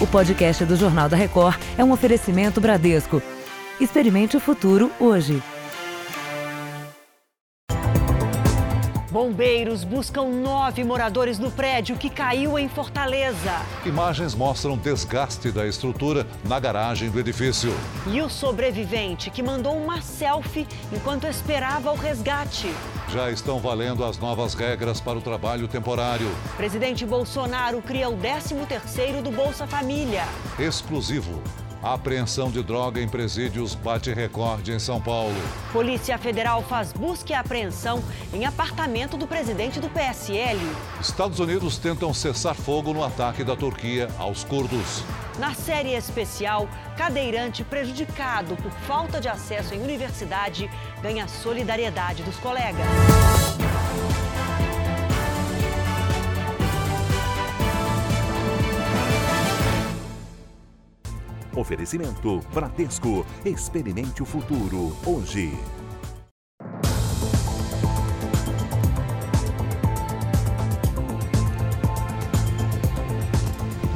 O 0.00 0.06
podcast 0.06 0.64
do 0.64 0.76
Jornal 0.76 1.10
da 1.10 1.16
Record 1.16 1.60
é 1.76 1.84
um 1.84 1.92
oferecimento 1.92 2.58
Bradesco. 2.58 3.22
Experimente 3.78 4.34
o 4.34 4.40
futuro 4.40 4.90
hoje. 4.98 5.42
Bombeiros 9.10 9.82
buscam 9.82 10.28
nove 10.28 10.84
moradores 10.84 11.38
no 11.38 11.50
prédio 11.50 11.96
que 11.96 12.08
caiu 12.08 12.56
em 12.56 12.68
Fortaleza. 12.68 13.52
Imagens 13.84 14.34
mostram 14.34 14.76
desgaste 14.76 15.50
da 15.50 15.66
estrutura 15.66 16.26
na 16.44 16.60
garagem 16.60 17.10
do 17.10 17.18
edifício. 17.18 17.72
E 18.06 18.22
o 18.22 18.28
sobrevivente 18.28 19.28
que 19.28 19.42
mandou 19.42 19.76
uma 19.76 20.00
selfie 20.00 20.66
enquanto 20.92 21.26
esperava 21.26 21.90
o 21.90 21.96
resgate. 21.96 22.72
Já 23.08 23.30
estão 23.30 23.58
valendo 23.58 24.04
as 24.04 24.16
novas 24.18 24.54
regras 24.54 25.00
para 25.00 25.18
o 25.18 25.20
trabalho 25.20 25.66
temporário. 25.66 26.30
Presidente 26.56 27.04
Bolsonaro 27.04 27.82
cria 27.82 28.08
o 28.08 28.16
13º 28.16 29.20
do 29.22 29.32
Bolsa 29.32 29.66
Família. 29.66 30.22
Exclusivo. 30.56 31.42
A 31.82 31.94
apreensão 31.94 32.50
de 32.50 32.62
droga 32.62 33.00
em 33.00 33.08
presídios 33.08 33.74
bate 33.74 34.12
recorde 34.12 34.70
em 34.70 34.78
São 34.78 35.00
Paulo. 35.00 35.34
Polícia 35.72 36.18
Federal 36.18 36.62
faz 36.62 36.92
busca 36.92 37.32
e 37.32 37.34
apreensão 37.34 38.04
em 38.34 38.44
apartamento 38.44 39.16
do 39.16 39.26
presidente 39.26 39.80
do 39.80 39.88
PSL. 39.88 40.60
Estados 41.00 41.40
Unidos 41.40 41.78
tentam 41.78 42.12
cessar 42.12 42.54
fogo 42.54 42.92
no 42.92 43.02
ataque 43.02 43.42
da 43.42 43.56
Turquia 43.56 44.10
aos 44.18 44.44
curdos. 44.44 45.02
Na 45.38 45.54
série 45.54 45.94
especial, 45.94 46.68
cadeirante 46.98 47.64
prejudicado 47.64 48.56
por 48.56 48.70
falta 48.70 49.18
de 49.18 49.28
acesso 49.28 49.74
em 49.74 49.82
universidade 49.82 50.70
ganha 51.00 51.26
solidariedade 51.26 52.22
dos 52.22 52.36
colegas. 52.36 52.86
Oferecimento 61.56 62.40
Bradesco. 62.52 63.24
Experimente 63.44 64.22
o 64.22 64.26
futuro 64.26 64.96
hoje. 65.06 65.79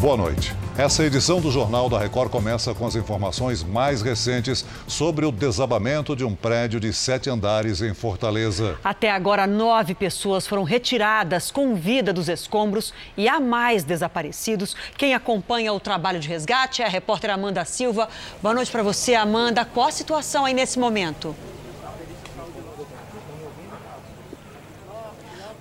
Boa 0.05 0.19
noite. 0.19 0.55
Essa 0.77 1.02
edição 1.02 1.41
do 1.41 1.50
Jornal 1.50 1.88
da 1.88 1.98
Record 1.98 2.30
começa 2.30 2.74
com 2.74 2.86
as 2.86 2.94
informações 2.94 3.62
mais 3.62 4.02
recentes 4.02 4.62
sobre 4.86 5.24
o 5.24 5.33
desabamento 5.33 6.14
de 6.14 6.22
um 6.27 6.34
prédio 6.34 6.78
de 6.78 6.92
sete 6.92 7.30
andares 7.30 7.80
em 7.80 7.94
Fortaleza. 7.94 8.77
Até 8.84 9.10
agora, 9.10 9.47
nove 9.47 9.94
pessoas 9.94 10.47
foram 10.47 10.62
retiradas 10.62 11.50
com 11.50 11.75
vida 11.75 12.12
dos 12.12 12.28
escombros 12.28 12.92
e 13.16 13.27
há 13.27 13.41
mais 13.41 13.82
desaparecidos. 13.82 14.77
Quem 14.98 15.14
acompanha 15.14 15.72
o 15.72 15.80
trabalho 15.80 16.20
de 16.20 16.28
resgate 16.28 16.82
é 16.82 16.84
a 16.84 16.91
repórter 16.91 17.30
Amanda 17.30 17.64
Silva. 17.64 18.06
Boa 18.42 18.55
noite 18.55 18.70
para 18.70 18.82
você, 18.82 19.14
Amanda. 19.14 19.64
Qual 19.64 19.88
a 19.88 19.91
situação 19.91 20.44
aí 20.44 20.52
nesse 20.52 20.78
momento? 20.78 21.34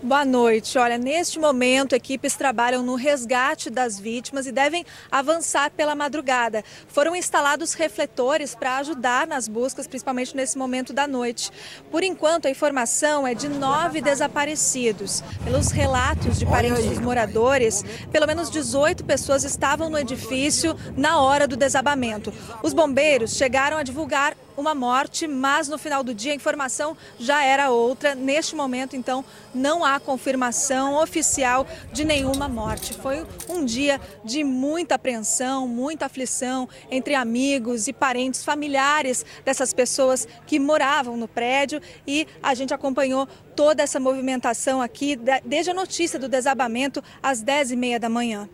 Boa 0.03 0.25
noite. 0.25 0.77
Olha, 0.77 0.97
neste 0.97 1.39
momento, 1.39 1.95
equipes 1.95 2.35
trabalham 2.35 2.83
no 2.83 2.95
resgate 2.95 3.69
das 3.69 3.97
vítimas 3.97 4.45
e 4.45 4.51
devem 4.51 4.85
avançar 5.09 5.71
pela 5.71 5.95
madrugada. 5.95 6.61
Foram 6.89 7.15
instalados 7.15 7.73
refletores 7.73 8.53
para 8.53 8.79
ajudar 8.79 9.25
nas 9.25 9.47
buscas, 9.47 9.87
principalmente 9.87 10.35
nesse 10.35 10.57
momento 10.57 10.91
da 10.91 11.07
noite. 11.07 11.49
Por 11.89 12.03
enquanto, 12.03 12.47
a 12.47 12.51
informação 12.51 13.25
é 13.25 13.33
de 13.33 13.47
nove 13.47 14.01
desaparecidos. 14.01 15.23
Pelos 15.41 15.71
relatos 15.71 16.37
de 16.37 16.45
parentes 16.45 16.83
dos 16.83 16.99
moradores, 16.99 17.81
pelo 18.11 18.27
menos 18.27 18.49
18 18.49 19.05
pessoas 19.05 19.45
estavam 19.45 19.89
no 19.89 19.97
edifício 19.97 20.75
na 20.97 21.21
hora 21.21 21.47
do 21.47 21.55
desabamento. 21.55 22.33
Os 22.61 22.73
bombeiros 22.73 23.37
chegaram 23.37 23.77
a 23.77 23.83
divulgar 23.83 24.35
uma 24.55 24.75
morte, 24.75 25.27
mas 25.27 25.67
no 25.67 25.77
final 25.77 26.03
do 26.03 26.13
dia 26.13 26.31
a 26.31 26.35
informação 26.35 26.95
já 27.19 27.43
era 27.43 27.71
outra. 27.71 28.15
Neste 28.15 28.55
momento, 28.55 28.95
então, 28.95 29.23
não 29.53 29.83
há 29.83 29.99
confirmação 29.99 30.95
oficial 31.01 31.67
de 31.91 32.03
nenhuma 32.03 32.47
morte. 32.47 32.93
Foi 32.93 33.25
um 33.49 33.65
dia 33.65 33.99
de 34.23 34.43
muita 34.43 34.95
apreensão, 34.95 35.67
muita 35.67 36.05
aflição 36.05 36.67
entre 36.89 37.15
amigos 37.15 37.87
e 37.87 37.93
parentes 37.93 38.43
familiares 38.43 39.25
dessas 39.43 39.73
pessoas 39.73 40.27
que 40.45 40.59
moravam 40.59 41.17
no 41.17 41.27
prédio 41.27 41.81
e 42.07 42.27
a 42.41 42.53
gente 42.53 42.73
acompanhou 42.73 43.27
toda 43.55 43.83
essa 43.83 43.99
movimentação 43.99 44.81
aqui 44.81 45.17
desde 45.45 45.71
a 45.71 45.73
notícia 45.73 46.19
do 46.19 46.27
desabamento 46.27 47.03
às 47.21 47.43
10h30 47.43 47.99
da 47.99 48.09
manhã. 48.09 48.49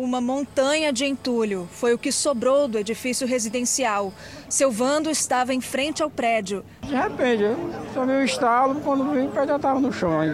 Uma 0.00 0.20
montanha 0.20 0.92
de 0.92 1.04
entulho 1.04 1.68
foi 1.72 1.92
o 1.92 1.98
que 1.98 2.12
sobrou 2.12 2.68
do 2.68 2.78
edifício 2.78 3.26
residencial. 3.26 4.12
Seu 4.48 4.70
Vando 4.70 5.10
estava 5.10 5.52
em 5.52 5.60
frente 5.60 6.04
ao 6.04 6.08
prédio. 6.08 6.64
De 6.82 6.94
repente, 6.94 7.42
eu 7.42 7.56
só 7.92 8.06
vi 8.06 8.12
o 8.12 8.22
estalo, 8.22 8.76
quando 8.76 9.10
vim, 9.12 9.26
o 9.26 9.28
prédio 9.28 9.56
estava 9.56 9.80
no 9.80 9.92
chão, 9.92 10.20
aí, 10.20 10.32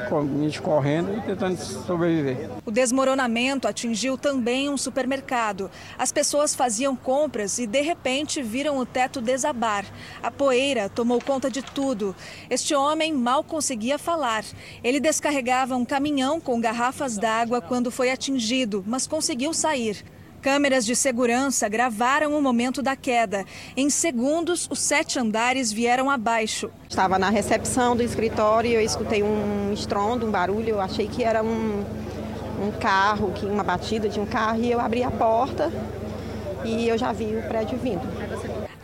correndo 0.62 1.16
e 1.16 1.20
tentando 1.22 1.56
sobreviver. 1.56 2.50
O 2.66 2.70
desmoronamento 2.70 3.66
atingiu 3.66 4.18
também 4.18 4.68
um 4.68 4.76
supermercado. 4.76 5.70
As 5.98 6.12
pessoas 6.12 6.54
faziam 6.54 6.94
compras 6.94 7.58
e, 7.58 7.66
de 7.66 7.80
repente, 7.80 8.42
viram 8.42 8.76
o 8.76 8.84
teto 8.84 9.18
desabar. 9.18 9.86
A 10.22 10.30
poeira 10.30 10.90
tomou 10.90 11.22
conta 11.22 11.50
de 11.50 11.62
tudo. 11.62 12.14
Este 12.50 12.74
homem 12.74 13.14
mal 13.14 13.42
conseguia 13.42 13.98
falar. 13.98 14.44
Ele 14.84 15.00
descarregava 15.00 15.74
um 15.74 15.86
caminhão 15.86 16.38
com 16.38 16.60
garrafas 16.60 17.16
d'água 17.16 17.62
quando 17.62 17.90
foi 17.90 18.10
atingido, 18.10 18.84
mas 18.86 19.06
conseguiu 19.06 19.53
sair. 19.54 20.04
Câmeras 20.42 20.84
de 20.84 20.94
segurança 20.94 21.66
gravaram 21.70 22.36
o 22.36 22.42
momento 22.42 22.82
da 22.82 22.94
queda. 22.94 23.46
Em 23.74 23.88
segundos, 23.88 24.68
os 24.70 24.78
sete 24.78 25.18
andares 25.18 25.72
vieram 25.72 26.10
abaixo. 26.10 26.70
Estava 26.86 27.18
na 27.18 27.30
recepção 27.30 27.96
do 27.96 28.02
escritório, 28.02 28.72
eu 28.72 28.80
escutei 28.82 29.22
um 29.22 29.72
estrondo, 29.72 30.26
um 30.26 30.30
barulho, 30.30 30.68
eu 30.68 30.80
achei 30.82 31.08
que 31.08 31.24
era 31.24 31.42
um, 31.42 31.82
um 32.60 32.70
carro, 32.78 33.32
que 33.32 33.46
uma 33.46 33.64
batida 33.64 34.06
de 34.06 34.20
um 34.20 34.26
carro, 34.26 34.60
e 34.60 34.70
eu 34.70 34.78
abri 34.80 35.02
a 35.02 35.10
porta 35.10 35.72
e 36.64 36.88
eu 36.88 36.96
já 36.96 37.12
vi 37.12 37.36
o 37.36 37.42
prédio 37.42 37.78
vindo. 37.78 38.02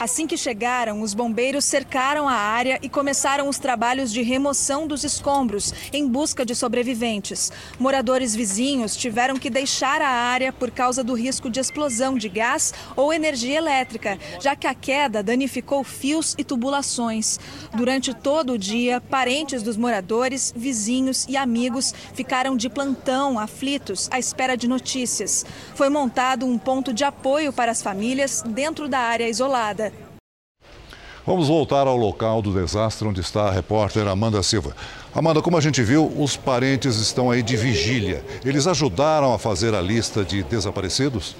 Assim 0.00 0.26
que 0.26 0.34
chegaram, 0.34 1.02
os 1.02 1.12
bombeiros 1.12 1.62
cercaram 1.66 2.26
a 2.26 2.32
área 2.32 2.78
e 2.80 2.88
começaram 2.88 3.50
os 3.50 3.58
trabalhos 3.58 4.10
de 4.10 4.22
remoção 4.22 4.86
dos 4.86 5.04
escombros 5.04 5.74
em 5.92 6.08
busca 6.08 6.42
de 6.42 6.54
sobreviventes. 6.54 7.52
Moradores 7.78 8.34
vizinhos 8.34 8.96
tiveram 8.96 9.36
que 9.36 9.50
deixar 9.50 10.00
a 10.00 10.08
área 10.08 10.54
por 10.54 10.70
causa 10.70 11.04
do 11.04 11.12
risco 11.12 11.50
de 11.50 11.60
explosão 11.60 12.16
de 12.16 12.30
gás 12.30 12.72
ou 12.96 13.12
energia 13.12 13.58
elétrica, 13.58 14.18
já 14.40 14.56
que 14.56 14.66
a 14.66 14.72
queda 14.74 15.22
danificou 15.22 15.84
fios 15.84 16.34
e 16.38 16.44
tubulações. 16.44 17.38
Durante 17.76 18.14
todo 18.14 18.54
o 18.54 18.58
dia, 18.58 19.02
parentes 19.02 19.62
dos 19.62 19.76
moradores, 19.76 20.50
vizinhos 20.56 21.26
e 21.28 21.36
amigos 21.36 21.92
ficaram 22.14 22.56
de 22.56 22.70
plantão, 22.70 23.38
aflitos, 23.38 24.08
à 24.10 24.18
espera 24.18 24.56
de 24.56 24.66
notícias. 24.66 25.44
Foi 25.74 25.90
montado 25.90 26.46
um 26.46 26.56
ponto 26.56 26.90
de 26.90 27.04
apoio 27.04 27.52
para 27.52 27.70
as 27.70 27.82
famílias 27.82 28.42
dentro 28.46 28.88
da 28.88 29.00
área 29.00 29.28
isolada. 29.28 29.89
Vamos 31.26 31.48
voltar 31.48 31.86
ao 31.86 31.96
local 31.96 32.40
do 32.40 32.52
desastre 32.52 33.06
onde 33.06 33.20
está 33.20 33.48
a 33.48 33.50
repórter 33.50 34.08
Amanda 34.08 34.42
Silva. 34.42 34.74
Amanda, 35.14 35.42
como 35.42 35.56
a 35.56 35.60
gente 35.60 35.82
viu, 35.82 36.10
os 36.16 36.36
parentes 36.36 36.96
estão 36.96 37.30
aí 37.30 37.42
de 37.42 37.56
vigília. 37.56 38.24
Eles 38.44 38.66
ajudaram 38.66 39.34
a 39.34 39.38
fazer 39.38 39.74
a 39.74 39.82
lista 39.82 40.24
de 40.24 40.42
desaparecidos? 40.42 41.36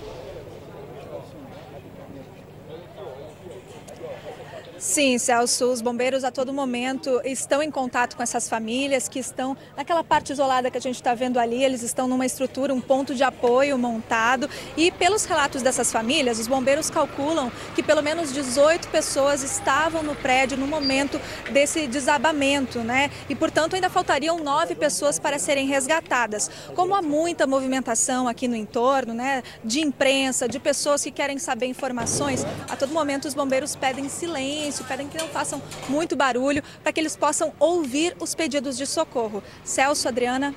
Sim, 4.81 5.19
Celso, 5.19 5.67
os 5.67 5.83
bombeiros 5.83 6.25
a 6.25 6.31
todo 6.31 6.55
momento 6.55 7.21
estão 7.23 7.63
em 7.63 7.71
contato 7.71 8.17
com 8.17 8.23
essas 8.23 8.49
famílias 8.49 9.11
que 9.11 9.19
estão 9.19 9.55
naquela 9.77 10.03
parte 10.03 10.33
isolada 10.33 10.71
que 10.71 10.79
a 10.79 10.81
gente 10.81 10.95
está 10.95 11.13
vendo 11.13 11.39
ali. 11.39 11.63
Eles 11.63 11.83
estão 11.83 12.09
numa 12.09 12.25
estrutura, 12.25 12.73
um 12.73 12.81
ponto 12.81 13.15
de 13.15 13.23
apoio 13.23 13.77
montado. 13.77 14.49
E 14.79 14.91
pelos 14.91 15.27
relatos 15.27 15.61
dessas 15.61 15.93
famílias, 15.93 16.39
os 16.39 16.49
bombeiros 16.49 16.89
calculam 16.89 17.53
que 17.75 17.83
pelo 17.83 18.03
menos 18.03 18.33
18 18.33 18.89
pessoas 18.89 19.43
estavam 19.43 20.03
no 20.03 20.15
prédio 20.15 20.57
no 20.57 20.67
momento 20.67 21.21
desse 21.53 21.87
desabamento, 21.87 22.79
né? 22.79 23.11
E 23.29 23.35
portanto 23.35 23.75
ainda 23.75 23.91
faltariam 23.91 24.39
nove 24.39 24.75
pessoas 24.75 25.19
para 25.19 25.39
serem 25.39 25.67
resgatadas. 25.67 26.51
Como 26.75 26.95
há 26.95 27.03
muita 27.03 27.47
movimentação 27.47 28.27
aqui 28.27 28.49
no 28.49 28.57
entorno, 28.57 29.13
né? 29.13 29.43
De 29.63 29.83
imprensa, 29.83 30.49
de 30.49 30.59
pessoas 30.59 31.05
que 31.05 31.11
querem 31.11 31.39
saber 31.39 31.67
informações, 31.67 32.47
a 32.67 32.75
todo 32.77 32.95
momento 32.95 33.29
os 33.29 33.35
bombeiros 33.35 33.77
pedem 33.77 34.09
silêncio 34.09 34.70
pedem 34.79 35.09
que 35.09 35.19
não 35.19 35.29
façam 35.29 35.63
muito 35.89 36.15
barulho 36.17 36.63
para 36.83 36.93
que 36.93 37.01
eles 37.01 37.17
possam 37.17 37.53
ouvir 37.59 38.17
os 38.21 38.35
pedidos 38.35 38.77
de 38.77 38.87
socorro. 38.87 39.43
Celso, 39.65 40.09
Adriana. 40.09 40.55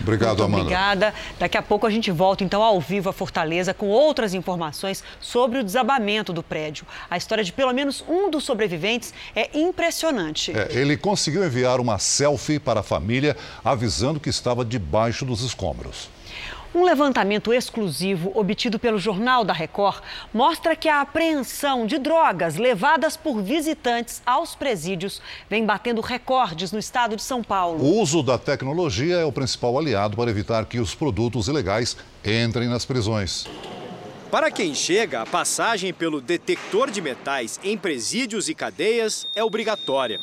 Obrigado, 0.00 0.38
Muito 0.38 0.44
Amanda. 0.44 0.62
Obrigada. 0.62 1.14
Daqui 1.38 1.56
a 1.56 1.62
pouco 1.62 1.86
a 1.86 1.90
gente 1.90 2.10
volta 2.10 2.44
então 2.44 2.62
ao 2.62 2.80
vivo 2.80 3.08
a 3.08 3.12
Fortaleza 3.12 3.74
com 3.74 3.88
outras 3.88 4.34
informações 4.34 5.02
sobre 5.20 5.58
o 5.58 5.64
desabamento 5.64 6.32
do 6.32 6.42
prédio. 6.42 6.86
A 7.10 7.16
história 7.16 7.42
de 7.42 7.52
pelo 7.52 7.72
menos 7.72 8.04
um 8.08 8.30
dos 8.30 8.44
sobreviventes 8.44 9.12
é 9.34 9.58
impressionante. 9.58 10.52
É, 10.56 10.68
ele 10.72 10.96
conseguiu 10.96 11.44
enviar 11.44 11.80
uma 11.80 11.98
selfie 11.98 12.58
para 12.58 12.80
a 12.80 12.82
família 12.82 13.36
avisando 13.64 14.20
que 14.20 14.28
estava 14.28 14.64
debaixo 14.64 15.24
dos 15.24 15.42
escombros. 15.42 16.08
Um 16.74 16.84
levantamento 16.84 17.52
exclusivo 17.52 18.30
obtido 18.34 18.78
pelo 18.78 18.98
Jornal 18.98 19.42
da 19.42 19.54
Record 19.54 20.02
mostra 20.34 20.76
que 20.76 20.86
a 20.86 21.00
apreensão 21.00 21.86
de 21.86 21.98
drogas 21.98 22.56
levadas 22.56 23.16
por 23.16 23.42
visitantes 23.42 24.20
aos 24.26 24.54
presídios 24.54 25.22
vem 25.48 25.64
batendo 25.64 26.02
recordes 26.02 26.70
no 26.70 26.78
estado 26.78 27.16
de 27.16 27.22
São 27.22 27.42
Paulo. 27.42 27.82
O 27.82 28.00
uso 28.00 28.22
da 28.22 28.36
tecnologia 28.36 29.16
é 29.16 29.24
o 29.24 29.32
principal 29.32 29.78
aliado 29.78 30.14
para 30.14 30.30
evitar 30.30 30.66
que 30.66 30.78
os 30.78 30.94
produtos 30.94 31.48
ilegais 31.48 31.96
entrem 32.22 32.68
nas 32.68 32.84
prisões. 32.84 33.46
Para 34.30 34.50
quem 34.50 34.74
chega, 34.74 35.22
a 35.22 35.26
passagem 35.26 35.94
pelo 35.94 36.20
detector 36.20 36.90
de 36.90 37.00
metais 37.00 37.58
em 37.64 37.78
presídios 37.78 38.46
e 38.50 38.54
cadeias 38.54 39.26
é 39.34 39.42
obrigatória. 39.42 40.20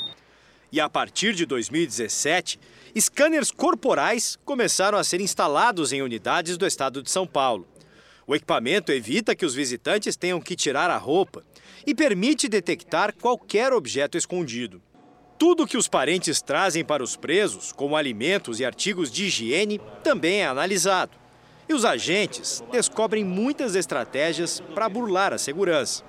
E 0.72 0.80
a 0.80 0.88
partir 0.88 1.34
de 1.34 1.44
2017, 1.44 2.60
Scanners 2.98 3.52
corporais 3.52 4.40
começaram 4.46 4.98
a 4.98 5.04
ser 5.04 5.20
instalados 5.20 5.92
em 5.92 6.02
unidades 6.02 6.58
do 6.58 6.66
estado 6.66 7.04
de 7.04 7.12
São 7.12 7.28
Paulo. 7.28 7.68
O 8.26 8.34
equipamento 8.34 8.90
evita 8.90 9.36
que 9.36 9.46
os 9.46 9.54
visitantes 9.54 10.16
tenham 10.16 10.40
que 10.40 10.56
tirar 10.56 10.90
a 10.90 10.98
roupa 10.98 11.44
e 11.86 11.94
permite 11.94 12.48
detectar 12.48 13.14
qualquer 13.14 13.74
objeto 13.74 14.18
escondido. 14.18 14.82
Tudo 15.38 15.68
que 15.68 15.76
os 15.76 15.90
parentes 15.90 16.42
trazem 16.42 16.86
para 16.86 17.04
os 17.04 17.18
presos, 17.18 17.74
como 17.74 17.98
alimentos 17.98 18.62
e 18.62 18.66
artigos 18.66 19.12
de 19.12 19.26
higiene, 19.26 19.82
também 20.02 20.42
é 20.42 20.48
analisado. 20.48 21.18
E 21.68 21.74
os 21.74 21.84
agentes 21.84 22.64
descobrem 22.72 23.26
muitas 23.26 23.76
estratégias 23.76 24.62
para 24.74 24.88
burlar 24.88 25.34
a 25.34 25.38
segurança. 25.38 26.02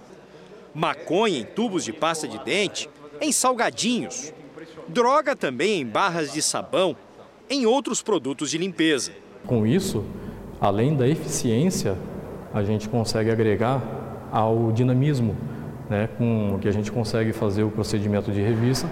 Maconha 0.73 1.41
em 1.41 1.44
tubos 1.44 1.85
de 1.85 1.93
pasta 1.93 2.29
de 2.29 2.38
dente, 2.44 2.88
em 3.21 3.33
salgadinhos, 3.33 4.33
droga 4.88 5.35
também 5.35 5.81
em 5.81 5.87
barras 5.87 6.33
de 6.33 6.43
sabão, 6.43 6.97
em 7.49 7.67
outros 7.67 8.03
produtos 8.03 8.50
de 8.50 8.59
limpeza. 8.59 9.12
Com 9.47 9.67
isso, 9.67 10.05
além 10.61 10.97
da 10.97 11.09
eficiência, 11.09 11.97
a 12.53 12.62
gente 12.62 12.88
consegue 12.88 13.31
agregar 13.31 13.83
ao 14.33 14.73
dinamismo, 14.73 15.37
né, 15.88 16.09
com 16.19 16.59
que 16.61 16.69
a 16.69 16.73
gente 16.73 16.91
consegue 16.91 17.33
fazer 17.33 17.62
o 17.62 17.71
procedimento 17.71 18.33
de 18.33 18.41
revista 18.41 18.88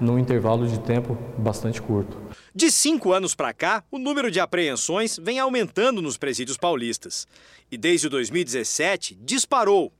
num 0.00 0.18
intervalo 0.18 0.66
de 0.66 0.78
tempo 0.80 1.16
bastante 1.38 1.80
curto. 1.80 2.16
De 2.54 2.70
cinco 2.70 3.12
anos 3.12 3.34
para 3.34 3.52
cá, 3.52 3.84
o 3.90 3.98
número 3.98 4.30
de 4.30 4.40
apreensões 4.40 5.18
vem 5.22 5.38
aumentando 5.38 6.02
nos 6.02 6.16
presídios 6.16 6.56
paulistas. 6.56 7.26
E 7.70 7.76
desde 7.76 8.08
2017, 8.08 9.16
disparou. 9.22 9.92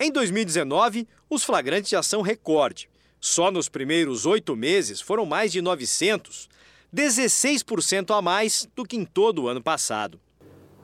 Em 0.00 0.10
2019, 0.10 1.06
os 1.28 1.44
flagrantes 1.44 1.90
já 1.90 2.02
são 2.02 2.22
recorde. 2.22 2.88
Só 3.20 3.50
nos 3.50 3.68
primeiros 3.68 4.26
oito 4.26 4.54
meses 4.54 5.00
foram 5.00 5.26
mais 5.26 5.50
de 5.50 5.60
900, 5.60 6.48
16% 6.94 8.16
a 8.16 8.22
mais 8.22 8.68
do 8.74 8.84
que 8.84 8.96
em 8.96 9.04
todo 9.04 9.42
o 9.42 9.48
ano 9.48 9.62
passado. 9.62 10.20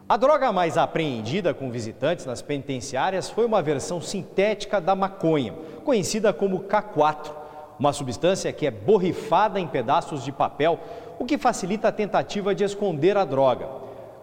A 0.09 0.17
droga 0.17 0.53
mais 0.53 0.77
apreendida 0.77 1.55
com 1.55 1.71
visitantes 1.71 2.27
nas 2.27 2.43
penitenciárias 2.43 3.31
foi 3.31 3.47
uma 3.47 3.63
versão 3.63 4.01
sintética 4.01 4.81
da 4.81 4.95
maconha, 4.95 5.55
conhecida 5.85 6.33
como 6.33 6.65
K4, 6.65 7.33
uma 7.79 7.93
substância 7.93 8.53
que 8.53 8.67
é 8.67 8.71
borrifada 8.71 9.59
em 9.59 9.67
pedaços 9.67 10.25
de 10.25 10.31
papel, 10.31 10.79
o 11.19 11.25
que 11.25 11.39
facilita 11.39 11.89
a 11.89 11.93
tentativa 11.93 12.55
de 12.55 12.65
esconder 12.65 13.17
a 13.17 13.25
droga. 13.25 13.69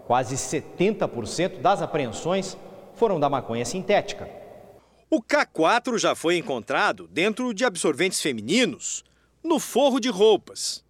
Quase 0.06 0.36
70% 0.36 1.60
das 1.60 1.82
apreensões 1.82 2.58
foram 2.94 3.20
da 3.20 3.30
maconha 3.30 3.66
sintética. 3.66 4.39
O 5.12 5.24
K4 5.24 5.98
já 5.98 6.14
foi 6.14 6.38
encontrado 6.38 7.10
dentro 7.12 7.52
de 7.52 7.66
absorventes 7.66 8.22
femininos, 8.22 9.04
no 9.44 9.60
forro 9.60 10.00
de 10.00 10.08
roupas. 10.08 10.84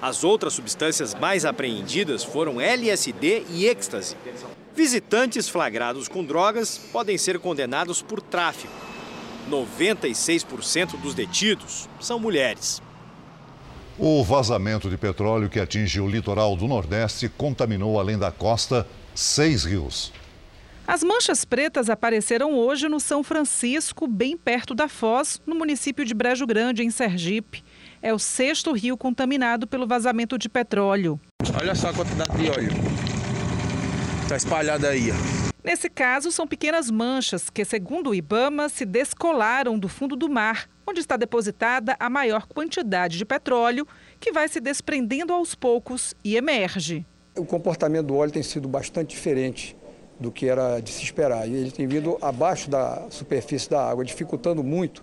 As 0.00 0.24
outras 0.24 0.54
substâncias 0.54 1.14
mais 1.14 1.44
apreendidas 1.44 2.24
foram 2.24 2.58
LSD 2.58 3.44
e 3.50 3.66
êxtase. 3.66 4.16
Visitantes 4.74 5.46
flagrados 5.46 6.08
com 6.08 6.24
drogas 6.24 6.78
podem 6.90 7.18
ser 7.18 7.38
condenados 7.38 8.00
por 8.00 8.22
tráfico. 8.22 8.72
96% 9.50 10.98
dos 10.98 11.12
detidos 11.12 11.86
são 12.00 12.18
mulheres. 12.18 12.80
O 13.98 14.24
vazamento 14.24 14.88
de 14.88 14.96
petróleo 14.96 15.50
que 15.50 15.60
atinge 15.60 16.00
o 16.00 16.08
litoral 16.08 16.56
do 16.56 16.66
Nordeste 16.66 17.28
contaminou, 17.28 18.00
além 18.00 18.16
da 18.16 18.32
costa, 18.32 18.88
seis 19.14 19.64
rios. 19.64 20.10
As 20.90 21.04
manchas 21.04 21.44
pretas 21.44 21.88
apareceram 21.88 22.52
hoje 22.58 22.88
no 22.88 22.98
São 22.98 23.22
Francisco, 23.22 24.08
bem 24.08 24.36
perto 24.36 24.74
da 24.74 24.88
Foz, 24.88 25.40
no 25.46 25.54
município 25.54 26.04
de 26.04 26.12
Brejo 26.12 26.44
Grande, 26.44 26.82
em 26.82 26.90
Sergipe. 26.90 27.62
É 28.02 28.12
o 28.12 28.18
sexto 28.18 28.72
rio 28.72 28.96
contaminado 28.96 29.68
pelo 29.68 29.86
vazamento 29.86 30.36
de 30.36 30.48
petróleo. 30.48 31.20
Olha 31.56 31.76
só 31.76 31.90
a 31.90 31.94
quantidade 31.94 32.36
de 32.36 32.50
óleo. 32.50 32.72
Está 34.24 34.34
espalhada 34.34 34.88
aí. 34.88 35.10
Nesse 35.62 35.88
caso, 35.88 36.32
são 36.32 36.44
pequenas 36.44 36.90
manchas 36.90 37.48
que, 37.48 37.64
segundo 37.64 38.10
o 38.10 38.14
Ibama, 38.14 38.68
se 38.68 38.84
descolaram 38.84 39.78
do 39.78 39.86
fundo 39.86 40.16
do 40.16 40.28
mar, 40.28 40.68
onde 40.84 40.98
está 40.98 41.16
depositada 41.16 41.94
a 42.00 42.10
maior 42.10 42.48
quantidade 42.48 43.16
de 43.16 43.24
petróleo, 43.24 43.86
que 44.18 44.32
vai 44.32 44.48
se 44.48 44.58
desprendendo 44.58 45.32
aos 45.32 45.54
poucos 45.54 46.16
e 46.24 46.34
emerge. 46.34 47.06
O 47.36 47.44
comportamento 47.44 48.08
do 48.08 48.16
óleo 48.16 48.32
tem 48.32 48.42
sido 48.42 48.66
bastante 48.66 49.10
diferente 49.10 49.76
do 50.20 50.30
que 50.30 50.46
era 50.46 50.80
de 50.80 50.90
se 50.90 51.02
esperar. 51.02 51.48
E 51.48 51.54
ele 51.54 51.70
tem 51.70 51.86
vindo 51.86 52.18
abaixo 52.20 52.68
da 52.68 53.06
superfície 53.10 53.70
da 53.70 53.82
água, 53.88 54.04
dificultando 54.04 54.62
muito 54.62 55.02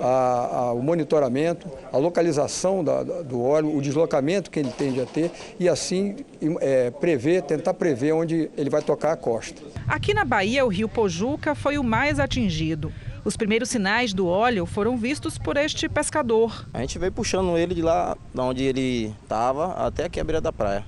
a, 0.00 0.56
a, 0.56 0.72
o 0.72 0.82
monitoramento, 0.82 1.68
a 1.92 1.96
localização 1.96 2.82
da, 2.82 3.02
do 3.02 3.42
óleo, 3.42 3.74
o 3.76 3.80
deslocamento 3.80 4.50
que 4.50 4.58
ele 4.58 4.70
tende 4.70 5.00
a 5.00 5.06
ter 5.06 5.30
e 5.58 5.68
assim 5.68 6.16
é, 6.60 6.90
prever, 6.90 7.42
tentar 7.42 7.74
prever 7.74 8.12
onde 8.12 8.50
ele 8.56 8.68
vai 8.68 8.82
tocar 8.82 9.12
a 9.12 9.16
costa. 9.16 9.62
Aqui 9.86 10.12
na 10.12 10.24
Bahia, 10.24 10.64
o 10.64 10.68
rio 10.68 10.88
Pojuca 10.88 11.54
foi 11.54 11.78
o 11.78 11.84
mais 11.84 12.18
atingido. 12.18 12.92
Os 13.24 13.36
primeiros 13.36 13.70
sinais 13.70 14.12
do 14.12 14.26
óleo 14.26 14.66
foram 14.66 14.96
vistos 14.96 15.36
por 15.36 15.56
este 15.56 15.88
pescador. 15.88 16.66
A 16.72 16.80
gente 16.80 16.98
veio 16.98 17.10
puxando 17.10 17.56
ele 17.58 17.74
de 17.74 17.82
lá, 17.82 18.16
de 18.32 18.40
onde 18.40 18.62
ele 18.62 19.14
estava, 19.22 19.72
até 19.72 20.04
aqui 20.04 20.20
a 20.20 20.24
beira 20.24 20.40
da 20.40 20.52
praia. 20.52 20.84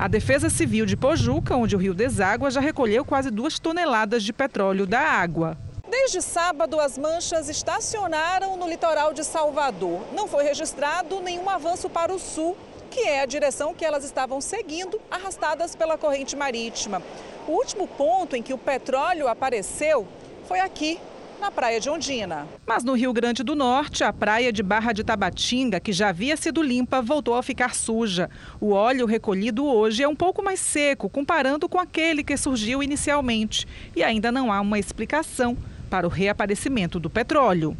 A 0.00 0.08
Defesa 0.08 0.48
Civil 0.48 0.86
de 0.86 0.96
Pojuca, 0.96 1.54
onde 1.54 1.76
o 1.76 1.78
rio 1.78 1.92
deságua, 1.92 2.50
já 2.50 2.58
recolheu 2.58 3.04
quase 3.04 3.30
duas 3.30 3.58
toneladas 3.58 4.22
de 4.22 4.32
petróleo 4.32 4.86
da 4.86 4.98
água. 4.98 5.58
Desde 5.90 6.22
sábado, 6.22 6.80
as 6.80 6.96
manchas 6.96 7.50
estacionaram 7.50 8.56
no 8.56 8.66
litoral 8.66 9.12
de 9.12 9.22
Salvador. 9.22 10.00
Não 10.14 10.26
foi 10.26 10.42
registrado 10.44 11.20
nenhum 11.20 11.50
avanço 11.50 11.90
para 11.90 12.14
o 12.14 12.18
sul, 12.18 12.56
que 12.90 13.00
é 13.00 13.20
a 13.20 13.26
direção 13.26 13.74
que 13.74 13.84
elas 13.84 14.02
estavam 14.02 14.40
seguindo, 14.40 14.98
arrastadas 15.10 15.76
pela 15.76 15.98
corrente 15.98 16.34
marítima. 16.34 17.02
O 17.46 17.52
último 17.52 17.86
ponto 17.86 18.34
em 18.34 18.42
que 18.42 18.54
o 18.54 18.58
petróleo 18.58 19.28
apareceu 19.28 20.08
foi 20.48 20.60
aqui, 20.60 20.98
na 21.40 21.50
praia 21.50 21.80
de 21.80 21.88
Ondina. 21.88 22.46
Mas 22.66 22.84
no 22.84 22.92
Rio 22.92 23.12
Grande 23.12 23.42
do 23.42 23.56
Norte, 23.56 24.04
a 24.04 24.12
praia 24.12 24.52
de 24.52 24.62
Barra 24.62 24.92
de 24.92 25.02
Tabatinga, 25.02 25.80
que 25.80 25.92
já 25.92 26.10
havia 26.10 26.36
sido 26.36 26.62
limpa, 26.62 27.00
voltou 27.00 27.34
a 27.34 27.42
ficar 27.42 27.74
suja. 27.74 28.28
O 28.60 28.72
óleo 28.72 29.06
recolhido 29.06 29.64
hoje 29.64 30.02
é 30.02 30.08
um 30.08 30.14
pouco 30.14 30.42
mais 30.42 30.60
seco, 30.60 31.08
comparando 31.08 31.68
com 31.68 31.78
aquele 31.78 32.22
que 32.22 32.36
surgiu 32.36 32.82
inicialmente. 32.82 33.66
E 33.96 34.02
ainda 34.02 34.30
não 34.30 34.52
há 34.52 34.60
uma 34.60 34.78
explicação 34.78 35.56
para 35.88 36.06
o 36.06 36.10
reaparecimento 36.10 37.00
do 37.00 37.08
petróleo. 37.08 37.76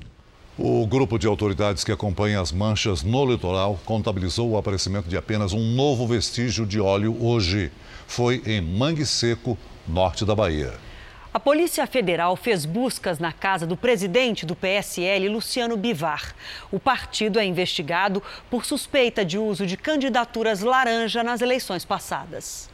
O 0.59 0.87
grupo 0.87 1.19
de 1.19 1.27
autoridades 1.27 1.85
que 1.85 1.93
acompanha 1.93 2.41
as 2.41 2.53
manchas 2.53 3.03
no 3.03 3.25
litoral 3.25 3.79
contabilizou 3.85 4.51
o 4.51 4.59
aparecimento 4.59 5.09
de 5.09 5.17
apenas 5.17 5.53
um 5.53 5.75
novo 5.75 6.07
vestígio 6.07 6.67
de 6.67 6.81
óleo 6.81 7.17
hoje. 7.23 7.71
Foi 8.07 8.43
em 8.45 8.61
Mangue 8.61 9.07
Seco, 9.07 9.57
norte 9.87 10.25
da 10.25 10.35
Bahia. 10.35 10.90
A 11.33 11.39
Polícia 11.39 11.87
Federal 11.87 12.35
fez 12.35 12.65
buscas 12.65 13.21
na 13.21 13.33
casa 13.33 13.65
do 13.65 13.77
presidente 13.77 14.45
do 14.45 14.57
PSL, 14.57 15.29
Luciano 15.29 15.77
Bivar. 15.77 16.35
O 16.73 16.81
partido 16.81 17.39
é 17.39 17.45
investigado 17.45 18.21
por 18.51 18.65
suspeita 18.65 19.25
de 19.25 19.39
uso 19.39 19.65
de 19.65 19.77
candidaturas 19.77 20.61
laranja 20.61 21.23
nas 21.23 21.41
eleições 21.41 21.85
passadas. 21.85 22.69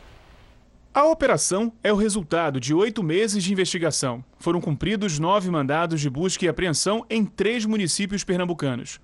A 0.95 1.05
operação 1.05 1.71
é 1.85 1.93
o 1.93 1.97
resultado 1.97 2.59
de 2.59 2.73
oito 2.73 3.03
meses 3.03 3.45
de 3.45 3.53
investigação. 3.53 4.25
Foram 4.39 4.63
cumpridos 4.63 5.19
nove 5.19 5.51
mandados 5.51 6.01
de 6.01 6.09
busca 6.09 6.47
e 6.47 6.49
apreensão 6.49 7.05
em 7.11 7.27
três 7.27 7.67
municípios 7.67 8.25
pernambucanos. 8.25 8.99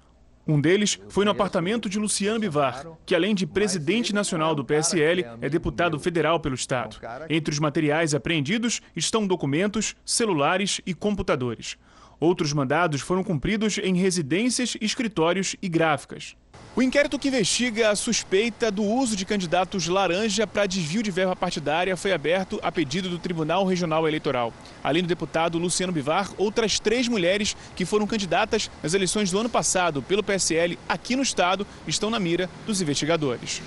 Um 0.46 0.60
deles 0.60 0.98
foi 1.08 1.24
no 1.24 1.30
apartamento 1.30 1.88
de 1.88 1.98
Luciano 1.98 2.40
Bivar, 2.40 2.84
que 3.06 3.14
além 3.14 3.34
de 3.34 3.46
presidente 3.46 4.12
nacional 4.12 4.54
do 4.54 4.64
PSL, 4.64 5.24
é 5.40 5.48
deputado 5.48 5.98
federal 6.00 6.40
pelo 6.40 6.56
Estado. 6.56 6.98
Entre 7.30 7.52
os 7.52 7.60
materiais 7.60 8.12
apreendidos 8.12 8.82
estão 8.96 9.26
documentos, 9.26 9.94
celulares 10.04 10.80
e 10.84 10.94
computadores. 10.94 11.76
Outros 12.18 12.52
mandados 12.52 13.00
foram 13.00 13.22
cumpridos 13.22 13.78
em 13.78 13.96
residências, 13.96 14.76
escritórios 14.80 15.54
e 15.62 15.68
gráficas. 15.68 16.36
O 16.74 16.80
inquérito 16.80 17.18
que 17.18 17.28
investiga 17.28 17.90
a 17.90 17.96
suspeita 17.96 18.70
do 18.70 18.82
uso 18.82 19.14
de 19.14 19.26
candidatos 19.26 19.88
laranja 19.88 20.46
para 20.46 20.64
desvio 20.64 21.02
de 21.02 21.10
verba 21.10 21.36
partidária 21.36 21.94
foi 21.98 22.12
aberto 22.12 22.58
a 22.62 22.72
pedido 22.72 23.10
do 23.10 23.18
Tribunal 23.18 23.66
Regional 23.66 24.08
Eleitoral. 24.08 24.54
Além 24.82 25.02
do 25.02 25.06
deputado 25.06 25.58
Luciano 25.58 25.92
Bivar, 25.92 26.30
outras 26.38 26.80
três 26.80 27.06
mulheres 27.08 27.54
que 27.76 27.84
foram 27.84 28.06
candidatas 28.06 28.70
nas 28.82 28.94
eleições 28.94 29.30
do 29.30 29.38
ano 29.38 29.50
passado 29.50 30.00
pelo 30.00 30.22
PSL 30.22 30.78
aqui 30.88 31.14
no 31.14 31.22
estado 31.22 31.66
estão 31.86 32.08
na 32.08 32.18
mira 32.18 32.48
dos 32.66 32.80
investigadores. 32.80 33.60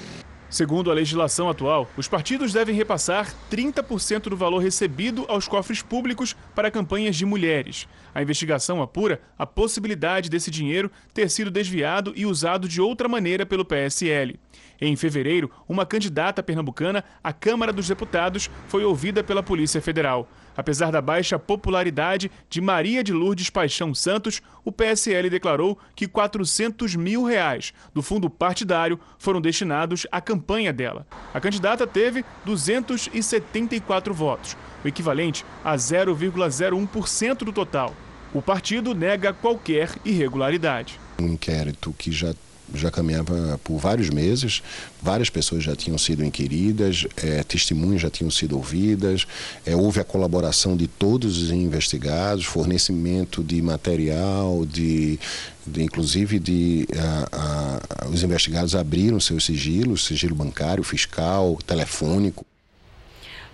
Segundo 0.50 0.90
a 0.90 0.94
legislação 0.94 1.50
atual, 1.50 1.88
os 1.98 2.08
partidos 2.08 2.54
devem 2.54 2.74
repassar 2.74 3.32
30% 3.52 4.30
do 4.30 4.38
valor 4.38 4.60
recebido 4.60 5.26
aos 5.28 5.48
cofres 5.48 5.82
públicos 5.84 6.36
para 6.56 6.72
campanhas 6.72 7.16
de 7.16 7.26
mulheres. 7.26 7.88
A 8.16 8.22
investigação 8.22 8.82
apura 8.82 9.20
a 9.38 9.46
possibilidade 9.46 10.30
desse 10.30 10.50
dinheiro 10.50 10.90
ter 11.14 11.30
sido 11.30 11.52
desviado 11.52 12.14
e 12.16 12.26
usado 12.26 12.66
de 12.66 12.80
outra 12.80 13.10
maneira 13.10 13.46
pelo 13.46 13.66
PSL. 13.66 14.40
Em 14.80 14.96
fevereiro, 14.96 15.52
uma 15.68 15.86
candidata 15.86 16.42
pernambucana 16.42 17.04
à 17.22 17.34
Câmara 17.34 17.74
dos 17.74 17.90
Deputados 17.90 18.50
foi 18.68 18.86
ouvida 18.86 19.22
pela 19.22 19.44
Polícia 19.44 19.82
Federal. 19.82 20.30
Apesar 20.56 20.92
da 20.92 21.02
baixa 21.02 21.38
popularidade 21.38 22.32
de 22.50 22.62
Maria 22.62 23.04
de 23.04 23.12
Lourdes 23.12 23.50
Paixão 23.50 23.94
Santos, 23.94 24.42
o 24.64 24.72
PSL 24.72 25.30
declarou 25.30 25.78
que 25.94 26.08
400 26.08 26.96
mil 26.96 27.26
reais 27.26 27.74
do 27.94 28.02
fundo 28.02 28.30
partidário 28.30 28.98
foram 29.20 29.42
destinados 29.42 30.08
à 30.10 30.22
campanha 30.22 30.72
dela. 30.72 31.06
A 31.34 31.42
candidata 31.42 31.86
teve 31.86 32.24
274 32.46 34.14
votos, 34.14 34.56
o 34.84 34.88
equivalente 34.88 35.46
a 35.64 35.76
0,01% 35.76 37.40
do 37.40 37.52
total. 37.52 37.94
O 38.36 38.42
partido 38.42 38.94
nega 38.94 39.32
qualquer 39.32 39.90
irregularidade. 40.04 41.00
Um 41.18 41.28
inquérito 41.28 41.96
que 41.98 42.12
já 42.12 42.36
já 42.74 42.92
caminhava 42.92 43.60
por 43.64 43.78
vários 43.78 44.10
meses, 44.10 44.62
várias 45.02 45.30
pessoas 45.30 45.64
já 45.64 45.76
tinham 45.76 45.98
sido 46.00 46.26
inquiridas, 46.26 47.06
é, 47.16 47.44
testemunhas 47.44 48.02
já 48.02 48.10
tinham 48.10 48.32
sido 48.32 48.58
ouvidas, 48.58 49.26
é, 49.66 49.76
houve 49.76 50.00
a 50.00 50.04
colaboração 50.04 50.76
de 50.76 50.88
todos 50.88 51.38
os 51.44 51.52
investigados, 51.52 52.44
fornecimento 52.44 53.44
de 53.44 53.62
material, 53.62 54.66
de, 54.66 55.18
de 55.66 55.84
inclusive 55.84 56.38
de 56.40 56.88
a, 56.98 58.02
a, 58.04 58.10
os 58.10 58.22
investigados 58.24 58.76
abriram 58.76 59.20
seus 59.20 59.46
sigilos, 59.46 60.04
sigilo 60.04 60.36
bancário, 60.36 60.84
fiscal, 60.84 61.58
telefônico. 61.66 62.46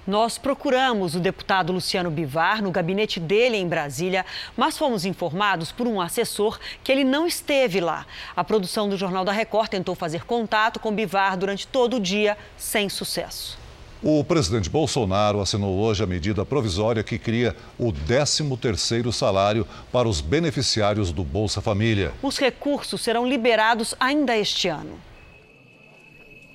Nós 0.06 0.36
procuramos 0.36 1.14
o 1.14 1.20
deputado 1.20 1.72
Luciano 1.72 2.10
Bivar 2.10 2.64
no 2.64 2.72
gabinete 2.72 3.20
dele 3.20 3.58
em 3.58 3.68
Brasília, 3.68 4.26
mas 4.58 4.76
fomos 4.76 5.06
informados 5.06 5.72
por 5.72 5.88
um 5.88 6.02
assessor 6.02 6.60
que 6.84 6.92
ele 6.92 7.04
não 7.04 7.28
esteve 7.28 7.80
lá. 7.80 8.08
A 8.36 8.44
produção 8.44 8.90
do 8.90 8.98
Jornal 8.98 9.24
da 9.24 9.32
Record 9.32 9.70
tentou 9.70 9.94
fazer 9.94 10.26
contato 10.26 10.80
com 10.80 10.92
Bivar 10.92 11.38
durante 11.38 11.68
todo 11.68 11.98
o 11.98 12.00
dia, 12.00 12.36
sem 12.58 12.90
sucesso. 12.90 13.60
O 14.02 14.24
presidente 14.24 14.68
Bolsonaro 14.68 15.40
assinou 15.40 15.78
hoje 15.78 16.04
a 16.04 16.08
medida 16.08 16.44
provisória 16.44 17.04
que 17.04 17.20
cria 17.20 17.56
o 17.78 17.94
13º 17.94 19.12
salário 19.12 19.68
para 19.92 20.10
os 20.10 20.20
beneficiários 20.20 21.12
do 21.12 21.24
Bolsa 21.24 21.62
Família. 21.62 22.12
Os 22.24 22.40
recursos 22.40 23.02
serão 23.02 23.28
liberados 23.28 23.94
ainda 24.00 24.36
este 24.36 24.68
ano. 24.68 25.11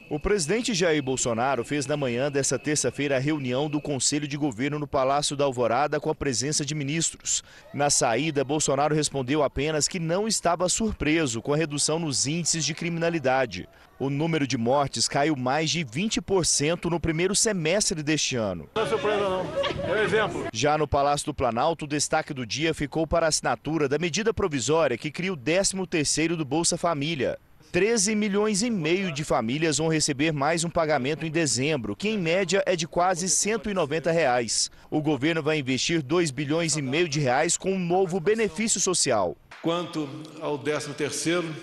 O 0.08 0.20
presidente 0.20 0.72
Jair 0.72 1.02
Bolsonaro 1.02 1.64
fez 1.64 1.84
na 1.84 1.96
manhã 1.96 2.30
desta 2.30 2.56
terça-feira 2.56 3.16
a 3.16 3.18
reunião 3.18 3.68
do 3.68 3.80
Conselho 3.80 4.28
de 4.28 4.36
Governo 4.36 4.78
no 4.78 4.86
Palácio 4.86 5.36
da 5.36 5.44
Alvorada 5.44 5.98
com 5.98 6.08
a 6.08 6.14
presença 6.14 6.64
de 6.64 6.76
ministros. 6.76 7.42
Na 7.75 7.90
saída, 7.90 8.44
Bolsonaro 8.44 8.94
respondeu 8.94 9.42
apenas 9.42 9.88
que 9.88 9.98
não 9.98 10.28
estava 10.28 10.68
surpreso 10.68 11.42
com 11.42 11.52
a 11.52 11.56
redução 11.56 11.98
nos 11.98 12.25
índices 12.25 12.64
de 12.64 12.72
criminalidade. 12.72 13.68
O 13.98 14.08
número 14.08 14.46
de 14.46 14.56
mortes 14.56 15.08
caiu 15.08 15.34
mais 15.34 15.70
de 15.70 15.84
20% 15.84 16.84
no 16.84 17.00
primeiro 17.00 17.34
semestre 17.34 18.00
deste 18.00 18.36
ano. 18.36 18.68
Não 18.76 18.82
é 18.82 18.86
surpresa 18.86 19.28
não, 19.28 19.44
é 19.92 19.92
um 19.92 20.04
exemplo. 20.04 20.46
Já 20.52 20.78
no 20.78 20.86
Palácio 20.86 21.26
do 21.26 21.34
Planalto, 21.34 21.84
o 21.84 21.88
destaque 21.88 22.32
do 22.32 22.46
dia 22.46 22.72
ficou 22.72 23.08
para 23.08 23.26
a 23.26 23.28
assinatura 23.28 23.88
da 23.88 23.98
medida 23.98 24.32
provisória 24.32 24.96
que 24.96 25.10
cria 25.10 25.32
o 25.32 25.36
13º 25.36 26.36
do 26.36 26.44
Bolsa 26.44 26.78
Família. 26.78 27.40
13 27.73 28.14
milhões 28.14 28.62
e 28.62 28.70
meio 28.70 29.12
de 29.12 29.25
famílias 29.25 29.78
vão 29.78 29.88
receber 29.88 30.32
mais 30.32 30.64
um 30.64 30.70
pagamento 30.70 31.26
em 31.26 31.30
dezembro, 31.30 31.94
que 31.94 32.08
em 32.08 32.18
média 32.18 32.62
é 32.64 32.76
de 32.76 32.87
quase 32.87 33.28
190 33.28 34.11
reais. 34.11 34.70
O 34.90 35.02
governo 35.02 35.42
vai 35.42 35.58
investir 35.58 36.02
2 36.02 36.30
bilhões 36.30 36.76
e 36.76 36.82
meio 36.82 37.08
de 37.08 37.20
reais 37.20 37.56
com 37.56 37.73
um 37.73 37.78
novo 37.78 38.18
benefício 38.20 38.80
social. 38.80 39.37
Quanto 39.62 40.08
ao 40.40 40.58
13 40.58 40.94
terceiro, 40.94 41.54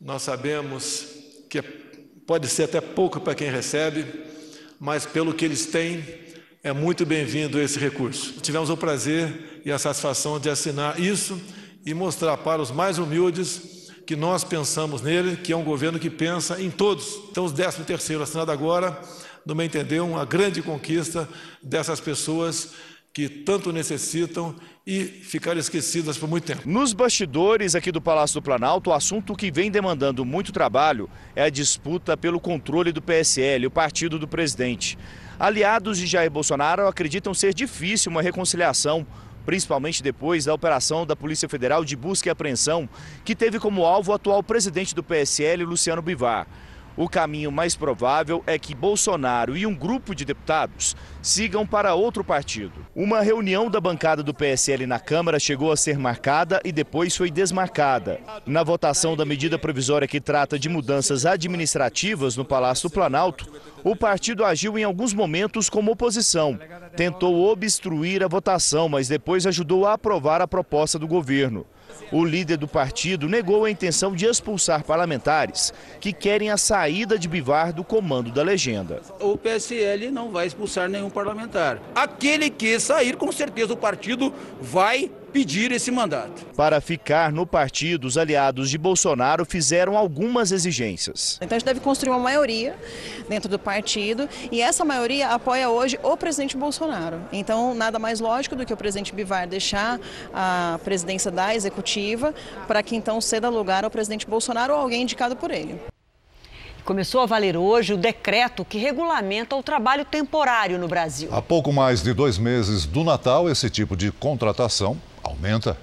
nós 0.00 0.22
sabemos 0.22 1.06
que 1.48 1.62
pode 2.26 2.48
ser 2.48 2.64
até 2.64 2.80
pouco 2.80 3.20
para 3.20 3.34
quem 3.34 3.50
recebe, 3.50 4.04
mas 4.78 5.06
pelo 5.06 5.32
que 5.32 5.44
eles 5.44 5.66
têm, 5.66 6.04
é 6.62 6.72
muito 6.72 7.06
bem-vindo 7.06 7.60
esse 7.60 7.78
recurso. 7.78 8.40
Tivemos 8.40 8.68
o 8.68 8.76
prazer 8.76 9.62
e 9.64 9.72
a 9.72 9.78
satisfação 9.78 10.38
de 10.38 10.50
assinar 10.50 11.00
isso 11.00 11.40
e 11.86 11.94
mostrar 11.94 12.36
para 12.36 12.60
os 12.60 12.70
mais 12.70 12.98
humildes 12.98 13.79
que 14.10 14.16
nós 14.16 14.42
pensamos 14.42 15.02
nele, 15.02 15.36
que 15.36 15.52
é 15.52 15.56
um 15.56 15.62
governo 15.62 15.96
que 15.96 16.10
pensa 16.10 16.60
em 16.60 16.68
todos. 16.68 17.20
Então, 17.30 17.44
os 17.44 17.52
13 17.52 17.84
terceiro 17.84 18.24
assinado 18.24 18.50
agora, 18.50 19.00
no 19.46 19.54
meu 19.54 19.64
entender, 19.64 20.00
uma 20.00 20.24
grande 20.24 20.60
conquista 20.62 21.28
dessas 21.62 22.00
pessoas 22.00 22.72
que 23.12 23.28
tanto 23.28 23.70
necessitam 23.70 24.52
e 24.84 25.04
ficaram 25.04 25.60
esquecidas 25.60 26.18
por 26.18 26.28
muito 26.28 26.42
tempo. 26.42 26.68
Nos 26.68 26.92
bastidores 26.92 27.76
aqui 27.76 27.92
do 27.92 28.02
Palácio 28.02 28.40
do 28.40 28.42
Planalto, 28.42 28.90
o 28.90 28.92
assunto 28.92 29.36
que 29.36 29.48
vem 29.48 29.70
demandando 29.70 30.24
muito 30.24 30.50
trabalho 30.50 31.08
é 31.36 31.44
a 31.44 31.48
disputa 31.48 32.16
pelo 32.16 32.40
controle 32.40 32.90
do 32.90 33.00
PSL, 33.00 33.68
o 33.68 33.70
partido 33.70 34.18
do 34.18 34.26
presidente. 34.26 34.98
Aliados 35.38 35.98
de 35.98 36.06
Jair 36.08 36.32
Bolsonaro 36.32 36.88
acreditam 36.88 37.32
ser 37.32 37.54
difícil 37.54 38.10
uma 38.10 38.22
reconciliação 38.22 39.06
principalmente 39.44 40.02
depois 40.02 40.44
da 40.44 40.54
operação 40.54 41.06
da 41.06 41.16
Polícia 41.16 41.48
Federal 41.48 41.84
de 41.84 41.96
busca 41.96 42.28
e 42.28 42.30
apreensão, 42.30 42.88
que 43.24 43.34
teve 43.34 43.58
como 43.58 43.84
alvo 43.84 44.12
o 44.12 44.14
atual 44.14 44.42
presidente 44.42 44.94
do 44.94 45.02
PSL, 45.02 45.64
Luciano 45.64 46.02
Bivar. 46.02 46.46
O 47.00 47.08
caminho 47.08 47.50
mais 47.50 47.74
provável 47.74 48.44
é 48.46 48.58
que 48.58 48.74
Bolsonaro 48.74 49.56
e 49.56 49.64
um 49.64 49.74
grupo 49.74 50.14
de 50.14 50.22
deputados 50.22 50.94
sigam 51.22 51.66
para 51.66 51.94
outro 51.94 52.22
partido. 52.22 52.84
Uma 52.94 53.22
reunião 53.22 53.70
da 53.70 53.80
bancada 53.80 54.22
do 54.22 54.34
PSL 54.34 54.86
na 54.86 55.00
Câmara 55.00 55.38
chegou 55.38 55.72
a 55.72 55.78
ser 55.78 55.98
marcada 55.98 56.60
e 56.62 56.70
depois 56.70 57.16
foi 57.16 57.30
desmarcada. 57.30 58.20
Na 58.44 58.62
votação 58.62 59.16
da 59.16 59.24
medida 59.24 59.58
provisória 59.58 60.06
que 60.06 60.20
trata 60.20 60.58
de 60.58 60.68
mudanças 60.68 61.24
administrativas 61.24 62.36
no 62.36 62.44
Palácio 62.44 62.90
do 62.90 62.92
Planalto, 62.92 63.50
o 63.82 63.96
partido 63.96 64.44
agiu 64.44 64.76
em 64.76 64.84
alguns 64.84 65.14
momentos 65.14 65.70
como 65.70 65.92
oposição. 65.92 66.60
Tentou 66.94 67.50
obstruir 67.50 68.22
a 68.22 68.28
votação, 68.28 68.90
mas 68.90 69.08
depois 69.08 69.46
ajudou 69.46 69.86
a 69.86 69.94
aprovar 69.94 70.42
a 70.42 70.46
proposta 70.46 70.98
do 70.98 71.08
governo. 71.08 71.64
O 72.12 72.24
líder 72.24 72.56
do 72.56 72.66
partido 72.66 73.28
negou 73.28 73.64
a 73.64 73.70
intenção 73.70 74.14
de 74.14 74.26
expulsar 74.26 74.84
parlamentares 74.84 75.72
que 76.00 76.12
querem 76.12 76.50
a 76.50 76.56
saída 76.56 77.18
de 77.18 77.28
Bivar 77.28 77.72
do 77.72 77.84
comando 77.84 78.30
da 78.30 78.42
legenda. 78.42 79.00
O 79.20 79.36
PSL 79.36 80.10
não 80.10 80.30
vai 80.30 80.46
expulsar 80.46 80.88
nenhum 80.88 81.10
parlamentar. 81.10 81.80
Aquele 81.94 82.50
que 82.50 82.78
sair, 82.80 83.16
com 83.16 83.30
certeza 83.30 83.72
o 83.72 83.76
partido 83.76 84.32
vai 84.60 85.10
pedir 85.32 85.72
esse 85.72 85.90
mandato. 85.90 86.44
Para 86.56 86.80
ficar 86.80 87.32
no 87.32 87.46
partido, 87.46 88.06
os 88.06 88.18
aliados 88.18 88.68
de 88.68 88.76
Bolsonaro 88.76 89.44
fizeram 89.44 89.96
algumas 89.96 90.52
exigências. 90.52 91.38
Então 91.40 91.56
a 91.56 91.58
gente 91.58 91.66
deve 91.66 91.80
construir 91.80 92.10
uma 92.10 92.18
maioria 92.18 92.76
dentro 93.28 93.48
do 93.48 93.58
partido 93.58 94.28
e 94.50 94.60
essa 94.60 94.84
maioria 94.84 95.28
apoia 95.28 95.70
hoje 95.70 95.98
o 96.02 96.16
presidente 96.16 96.56
Bolsonaro. 96.56 97.20
Então 97.32 97.74
nada 97.74 97.98
mais 97.98 98.20
lógico 98.20 98.56
do 98.56 98.66
que 98.66 98.72
o 98.72 98.76
presidente 98.76 99.14
Bivar 99.14 99.46
deixar 99.46 100.00
a 100.34 100.78
presidência 100.84 101.30
da 101.30 101.54
executiva 101.54 102.34
para 102.66 102.82
que 102.82 102.96
então 102.96 103.20
ceda 103.20 103.48
lugar 103.48 103.84
ao 103.84 103.90
presidente 103.90 104.26
Bolsonaro 104.26 104.74
ou 104.74 104.80
alguém 104.80 105.02
indicado 105.02 105.36
por 105.36 105.50
ele. 105.50 105.80
Começou 106.84 107.20
a 107.20 107.26
valer 107.26 107.56
hoje 107.56 107.92
o 107.92 107.96
decreto 107.96 108.64
que 108.64 108.78
regulamenta 108.78 109.54
o 109.54 109.62
trabalho 109.62 110.04
temporário 110.04 110.78
no 110.78 110.88
Brasil. 110.88 111.28
Há 111.30 111.40
pouco 111.40 111.72
mais 111.72 112.02
de 112.02 112.12
dois 112.12 112.38
meses 112.38 112.86
do 112.86 113.04
Natal, 113.04 113.48
esse 113.48 113.68
tipo 113.70 113.96
de 113.96 114.10
contratação 114.10 114.96
aumenta. 115.22 115.76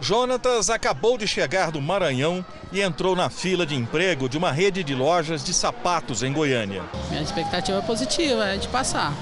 Jonatas 0.00 0.68
acabou 0.68 1.16
de 1.16 1.26
chegar 1.26 1.70
do 1.70 1.80
Maranhão 1.80 2.44
e 2.70 2.82
entrou 2.82 3.16
na 3.16 3.30
fila 3.30 3.64
de 3.64 3.74
emprego 3.74 4.28
de 4.28 4.36
uma 4.36 4.52
rede 4.52 4.84
de 4.84 4.94
lojas 4.94 5.42
de 5.42 5.54
sapatos 5.54 6.22
em 6.22 6.32
Goiânia. 6.32 6.82
Minha 7.08 7.22
expectativa 7.22 7.78
é 7.78 7.82
positiva, 7.82 8.44
é 8.46 8.56
de 8.56 8.68
passar. 8.68 9.12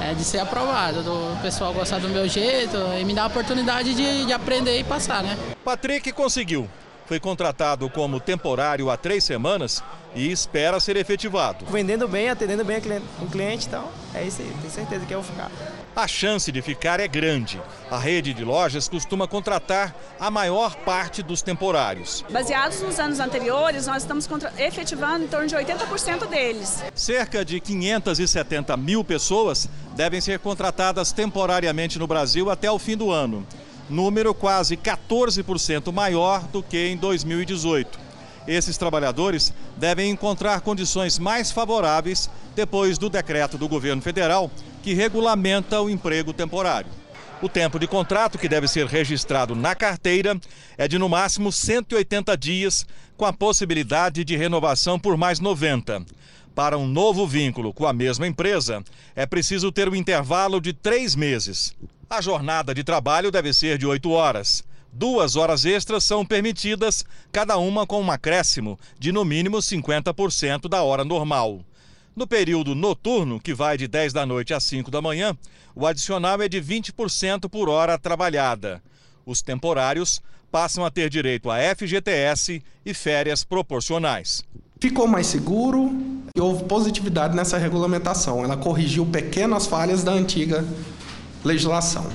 É 0.00 0.14
de 0.14 0.24
ser 0.24 0.38
aprovado, 0.38 1.02
do 1.02 1.40
pessoal 1.42 1.72
gostar 1.72 1.98
do 2.00 2.08
meu 2.08 2.26
jeito 2.26 2.76
e 2.98 3.04
me 3.04 3.14
dar 3.14 3.24
a 3.24 3.26
oportunidade 3.26 3.94
de, 3.94 4.26
de 4.26 4.32
aprender 4.32 4.78
e 4.78 4.82
passar, 4.82 5.22
né? 5.22 5.38
Patrick 5.64 6.10
conseguiu. 6.12 6.68
Foi 7.06 7.18
contratado 7.18 7.88
como 7.90 8.20
temporário 8.20 8.90
há 8.90 8.96
três 8.96 9.24
semanas 9.24 9.82
e 10.14 10.30
espera 10.30 10.78
ser 10.78 10.96
efetivado. 10.96 11.64
Vendendo 11.66 12.06
bem, 12.06 12.28
atendendo 12.28 12.64
bem 12.64 12.78
o 13.20 13.26
cliente 13.26 13.66
então. 13.66 13.88
É 14.14 14.24
isso 14.24 14.42
aí, 14.42 14.52
tenho 14.60 14.70
certeza 14.72 15.06
que 15.06 15.14
eu 15.14 15.22
vou 15.22 15.30
ficar. 15.30 15.50
A 15.94 16.06
chance 16.06 16.50
de 16.50 16.62
ficar 16.62 17.00
é 17.00 17.08
grande. 17.08 17.60
A 17.90 17.98
rede 17.98 18.32
de 18.32 18.44
lojas 18.44 18.88
costuma 18.88 19.28
contratar 19.28 19.94
a 20.18 20.30
maior 20.30 20.74
parte 20.76 21.22
dos 21.22 21.42
temporários. 21.42 22.24
Baseados 22.30 22.80
nos 22.80 22.98
anos 22.98 23.20
anteriores, 23.20 23.86
nós 23.86 24.02
estamos 24.02 24.26
efetivando 24.58 25.24
em 25.24 25.28
torno 25.28 25.46
de 25.46 25.54
80% 25.54 26.26
deles. 26.28 26.82
Cerca 26.94 27.44
de 27.44 27.60
570 27.60 28.76
mil 28.76 29.04
pessoas 29.04 29.68
devem 29.94 30.20
ser 30.20 30.38
contratadas 30.38 31.12
temporariamente 31.12 31.98
no 31.98 32.06
Brasil 32.06 32.50
até 32.50 32.70
o 32.70 32.78
fim 32.78 32.96
do 32.96 33.10
ano. 33.10 33.46
Número 33.92 34.32
quase 34.32 34.74
14% 34.74 35.92
maior 35.92 36.44
do 36.48 36.62
que 36.62 36.88
em 36.88 36.96
2018. 36.96 38.00
Esses 38.48 38.78
trabalhadores 38.78 39.52
devem 39.76 40.10
encontrar 40.10 40.62
condições 40.62 41.18
mais 41.18 41.52
favoráveis 41.52 42.30
depois 42.56 42.96
do 42.96 43.10
decreto 43.10 43.58
do 43.58 43.68
governo 43.68 44.00
federal 44.00 44.50
que 44.82 44.94
regulamenta 44.94 45.78
o 45.82 45.90
emprego 45.90 46.32
temporário. 46.32 46.90
O 47.42 47.50
tempo 47.50 47.78
de 47.78 47.86
contrato 47.86 48.38
que 48.38 48.48
deve 48.48 48.66
ser 48.66 48.86
registrado 48.86 49.54
na 49.54 49.74
carteira 49.74 50.40
é 50.78 50.88
de 50.88 50.98
no 50.98 51.06
máximo 51.10 51.52
180 51.52 52.34
dias, 52.38 52.86
com 53.14 53.26
a 53.26 53.32
possibilidade 53.32 54.24
de 54.24 54.34
renovação 54.38 54.98
por 54.98 55.18
mais 55.18 55.38
90. 55.38 56.02
Para 56.54 56.78
um 56.78 56.88
novo 56.88 57.26
vínculo 57.26 57.74
com 57.74 57.86
a 57.86 57.92
mesma 57.92 58.26
empresa, 58.26 58.82
é 59.14 59.26
preciso 59.26 59.70
ter 59.70 59.86
um 59.86 59.94
intervalo 59.94 60.62
de 60.62 60.72
três 60.72 61.14
meses. 61.14 61.74
A 62.12 62.20
jornada 62.20 62.74
de 62.74 62.84
trabalho 62.84 63.30
deve 63.30 63.54
ser 63.54 63.78
de 63.78 63.86
oito 63.86 64.10
horas. 64.10 64.62
Duas 64.92 65.34
horas 65.34 65.64
extras 65.64 66.04
são 66.04 66.26
permitidas, 66.26 67.06
cada 67.32 67.56
uma 67.56 67.86
com 67.86 68.02
um 68.02 68.10
acréscimo 68.10 68.78
de 68.98 69.10
no 69.10 69.24
mínimo 69.24 69.56
50% 69.56 70.68
da 70.68 70.82
hora 70.82 71.06
normal. 71.06 71.60
No 72.14 72.26
período 72.26 72.74
noturno, 72.74 73.40
que 73.40 73.54
vai 73.54 73.78
de 73.78 73.88
10 73.88 74.12
da 74.12 74.26
noite 74.26 74.52
às 74.52 74.62
5 74.64 74.90
da 74.90 75.00
manhã, 75.00 75.34
o 75.74 75.86
adicional 75.86 76.42
é 76.42 76.50
de 76.50 76.60
20% 76.60 77.48
por 77.48 77.70
hora 77.70 77.96
trabalhada. 77.96 78.82
Os 79.24 79.40
temporários 79.40 80.20
passam 80.50 80.84
a 80.84 80.90
ter 80.90 81.08
direito 81.08 81.50
a 81.50 81.56
FGTS 81.74 82.62
e 82.84 82.92
férias 82.92 83.42
proporcionais. 83.42 84.44
Ficou 84.78 85.06
mais 85.06 85.28
seguro 85.28 85.90
e 86.36 86.38
houve 86.38 86.64
positividade 86.64 87.34
nessa 87.34 87.56
regulamentação. 87.56 88.44
Ela 88.44 88.58
corrigiu 88.58 89.06
pequenas 89.06 89.66
falhas 89.66 90.04
da 90.04 90.12
antiga 90.12 90.62
legislação. 91.44 92.10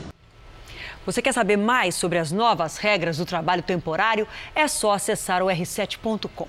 Você 1.05 1.21
quer 1.21 1.33
saber 1.33 1.55
mais 1.55 1.95
sobre 1.95 2.17
as 2.17 2.31
novas 2.31 2.77
regras 2.77 3.17
do 3.17 3.25
trabalho 3.25 3.63
temporário? 3.63 4.27
É 4.53 4.67
só 4.67 4.91
acessar 4.91 5.41
o 5.41 5.45
r7.com. 5.45 6.47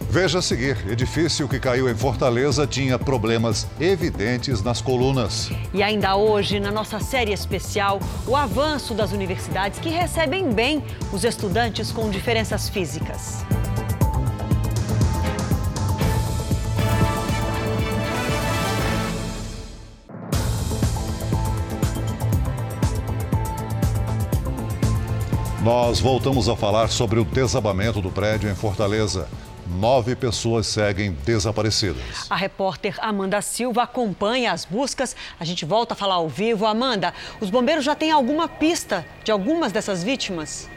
Veja 0.00 0.38
a 0.38 0.42
seguir: 0.42 0.76
edifício 0.88 1.48
que 1.48 1.58
caiu 1.58 1.88
em 1.88 1.94
Fortaleza 1.94 2.66
tinha 2.66 2.98
problemas 2.98 3.66
evidentes 3.80 4.62
nas 4.62 4.80
colunas. 4.80 5.50
E 5.72 5.82
ainda 5.82 6.14
hoje, 6.16 6.60
na 6.60 6.70
nossa 6.70 7.00
série 7.00 7.32
especial, 7.32 7.98
o 8.26 8.36
avanço 8.36 8.94
das 8.94 9.12
universidades 9.12 9.78
que 9.78 9.88
recebem 9.88 10.52
bem 10.52 10.84
os 11.12 11.24
estudantes 11.24 11.90
com 11.90 12.10
diferenças 12.10 12.68
físicas. 12.68 13.44
Nós 25.66 25.98
voltamos 25.98 26.48
a 26.48 26.54
falar 26.54 26.90
sobre 26.90 27.18
o 27.18 27.24
desabamento 27.24 28.00
do 28.00 28.08
prédio 28.08 28.48
em 28.48 28.54
Fortaleza. 28.54 29.28
Nove 29.66 30.14
pessoas 30.14 30.64
seguem 30.68 31.10
desaparecidas. 31.24 32.04
A 32.30 32.36
repórter 32.36 32.94
Amanda 33.00 33.42
Silva 33.42 33.82
acompanha 33.82 34.52
as 34.52 34.64
buscas. 34.64 35.16
A 35.40 35.44
gente 35.44 35.64
volta 35.64 35.94
a 35.94 35.96
falar 35.96 36.14
ao 36.14 36.28
vivo. 36.28 36.66
Amanda, 36.66 37.12
os 37.40 37.50
bombeiros 37.50 37.84
já 37.84 37.96
têm 37.96 38.12
alguma 38.12 38.46
pista 38.46 39.04
de 39.24 39.32
algumas 39.32 39.72
dessas 39.72 40.04
vítimas? 40.04 40.70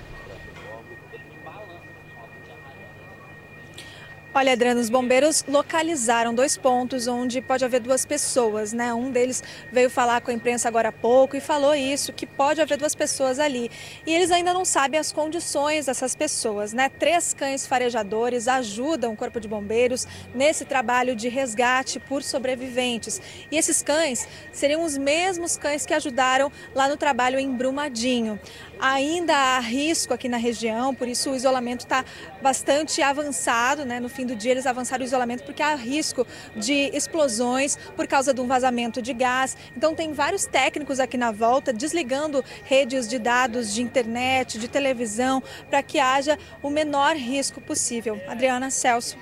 Olha, 4.31 4.53
Adriano, 4.53 4.79
os 4.79 4.91
bombeiros 4.91 5.43
localizaram 5.47 6.35
dois 6.35 6.55
pontos 6.55 7.07
onde 7.07 7.41
pode 7.41 7.65
haver 7.65 7.79
duas 7.79 8.05
pessoas, 8.05 8.71
né? 8.71 8.93
Um 8.93 9.09
deles 9.09 9.43
veio 9.71 9.89
falar 9.89 10.21
com 10.21 10.29
a 10.29 10.33
imprensa 10.33 10.67
agora 10.67 10.89
há 10.89 10.91
pouco 10.91 11.35
e 11.35 11.39
falou 11.39 11.73
isso, 11.73 12.13
que 12.13 12.27
pode 12.27 12.61
haver 12.61 12.77
duas 12.77 12.93
pessoas 12.93 13.39
ali. 13.39 13.71
E 14.05 14.13
eles 14.13 14.29
ainda 14.29 14.53
não 14.53 14.63
sabem 14.63 14.99
as 14.99 15.11
condições 15.11 15.87
dessas 15.87 16.15
pessoas, 16.15 16.73
né? 16.73 16.89
Três 16.89 17.33
cães 17.33 17.65
farejadores 17.65 18.47
ajudam 18.47 19.13
o 19.13 19.17
Corpo 19.17 19.39
de 19.39 19.47
Bombeiros 19.47 20.05
nesse 20.35 20.63
trabalho 20.63 21.15
de 21.15 21.27
resgate 21.27 21.99
por 21.99 22.21
sobreviventes. 22.21 23.19
E 23.51 23.57
esses 23.57 23.81
cães 23.81 24.27
seriam 24.53 24.83
os 24.83 24.95
mesmos 24.95 25.57
cães 25.57 25.87
que 25.87 25.93
ajudaram 25.93 26.51
lá 26.75 26.87
no 26.87 26.97
trabalho 26.97 27.39
em 27.39 27.51
Brumadinho. 27.51 28.39
Ainda 28.79 29.35
há 29.35 29.59
risco 29.59 30.13
aqui 30.13 30.29
na 30.29 30.37
região, 30.37 30.95
por 30.95 31.07
isso 31.07 31.31
o 31.31 31.35
isolamento 31.35 31.81
está 31.81 32.05
bastante 32.41 33.01
avançado. 33.01 33.83
Né? 33.85 33.99
No 33.99 34.07
fim 34.07 34.25
do 34.25 34.35
dia, 34.35 34.51
eles 34.51 34.65
avançaram 34.65 35.03
o 35.03 35.05
isolamento 35.05 35.43
porque 35.43 35.61
há 35.61 35.75
risco 35.75 36.25
de 36.55 36.89
explosões 36.93 37.77
por 37.95 38.07
causa 38.07 38.33
de 38.33 38.39
um 38.39 38.47
vazamento 38.47 39.01
de 39.01 39.13
gás. 39.13 39.57
Então, 39.75 39.93
tem 39.93 40.13
vários 40.13 40.45
técnicos 40.45 40.99
aqui 40.99 41.17
na 41.17 41.31
volta 41.31 41.73
desligando 41.73 42.43
redes 42.63 43.07
de 43.07 43.19
dados 43.19 43.73
de 43.73 43.81
internet, 43.81 44.57
de 44.57 44.67
televisão, 44.67 45.43
para 45.69 45.83
que 45.83 45.99
haja 45.99 46.37
o 46.63 46.69
menor 46.69 47.15
risco 47.15 47.59
possível. 47.59 48.21
Adriana 48.27 48.71
Celso. 48.71 49.17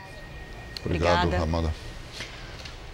Obrigado, 0.86 1.26
Obrigada. 1.26 1.43
Amanda. 1.43 1.87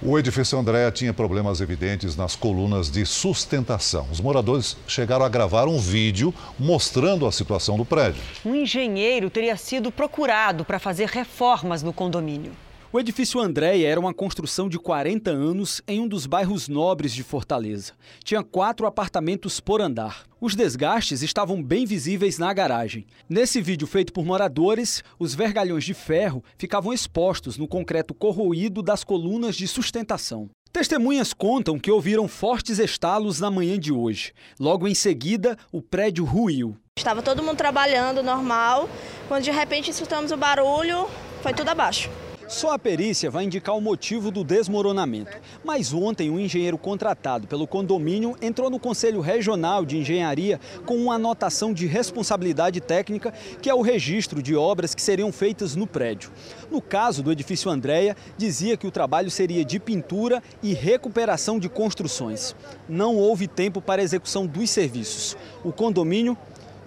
O 0.05 0.19
edifício 0.19 0.59
Andréa 0.59 0.91
tinha 0.91 1.13
problemas 1.13 1.61
evidentes 1.61 2.17
nas 2.17 2.35
colunas 2.35 2.91
de 2.91 3.05
sustentação. 3.05 4.05
Os 4.11 4.19
moradores 4.19 4.75
chegaram 4.85 5.23
a 5.23 5.29
gravar 5.29 5.65
um 5.65 5.79
vídeo 5.79 6.33
mostrando 6.59 7.25
a 7.25 7.31
situação 7.31 7.77
do 7.77 7.85
prédio. 7.85 8.21
Um 8.45 8.53
engenheiro 8.53 9.29
teria 9.29 9.55
sido 9.55 9.93
procurado 9.93 10.65
para 10.65 10.77
fazer 10.77 11.07
reformas 11.07 11.81
no 11.81 11.93
condomínio. 11.93 12.51
O 12.95 12.99
edifício 12.99 13.41
Andréia 13.41 13.87
era 13.87 13.99
uma 13.99 14.13
construção 14.13 14.69
de 14.69 14.77
40 14.77 15.31
anos 15.31 15.81
em 15.87 15.99
um 15.99 16.07
dos 16.07 16.27
bairros 16.27 16.67
nobres 16.67 17.11
de 17.11 17.23
Fortaleza. 17.23 17.93
Tinha 18.23 18.43
quatro 18.43 18.85
apartamentos 18.85 19.59
por 19.59 19.81
andar. 19.81 20.25
Os 20.39 20.53
desgastes 20.53 21.23
estavam 21.23 21.63
bem 21.63 21.87
visíveis 21.87 22.37
na 22.37 22.53
garagem. 22.53 23.07
Nesse 23.27 23.59
vídeo 23.63 23.87
feito 23.87 24.13
por 24.13 24.23
moradores, 24.23 25.03
os 25.17 25.33
vergalhões 25.33 25.83
de 25.83 25.95
ferro 25.95 26.43
ficavam 26.55 26.93
expostos 26.93 27.57
no 27.57 27.67
concreto 27.67 28.13
corroído 28.13 28.83
das 28.83 29.03
colunas 29.03 29.55
de 29.55 29.67
sustentação. 29.67 30.47
Testemunhas 30.71 31.33
contam 31.33 31.79
que 31.79 31.89
ouviram 31.89 32.27
fortes 32.27 32.77
estalos 32.77 33.39
na 33.39 33.49
manhã 33.49 33.79
de 33.79 33.91
hoje. 33.91 34.33
Logo 34.59 34.87
em 34.87 34.93
seguida, 34.93 35.57
o 35.71 35.81
prédio 35.81 36.25
ruiu. 36.25 36.77
Estava 36.95 37.23
todo 37.23 37.41
mundo 37.41 37.57
trabalhando 37.57 38.21
normal, 38.21 38.87
quando 39.27 39.45
de 39.45 39.51
repente 39.51 39.89
escutamos 39.89 40.31
o 40.31 40.37
barulho, 40.37 41.07
foi 41.41 41.55
tudo 41.55 41.69
abaixo. 41.69 42.07
Só 42.53 42.69
a 42.69 42.77
perícia 42.77 43.31
vai 43.31 43.45
indicar 43.45 43.75
o 43.75 43.81
motivo 43.81 44.29
do 44.29 44.43
desmoronamento. 44.43 45.35
Mas 45.63 45.91
ontem, 45.91 46.29
um 46.29 46.39
engenheiro 46.39 46.77
contratado 46.77 47.47
pelo 47.47 47.65
condomínio 47.65 48.37
entrou 48.39 48.69
no 48.69 48.79
Conselho 48.79 49.21
Regional 49.21 49.83
de 49.83 49.97
Engenharia 49.97 50.59
com 50.85 50.95
uma 50.95 51.15
anotação 51.15 51.73
de 51.73 51.87
responsabilidade 51.87 52.79
técnica, 52.79 53.33
que 53.59 53.71
é 53.71 53.73
o 53.73 53.81
registro 53.81 54.39
de 54.39 54.55
obras 54.55 54.93
que 54.93 55.01
seriam 55.01 55.31
feitas 55.31 55.75
no 55.75 55.87
prédio. 55.87 56.29
No 56.69 56.79
caso 56.79 57.23
do 57.23 57.31
edifício 57.31 57.71
Andréia, 57.71 58.15
dizia 58.37 58.77
que 58.77 58.85
o 58.85 58.91
trabalho 58.91 59.31
seria 59.31 59.65
de 59.65 59.79
pintura 59.79 60.41
e 60.61 60.75
recuperação 60.75 61.57
de 61.57 61.67
construções. 61.67 62.55
Não 62.87 63.15
houve 63.15 63.47
tempo 63.47 63.81
para 63.81 64.03
execução 64.03 64.45
dos 64.45 64.69
serviços. 64.69 65.35
O 65.63 65.71
condomínio 65.71 66.37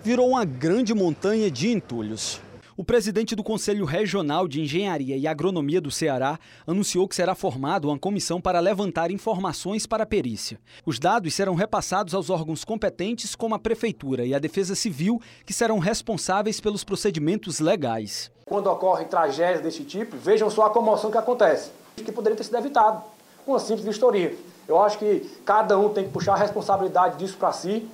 virou 0.05 0.29
uma 0.29 0.45
grande 0.45 0.95
montanha 0.95 1.51
de 1.51 1.73
entulhos. 1.73 2.46
O 2.79 2.85
presidente 2.85 3.35
do 3.35 3.43
Conselho 3.43 3.87
Regional 3.87 4.47
de 4.47 4.61
Engenharia 4.61 5.17
e 5.17 5.27
Agronomia 5.27 5.81
do 5.81 5.91
Ceará 5.91 6.39
anunciou 6.67 7.09
que 7.09 7.17
será 7.17 7.35
formada 7.35 7.87
uma 7.87 7.99
comissão 7.99 8.39
para 8.39 8.61
levantar 8.61 9.11
informações 9.11 9.87
para 9.87 10.03
a 10.03 10.07
perícia. 10.07 10.61
Os 10.85 10.99
dados 10.99 11.33
serão 11.33 11.55
repassados 11.55 12.13
aos 12.13 12.29
órgãos 12.29 12.67
competentes, 12.67 13.35
como 13.35 13.55
a 13.55 13.59
Prefeitura 13.59 14.27
e 14.27 14.35
a 14.35 14.39
Defesa 14.39 14.75
Civil, 14.75 15.19
que 15.47 15.55
serão 15.55 15.79
responsáveis 15.79 16.61
pelos 16.61 16.85
procedimentos 16.85 17.61
legais. 17.61 18.31
Quando 18.45 18.67
ocorrem 18.67 19.09
tragédias 19.09 19.63
desse 19.63 19.83
tipo, 19.83 20.15
vejam 20.19 20.51
só 20.51 20.67
a 20.67 20.71
comoção 20.71 21.11
que 21.11 21.17
acontece, 21.17 21.71
que 21.97 22.13
poderia 22.13 22.37
ter 22.37 22.45
sido 22.45 22.59
evitado 22.59 23.03
com 23.47 23.53
uma 23.53 23.59
simples 23.59 23.87
vistoria. 23.87 24.37
Eu 24.69 24.83
acho 24.83 24.99
que 24.99 25.21
cada 25.47 25.79
um 25.79 25.89
tem 25.89 26.05
que 26.05 26.11
puxar 26.11 26.35
a 26.35 26.39
responsabilidade 26.39 27.17
disso 27.17 27.39
para 27.39 27.53
si 27.53 27.89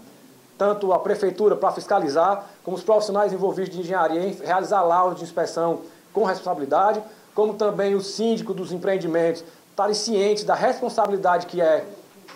tanto 0.62 0.92
a 0.92 0.98
prefeitura 1.00 1.56
para 1.56 1.72
fiscalizar, 1.72 2.46
como 2.62 2.76
os 2.76 2.84
profissionais 2.84 3.32
envolvidos 3.32 3.74
de 3.74 3.80
engenharia 3.80 4.20
em 4.28 4.32
realizar 4.32 4.80
laudos 4.82 5.18
de 5.18 5.24
inspeção 5.24 5.80
com 6.12 6.22
responsabilidade, 6.22 7.02
como 7.34 7.54
também 7.54 7.96
o 7.96 8.00
síndico 8.00 8.54
dos 8.54 8.70
empreendimentos 8.70 9.42
estarem 9.70 9.92
cientes 9.92 10.44
da 10.44 10.54
responsabilidade 10.54 11.46
que 11.46 11.60
é, 11.60 11.84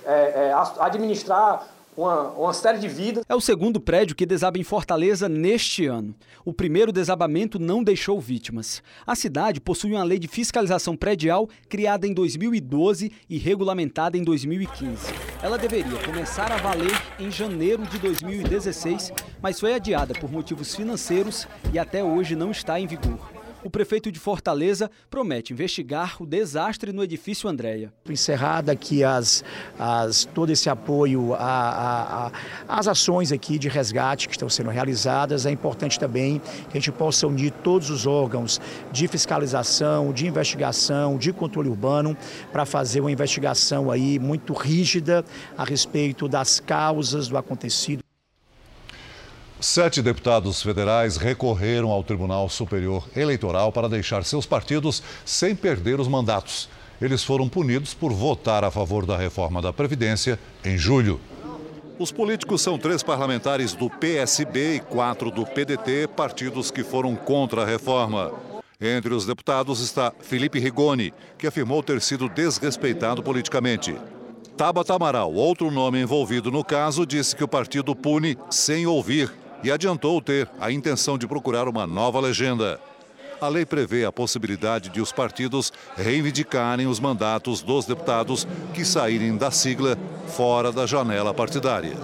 é, 0.04 0.48
é 0.48 0.54
administrar 0.80 1.68
uma, 1.96 2.30
uma, 2.30 2.52
série 2.52 2.78
de 2.78 2.88
vidas. 2.88 3.24
É 3.28 3.34
o 3.34 3.40
segundo 3.40 3.80
prédio 3.80 4.14
que 4.14 4.26
desaba 4.26 4.58
em 4.58 4.62
Fortaleza 4.62 5.28
neste 5.28 5.86
ano. 5.86 6.14
O 6.44 6.52
primeiro 6.52 6.92
desabamento 6.92 7.58
não 7.58 7.82
deixou 7.82 8.20
vítimas. 8.20 8.82
A 9.06 9.14
cidade 9.14 9.60
possui 9.60 9.92
uma 9.92 10.04
lei 10.04 10.18
de 10.18 10.28
fiscalização 10.28 10.96
predial 10.96 11.48
criada 11.68 12.06
em 12.06 12.12
2012 12.12 13.10
e 13.28 13.38
regulamentada 13.38 14.16
em 14.16 14.22
2015. 14.22 15.12
Ela 15.42 15.56
deveria 15.56 15.98
começar 16.04 16.52
a 16.52 16.56
valer 16.56 17.00
em 17.18 17.30
janeiro 17.30 17.84
de 17.86 17.98
2016, 17.98 19.12
mas 19.40 19.58
foi 19.58 19.74
adiada 19.74 20.14
por 20.14 20.30
motivos 20.30 20.74
financeiros 20.74 21.48
e 21.72 21.78
até 21.78 22.04
hoje 22.04 22.36
não 22.36 22.50
está 22.50 22.78
em 22.78 22.86
vigor. 22.86 23.35
O 23.66 23.70
prefeito 23.70 24.12
de 24.12 24.20
Fortaleza 24.20 24.88
promete 25.10 25.52
investigar 25.52 26.22
o 26.22 26.24
desastre 26.24 26.92
no 26.92 27.02
edifício 27.02 27.48
Andréia. 27.48 27.92
Encerrada 28.08 28.70
aqui 28.70 29.02
as, 29.02 29.42
as, 29.76 30.24
todo 30.24 30.50
esse 30.50 30.70
apoio 30.70 31.34
às 31.34 32.86
ações 32.86 33.32
aqui 33.32 33.58
de 33.58 33.68
resgate 33.68 34.28
que 34.28 34.34
estão 34.34 34.48
sendo 34.48 34.70
realizadas, 34.70 35.46
é 35.46 35.50
importante 35.50 35.98
também 35.98 36.40
que 36.70 36.78
a 36.78 36.80
gente 36.80 36.92
possa 36.92 37.26
unir 37.26 37.50
todos 37.50 37.90
os 37.90 38.06
órgãos 38.06 38.60
de 38.92 39.08
fiscalização, 39.08 40.12
de 40.12 40.28
investigação, 40.28 41.18
de 41.18 41.32
controle 41.32 41.68
urbano, 41.68 42.16
para 42.52 42.64
fazer 42.64 43.00
uma 43.00 43.10
investigação 43.10 43.90
aí 43.90 44.16
muito 44.20 44.52
rígida 44.52 45.24
a 45.58 45.64
respeito 45.64 46.28
das 46.28 46.60
causas 46.60 47.26
do 47.26 47.36
acontecido. 47.36 48.05
Sete 49.58 50.02
deputados 50.02 50.62
federais 50.62 51.16
recorreram 51.16 51.90
ao 51.90 52.04
Tribunal 52.04 52.46
Superior 52.46 53.08
Eleitoral 53.16 53.72
para 53.72 53.88
deixar 53.88 54.22
seus 54.22 54.44
partidos 54.44 55.02
sem 55.24 55.56
perder 55.56 55.98
os 55.98 56.06
mandatos. 56.06 56.68
Eles 57.00 57.24
foram 57.24 57.48
punidos 57.48 57.94
por 57.94 58.12
votar 58.12 58.64
a 58.64 58.70
favor 58.70 59.06
da 59.06 59.16
reforma 59.16 59.62
da 59.62 59.72
Previdência 59.72 60.38
em 60.62 60.76
julho. 60.76 61.18
Os 61.98 62.12
políticos 62.12 62.60
são 62.60 62.78
três 62.78 63.02
parlamentares 63.02 63.72
do 63.72 63.88
PSB 63.88 64.76
e 64.76 64.80
quatro 64.80 65.30
do 65.30 65.46
PDT, 65.46 66.08
partidos 66.14 66.70
que 66.70 66.84
foram 66.84 67.16
contra 67.16 67.62
a 67.62 67.66
reforma. 67.66 68.32
Entre 68.78 69.14
os 69.14 69.24
deputados 69.24 69.80
está 69.80 70.12
Felipe 70.20 70.58
Rigoni, 70.58 71.14
que 71.38 71.46
afirmou 71.46 71.82
ter 71.82 72.02
sido 72.02 72.28
desrespeitado 72.28 73.22
politicamente. 73.22 73.96
Tabata 74.54 74.94
Amaral, 74.94 75.32
outro 75.32 75.70
nome 75.70 75.98
envolvido 75.98 76.50
no 76.50 76.62
caso, 76.62 77.06
disse 77.06 77.34
que 77.34 77.44
o 77.44 77.48
partido 77.48 77.96
pune 77.96 78.36
sem 78.50 78.86
ouvir 78.86 79.32
e 79.66 79.70
adiantou 79.72 80.22
ter 80.22 80.48
a 80.60 80.70
intenção 80.70 81.18
de 81.18 81.26
procurar 81.26 81.66
uma 81.66 81.88
nova 81.88 82.20
legenda. 82.20 82.78
A 83.40 83.48
lei 83.48 83.66
prevê 83.66 84.04
a 84.04 84.12
possibilidade 84.12 84.90
de 84.90 85.00
os 85.00 85.10
partidos 85.10 85.72
reivindicarem 85.96 86.86
os 86.86 87.00
mandatos 87.00 87.62
dos 87.62 87.84
deputados 87.84 88.46
que 88.72 88.84
saírem 88.84 89.36
da 89.36 89.50
sigla 89.50 89.98
fora 90.28 90.70
da 90.70 90.86
janela 90.86 91.34
partidária. 91.34 91.96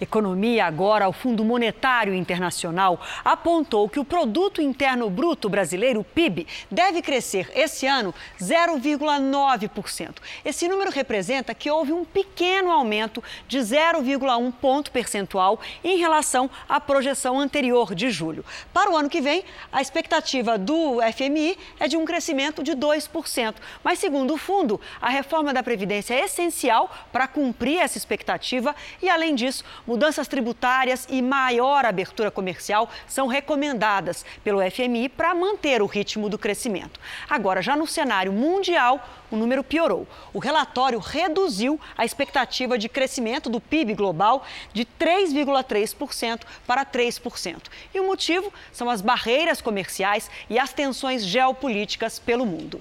Economia 0.00 0.64
agora, 0.64 1.08
o 1.08 1.12
Fundo 1.12 1.44
Monetário 1.44 2.14
Internacional 2.14 3.00
apontou 3.24 3.88
que 3.88 3.98
o 3.98 4.04
produto 4.04 4.62
interno 4.62 5.10
bruto 5.10 5.48
brasileiro, 5.48 6.00
o 6.00 6.04
PIB, 6.04 6.46
deve 6.70 7.02
crescer 7.02 7.50
esse 7.54 7.86
ano 7.86 8.14
0,9%. 8.40 10.16
Esse 10.44 10.68
número 10.68 10.90
representa 10.90 11.54
que 11.54 11.70
houve 11.70 11.92
um 11.92 12.04
pequeno 12.04 12.70
aumento 12.70 13.22
de 13.48 13.58
0,1 13.58 14.52
ponto 14.52 14.90
percentual 14.90 15.60
em 15.82 15.98
relação 15.98 16.48
à 16.68 16.80
projeção 16.80 17.40
anterior 17.40 17.94
de 17.94 18.10
julho. 18.10 18.44
Para 18.72 18.90
o 18.90 18.96
ano 18.96 19.08
que 19.08 19.20
vem, 19.20 19.44
a 19.72 19.82
expectativa 19.82 20.56
do 20.56 20.98
FMI 21.12 21.58
é 21.80 21.88
de 21.88 21.96
um 21.96 22.04
crescimento 22.04 22.62
de 22.62 22.72
2%. 22.72 23.54
Mas 23.82 23.98
segundo 23.98 24.34
o 24.34 24.38
fundo, 24.38 24.80
a 25.00 25.08
reforma 25.08 25.52
da 25.52 25.62
previdência 25.62 26.14
é 26.14 26.24
essencial 26.24 26.90
para 27.12 27.26
cumprir 27.26 27.78
essa 27.78 27.98
expectativa 27.98 28.74
e 29.02 29.08
além 29.08 29.34
disso, 29.34 29.64
mudanças 29.88 30.28
tributárias 30.28 31.06
e 31.08 31.22
maior 31.22 31.86
abertura 31.86 32.30
comercial 32.30 32.90
são 33.06 33.26
recomendadas 33.26 34.22
pelo 34.44 34.60
FMI 34.70 35.08
para 35.08 35.34
manter 35.34 35.80
o 35.80 35.86
ritmo 35.86 36.28
do 36.28 36.38
crescimento. 36.38 37.00
Agora, 37.26 37.62
já 37.62 37.74
no 37.74 37.86
cenário 37.86 38.30
mundial, 38.30 39.08
o 39.30 39.36
número 39.36 39.64
piorou. 39.64 40.06
O 40.34 40.38
relatório 40.38 40.98
reduziu 40.98 41.80
a 41.96 42.04
expectativa 42.04 42.76
de 42.76 42.86
crescimento 42.86 43.48
do 43.48 43.62
PIB 43.62 43.94
global 43.94 44.44
de 44.74 44.84
3,3% 44.84 46.42
para 46.66 46.84
3%. 46.84 47.62
E 47.94 47.98
o 47.98 48.06
motivo 48.06 48.52
são 48.70 48.90
as 48.90 49.00
barreiras 49.00 49.62
comerciais 49.62 50.30
e 50.50 50.58
as 50.58 50.70
tensões 50.70 51.24
geopolíticas 51.24 52.18
pelo 52.18 52.44
mundo. 52.44 52.78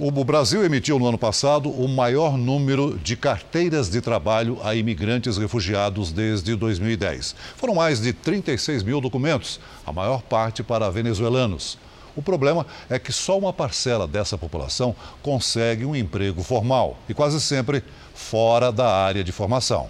O 0.00 0.24
Brasil 0.24 0.64
emitiu 0.64 0.98
no 0.98 1.08
ano 1.08 1.18
passado 1.18 1.68
o 1.68 1.88
maior 1.88 2.38
número 2.38 2.96
de 2.98 3.16
carteiras 3.16 3.90
de 3.90 4.00
trabalho 4.00 4.58
a 4.62 4.74
imigrantes 4.76 5.36
refugiados 5.36 6.12
desde 6.12 6.54
2010. 6.54 7.34
Foram 7.56 7.74
mais 7.74 8.00
de 8.00 8.12
36 8.12 8.84
mil 8.84 9.00
documentos, 9.00 9.58
a 9.84 9.92
maior 9.92 10.22
parte 10.22 10.62
para 10.62 10.88
venezuelanos. 10.90 11.76
O 12.14 12.22
problema 12.22 12.66
é 12.88 12.98
que 12.98 13.12
só 13.12 13.36
uma 13.36 13.52
parcela 13.52 14.06
dessa 14.06 14.38
população 14.38 14.94
consegue 15.22 15.84
um 15.84 15.96
emprego 15.96 16.42
formal 16.44 16.96
e 17.08 17.14
quase 17.14 17.40
sempre 17.40 17.82
fora 18.14 18.70
da 18.70 18.88
área 18.88 19.24
de 19.24 19.32
formação. 19.32 19.88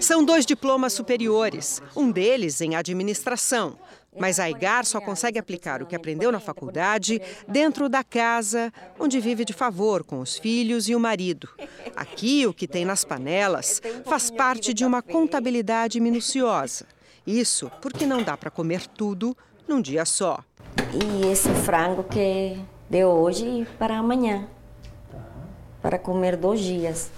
São 0.00 0.24
dois 0.24 0.44
diplomas 0.44 0.92
superiores, 0.92 1.80
um 1.94 2.10
deles 2.10 2.60
em 2.60 2.74
administração. 2.74 3.76
Mas 4.18 4.40
a 4.40 4.48
Igar 4.48 4.84
só 4.84 5.00
consegue 5.00 5.38
aplicar 5.38 5.82
o 5.82 5.86
que 5.86 5.96
aprendeu 5.96 6.32
na 6.32 6.40
faculdade 6.40 7.20
dentro 7.46 7.88
da 7.88 8.02
casa, 8.02 8.72
onde 8.98 9.20
vive 9.20 9.44
de 9.44 9.52
favor 9.52 10.02
com 10.04 10.20
os 10.20 10.38
filhos 10.38 10.88
e 10.88 10.94
o 10.94 11.00
marido. 11.00 11.48
Aqui, 11.94 12.46
o 12.46 12.54
que 12.54 12.66
tem 12.66 12.84
nas 12.84 13.04
panelas 13.04 13.80
faz 14.04 14.30
parte 14.30 14.72
de 14.72 14.84
uma 14.84 15.02
contabilidade 15.02 16.00
minuciosa. 16.00 16.86
Isso 17.26 17.70
porque 17.82 18.06
não 18.06 18.22
dá 18.22 18.36
para 18.36 18.50
comer 18.50 18.86
tudo 18.86 19.36
num 19.66 19.80
dia 19.80 20.04
só. 20.04 20.38
E 20.92 21.26
esse 21.26 21.48
frango 21.64 22.04
que 22.04 22.58
deu 22.88 23.08
hoje 23.08 23.66
para 23.78 23.98
amanhã, 23.98 24.48
para 25.82 25.98
comer 25.98 26.36
dois 26.36 26.60
dias. 26.60 27.10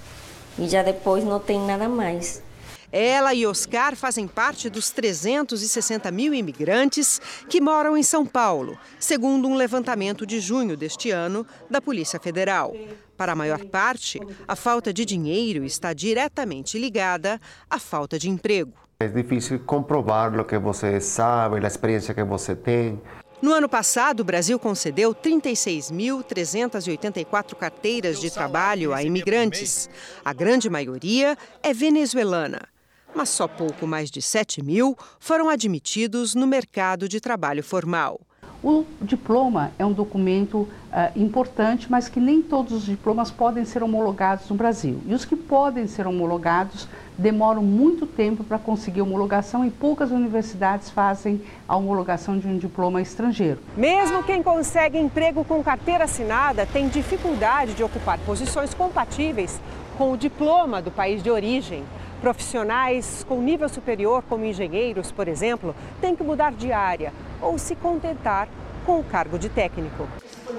E 0.58 0.68
já 0.68 0.82
depois 0.82 1.22
não 1.24 1.38
tem 1.38 1.61
nada 1.61 1.88
mais. 1.88 2.42
Ela 2.90 3.35
e 3.35 3.46
Oscar 3.46 3.94
fazem 3.94 4.27
parte 4.27 4.70
dos 4.70 4.88
360 4.90 6.11
mil 6.11 6.33
imigrantes 6.33 7.20
que 7.46 7.61
moram 7.61 7.94
em 7.96 8.03
São 8.03 8.24
Paulo, 8.24 8.79
segundo 8.98 9.46
um 9.46 9.55
levantamento 9.55 10.27
de 10.27 10.40
junho 10.40 10.74
deste 10.74 11.11
ano 11.11 11.46
da 11.70 11.83
Polícia 11.83 12.18
Federal. 12.18 12.74
Para 13.14 13.33
a 13.33 13.37
maior 13.37 13.62
parte, 13.66 14.18
a 14.46 14.57
falta 14.57 14.90
de 14.90 15.05
dinheiro 15.05 15.64
está 15.64 15.92
diretamente 15.92 16.79
ligada 16.79 17.38
à 17.68 17.79
falta 17.79 18.18
de 18.18 18.31
emprego. 18.31 18.72
É 19.01 19.07
difícil 19.07 19.61
comprovar 19.61 20.35
o 20.40 20.44
que 20.44 20.59
você 20.59 20.98
sabe, 20.98 21.62
a 21.62 21.68
experiência 21.68 22.14
que 22.14 22.24
você 22.24 22.57
tem. 22.57 22.98
No 23.40 23.53
ano 23.53 23.68
passado, 23.68 24.18
o 24.20 24.24
Brasil 24.24 24.59
concedeu 24.59 25.14
36.384 25.14 27.55
carteiras 27.55 28.18
de 28.18 28.31
trabalho 28.31 28.94
a 28.94 29.03
imigrantes. 29.03 29.90
A 30.24 30.33
grande 30.33 30.70
maioria 30.70 31.37
é 31.62 31.74
venezuelana 31.74 32.66
mas 33.14 33.28
só 33.28 33.48
pouco 33.48 33.86
mais 33.86 34.10
de 34.10 34.22
7 34.22 34.62
mil 34.62 34.96
foram 35.18 35.48
admitidos 35.48 36.34
no 36.34 36.46
mercado 36.46 37.08
de 37.08 37.20
trabalho 37.20 37.62
formal. 37.62 38.20
O 38.62 38.84
diploma 39.00 39.70
é 39.78 39.86
um 39.86 39.92
documento 39.92 40.58
uh, 40.58 40.68
importante, 41.14 41.88
mas 41.88 42.08
que 42.08 42.18
nem 42.18 42.42
todos 42.42 42.72
os 42.72 42.84
diplomas 42.84 43.30
podem 43.30 43.64
ser 43.64 43.84
homologados 43.84 44.48
no 44.50 44.56
Brasil. 44.56 45.00
E 45.06 45.14
os 45.14 45.24
que 45.24 45.36
podem 45.36 45.86
ser 45.86 46.08
homologados 46.08 46.88
demoram 47.16 47.62
muito 47.62 48.04
tempo 48.04 48.42
para 48.42 48.58
conseguir 48.58 49.00
homologação 49.00 49.64
e 49.64 49.70
poucas 49.70 50.10
universidades 50.10 50.90
fazem 50.90 51.40
a 51.68 51.76
homologação 51.76 52.36
de 52.36 52.48
um 52.48 52.58
diploma 52.58 53.00
estrangeiro. 53.00 53.60
Mesmo 53.76 54.24
quem 54.24 54.42
consegue 54.42 54.98
emprego 54.98 55.44
com 55.44 55.62
carteira 55.62 56.04
assinada 56.04 56.66
tem 56.66 56.88
dificuldade 56.88 57.74
de 57.74 57.84
ocupar 57.84 58.18
posições 58.26 58.74
compatíveis 58.74 59.60
com 59.96 60.12
o 60.12 60.16
diploma 60.16 60.82
do 60.82 60.90
país 60.90 61.22
de 61.22 61.30
origem. 61.30 61.84
Profissionais 62.20 63.24
com 63.28 63.40
nível 63.40 63.68
superior, 63.68 64.24
como 64.28 64.44
engenheiros, 64.44 65.12
por 65.12 65.28
exemplo, 65.28 65.74
têm 66.00 66.16
que 66.16 66.24
mudar 66.24 66.52
de 66.52 66.72
área 66.72 67.12
ou 67.40 67.59
se 67.59 67.76
contentar 67.76 68.48
com 68.85 68.98
o 68.98 69.04
cargo 69.04 69.38
de 69.38 69.48
técnico. 69.48 70.09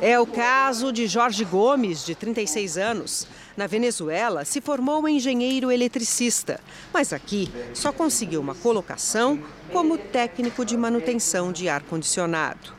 É 0.01 0.19
o 0.19 0.25
caso 0.25 0.93
de 0.93 1.07
Jorge 1.07 1.43
Gomes, 1.43 2.05
de 2.05 2.15
36 2.15 2.77
anos. 2.77 3.27
Na 3.57 3.67
Venezuela, 3.67 4.45
se 4.45 4.61
formou 4.61 5.09
engenheiro 5.09 5.71
eletricista, 5.71 6.61
mas 6.93 7.11
aqui 7.11 7.51
só 7.73 7.91
conseguiu 7.91 8.39
uma 8.39 8.55
colocação 8.55 9.39
como 9.73 9.97
técnico 9.97 10.63
de 10.63 10.77
manutenção 10.77 11.51
de 11.51 11.67
ar-condicionado. 11.67 12.78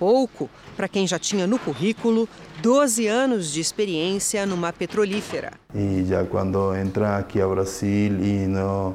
Pouco 0.00 0.48
para 0.78 0.88
quem 0.88 1.06
já 1.06 1.18
tinha 1.18 1.46
no 1.46 1.58
currículo 1.58 2.26
12 2.62 3.06
anos 3.06 3.52
de 3.52 3.60
experiência 3.60 4.46
numa 4.46 4.72
petrolífera. 4.72 5.52
E 5.74 6.06
já 6.08 6.24
quando 6.24 6.74
entra 6.74 7.18
aqui 7.18 7.38
ao 7.38 7.50
Brasil 7.50 8.18
e 8.18 8.46
não, 8.46 8.94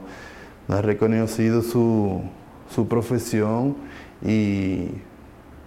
não 0.68 0.80
é 0.80 0.82
reconhecido 0.82 1.62
sua, 1.62 2.24
sua 2.72 2.86
profissão 2.86 3.76
e 4.26 4.90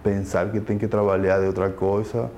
pensar 0.03 0.51
que 0.51 0.59
tem 0.59 0.77
que 0.77 0.89
trabalhar 0.89 1.39
de 1.39 1.47
outra 1.47 1.69
coisa, 1.69 2.29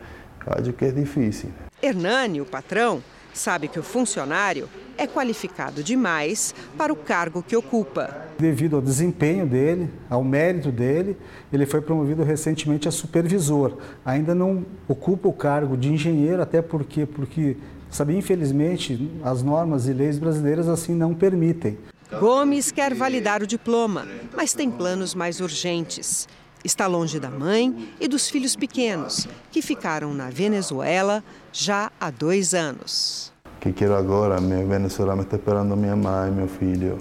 acho 0.46 0.72
que 0.72 0.86
é 0.86 0.92
difícil. 0.92 1.50
Hernani, 1.82 2.40
o 2.40 2.46
patrão, 2.46 3.02
sabe 3.34 3.67
que 3.67 3.80
o 3.80 3.84
funcionário 3.84 4.70
é 4.98 5.08
qualificado 5.08 5.84
demais 5.84 6.54
para 6.78 6.94
o 6.94 6.96
cargo 6.96 7.41
que 7.41 7.56
ocupa. 7.56 8.28
Devido 8.38 8.76
ao 8.76 8.82
desempenho 8.82 9.46
dele, 9.46 9.89
ao 10.10 10.24
mérito 10.24 10.72
dele, 10.72 11.17
ele 11.52 11.65
foi 11.65 11.82
promovido 11.82 12.24
recentemente 12.24 12.88
a 12.88 12.91
supervisor. 12.91 13.78
Ainda 14.06 14.36
não 14.36 14.65
ocupa 14.88 15.28
o 15.28 15.34
cargo 15.34 15.76
de 15.76 15.91
engenheiro, 15.91 16.41
até 16.41 16.62
porque, 16.62 17.06
porque 17.06 17.58
sabe, 17.89 18.15
infelizmente, 18.15 19.10
as 19.24 19.41
normas 19.44 19.88
e 19.88 19.94
leis 19.94 20.17
brasileiras 20.17 20.67
assim 20.67 20.94
não 20.94 21.13
permitem. 21.13 21.78
Gomes 22.20 22.72
quer 22.72 22.94
validar 22.94 23.41
o 23.41 23.48
diploma, 23.48 24.06
mas 24.36 24.54
tem 24.54 24.70
planos 24.70 25.15
mais 25.15 25.39
urgentes. 25.39 26.28
Está 26.63 26.86
longe 26.86 27.19
da 27.19 27.30
mãe 27.30 27.89
e 28.00 28.08
dos 28.08 28.30
filhos 28.30 28.56
pequenos, 28.56 29.28
que 29.52 29.62
ficaram 29.62 30.13
na 30.13 30.30
Venezuela 30.30 31.24
já 31.52 31.91
há 32.00 32.12
dois 32.12 32.54
anos. 32.54 33.34
O 33.45 33.60
que 33.62 33.74
quero 33.74 33.95
agora? 33.95 34.39
Minha 34.39 34.65
Venezuela 34.65 35.15
me 35.15 35.24
está 35.24 35.38
esperando 35.38 35.76
minha 35.76 35.95
mãe 35.95 36.30
e 36.30 36.32
meu 36.32 36.47
filho. 36.47 37.00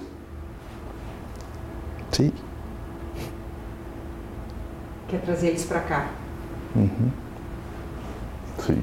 Sim. 2.11 2.33
Quer 5.09 5.21
trazer 5.23 5.49
eles 5.49 5.65
para 5.65 5.81
cá? 5.81 6.11
Uhum. 6.75 7.11
Sim. 8.67 8.83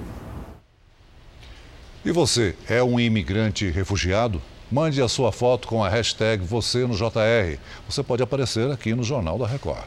E 2.06 2.12
você 2.12 2.56
é 2.70 2.84
um 2.84 3.00
imigrante 3.00 3.70
refugiado? 3.70 4.42
Mande 4.72 5.02
a 5.02 5.08
sua 5.08 5.32
foto 5.32 5.68
com 5.68 5.84
a 5.84 5.90
hashtag 5.90 6.44
você 6.44 6.86
no 6.86 6.96
JR. 6.96 7.58
Você 7.88 8.04
pode 8.04 8.22
aparecer 8.22 8.70
aqui 8.70 8.94
no 8.94 9.04
Jornal 9.04 9.38
da 9.38 9.48
Record. 9.48 9.84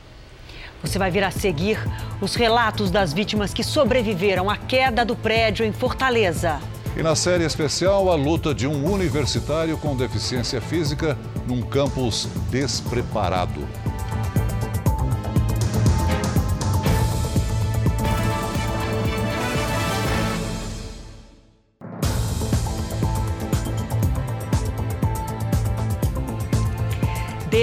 Você 0.83 0.99
vai 0.99 1.11
vir 1.11 1.23
a 1.23 1.31
seguir 1.31 1.79
os 2.21 2.35
relatos 2.35 2.91
das 2.91 3.13
vítimas 3.13 3.53
que 3.53 3.63
sobreviveram 3.63 4.49
à 4.49 4.57
queda 4.57 5.05
do 5.05 5.15
prédio 5.15 5.65
em 5.65 5.73
Fortaleza. 5.73 6.61
E 6.97 7.03
na 7.03 7.15
série 7.15 7.45
especial, 7.45 8.11
a 8.11 8.15
luta 8.15 8.55
de 8.55 8.67
um 8.67 8.91
universitário 8.91 9.77
com 9.79 9.97
deficiência 9.97 10.61
física 10.61 11.17
num 11.47 11.63
campus 11.63 12.29
despreparado. 12.51 13.67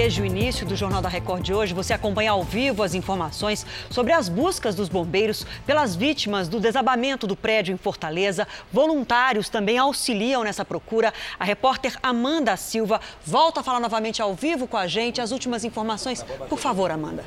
Desde 0.08 0.22
o 0.22 0.24
início 0.24 0.64
do 0.64 0.74
Jornal 0.74 1.02
da 1.02 1.08
Record 1.10 1.42
de 1.42 1.52
hoje, 1.52 1.74
você 1.74 1.92
acompanha 1.92 2.30
ao 2.30 2.42
vivo 2.42 2.82
as 2.82 2.94
informações 2.94 3.66
sobre 3.90 4.10
as 4.10 4.26
buscas 4.26 4.74
dos 4.74 4.88
bombeiros 4.88 5.44
pelas 5.66 5.94
vítimas 5.94 6.48
do 6.48 6.58
desabamento 6.58 7.26
do 7.26 7.36
prédio 7.36 7.74
em 7.74 7.76
Fortaleza. 7.76 8.48
Voluntários 8.72 9.50
também 9.50 9.76
auxiliam 9.76 10.42
nessa 10.42 10.64
procura. 10.64 11.12
A 11.38 11.44
repórter 11.44 11.98
Amanda 12.02 12.56
Silva 12.56 13.02
volta 13.22 13.60
a 13.60 13.62
falar 13.62 13.80
novamente 13.80 14.22
ao 14.22 14.34
vivo 14.34 14.66
com 14.66 14.78
a 14.78 14.86
gente. 14.86 15.20
As 15.20 15.30
últimas 15.30 15.62
informações, 15.62 16.24
por 16.48 16.58
favor, 16.58 16.90
Amanda. 16.90 17.22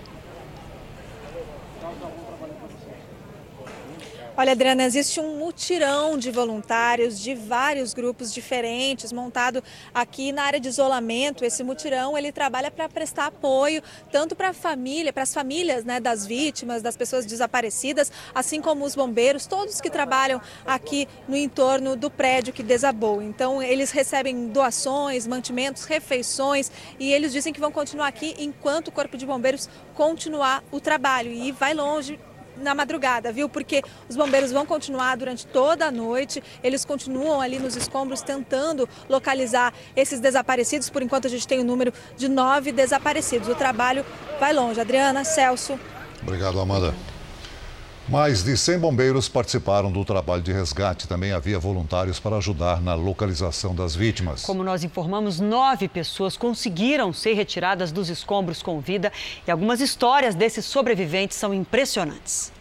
Olha, 4.41 4.53
Adriana, 4.53 4.85
existe 4.85 5.19
um 5.19 5.37
mutirão 5.37 6.17
de 6.17 6.31
voluntários 6.31 7.19
de 7.19 7.35
vários 7.35 7.93
grupos 7.93 8.33
diferentes 8.33 9.13
montado 9.13 9.63
aqui 9.93 10.31
na 10.31 10.41
área 10.41 10.59
de 10.59 10.67
isolamento. 10.67 11.45
Esse 11.45 11.63
mutirão 11.63 12.17
ele 12.17 12.31
trabalha 12.31 12.71
para 12.71 12.89
prestar 12.89 13.27
apoio 13.27 13.83
tanto 14.11 14.35
para 14.35 14.49
a 14.49 14.53
família, 14.53 15.13
para 15.13 15.21
as 15.21 15.31
famílias 15.31 15.85
né, 15.85 15.99
das 15.99 16.25
vítimas, 16.25 16.81
das 16.81 16.97
pessoas 16.97 17.23
desaparecidas, 17.23 18.11
assim 18.33 18.59
como 18.61 18.83
os 18.83 18.95
bombeiros, 18.95 19.45
todos 19.45 19.79
que 19.79 19.91
trabalham 19.91 20.41
aqui 20.65 21.07
no 21.27 21.37
entorno 21.37 21.95
do 21.95 22.09
prédio 22.09 22.51
que 22.51 22.63
desabou. 22.63 23.21
Então, 23.21 23.61
eles 23.61 23.91
recebem 23.91 24.47
doações, 24.47 25.27
mantimentos, 25.27 25.85
refeições 25.85 26.71
e 26.99 27.13
eles 27.13 27.31
dizem 27.31 27.53
que 27.53 27.59
vão 27.59 27.71
continuar 27.71 28.07
aqui 28.07 28.35
enquanto 28.39 28.87
o 28.87 28.91
Corpo 28.91 29.17
de 29.17 29.25
Bombeiros 29.27 29.69
continuar 29.93 30.63
o 30.71 30.79
trabalho. 30.79 31.31
E 31.31 31.51
vai 31.51 31.75
longe 31.75 32.19
na 32.61 32.75
madrugada, 32.75 33.31
viu? 33.31 33.49
Porque 33.49 33.83
os 34.07 34.15
bombeiros 34.15 34.51
vão 34.51 34.65
continuar 34.65 35.17
durante 35.17 35.45
toda 35.45 35.85
a 35.87 35.91
noite, 35.91 36.43
eles 36.63 36.85
continuam 36.85 37.41
ali 37.41 37.59
nos 37.59 37.75
escombros 37.75 38.21
tentando 38.21 38.87
localizar 39.09 39.73
esses 39.95 40.19
desaparecidos. 40.19 40.89
Por 40.89 41.01
enquanto, 41.01 41.27
a 41.27 41.29
gente 41.29 41.47
tem 41.47 41.59
o 41.59 41.61
um 41.61 41.65
número 41.65 41.93
de 42.17 42.27
nove 42.27 42.71
desaparecidos. 42.71 43.47
O 43.47 43.55
trabalho 43.55 44.05
vai 44.39 44.53
longe. 44.53 44.79
Adriana, 44.79 45.23
Celso. 45.23 45.79
Obrigado, 46.23 46.59
Amanda. 46.59 46.93
Mais 48.11 48.43
de 48.43 48.57
100 48.57 48.77
bombeiros 48.79 49.29
participaram 49.29 49.89
do 49.89 50.03
trabalho 50.03 50.41
de 50.41 50.51
resgate. 50.51 51.07
Também 51.07 51.31
havia 51.31 51.57
voluntários 51.57 52.19
para 52.19 52.35
ajudar 52.35 52.81
na 52.81 52.93
localização 52.93 53.73
das 53.73 53.95
vítimas. 53.95 54.43
Como 54.43 54.65
nós 54.65 54.83
informamos, 54.83 55.39
nove 55.39 55.87
pessoas 55.87 56.35
conseguiram 56.35 57.13
ser 57.13 57.35
retiradas 57.35 57.89
dos 57.89 58.09
escombros 58.09 58.61
com 58.61 58.81
vida 58.81 59.13
e 59.47 59.49
algumas 59.49 59.79
histórias 59.79 60.35
desses 60.35 60.65
sobreviventes 60.65 61.37
são 61.37 61.53
impressionantes. 61.53 62.51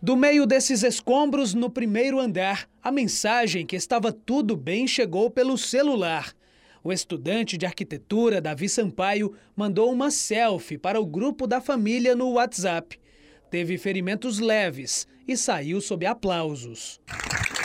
Do 0.00 0.16
meio 0.16 0.46
desses 0.46 0.82
escombros, 0.82 1.52
no 1.52 1.68
primeiro 1.68 2.18
andar, 2.18 2.66
a 2.82 2.90
mensagem 2.90 3.66
que 3.66 3.76
estava 3.76 4.10
tudo 4.10 4.56
bem 4.56 4.86
chegou 4.86 5.28
pelo 5.28 5.58
celular. 5.58 6.32
O 6.82 6.90
estudante 6.90 7.58
de 7.58 7.66
arquitetura, 7.66 8.40
Davi 8.40 8.70
Sampaio, 8.70 9.34
mandou 9.54 9.92
uma 9.92 10.10
selfie 10.10 10.78
para 10.78 10.98
o 10.98 11.04
grupo 11.04 11.46
da 11.46 11.60
família 11.60 12.16
no 12.16 12.32
WhatsApp 12.32 12.98
teve 13.54 13.78
ferimentos 13.78 14.40
leves 14.40 15.06
e 15.28 15.36
saiu 15.36 15.80
sob 15.80 16.04
aplausos. 16.04 17.00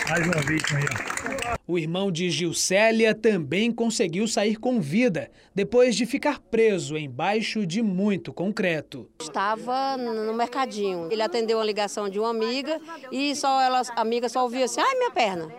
Mais 0.07 0.23
uma 0.23 0.39
vítima 0.43 0.77
aí. 0.77 1.57
O 1.65 1.79
irmão 1.79 2.11
de 2.11 2.29
Gilcélia 2.29 3.15
também 3.15 3.71
conseguiu 3.71 4.27
sair 4.27 4.55
com 4.57 4.79
vida, 4.79 5.31
depois 5.55 5.95
de 5.95 6.05
ficar 6.05 6.39
preso 6.39 6.95
embaixo 6.95 7.65
de 7.65 7.81
muito 7.81 8.31
concreto. 8.31 9.09
Estava 9.19 9.97
no 9.97 10.31
mercadinho. 10.31 11.11
Ele 11.11 11.23
atendeu 11.23 11.57
uma 11.57 11.65
ligação 11.65 12.07
de 12.07 12.19
uma 12.19 12.29
amiga 12.29 12.79
e 13.11 13.35
só 13.35 13.59
ela, 13.59 13.81
a 13.95 14.01
amiga 14.01 14.29
só 14.29 14.43
ouvia 14.43 14.65
assim, 14.65 14.81
ai 14.81 14.93
minha 14.93 15.09
perna. 15.09 15.51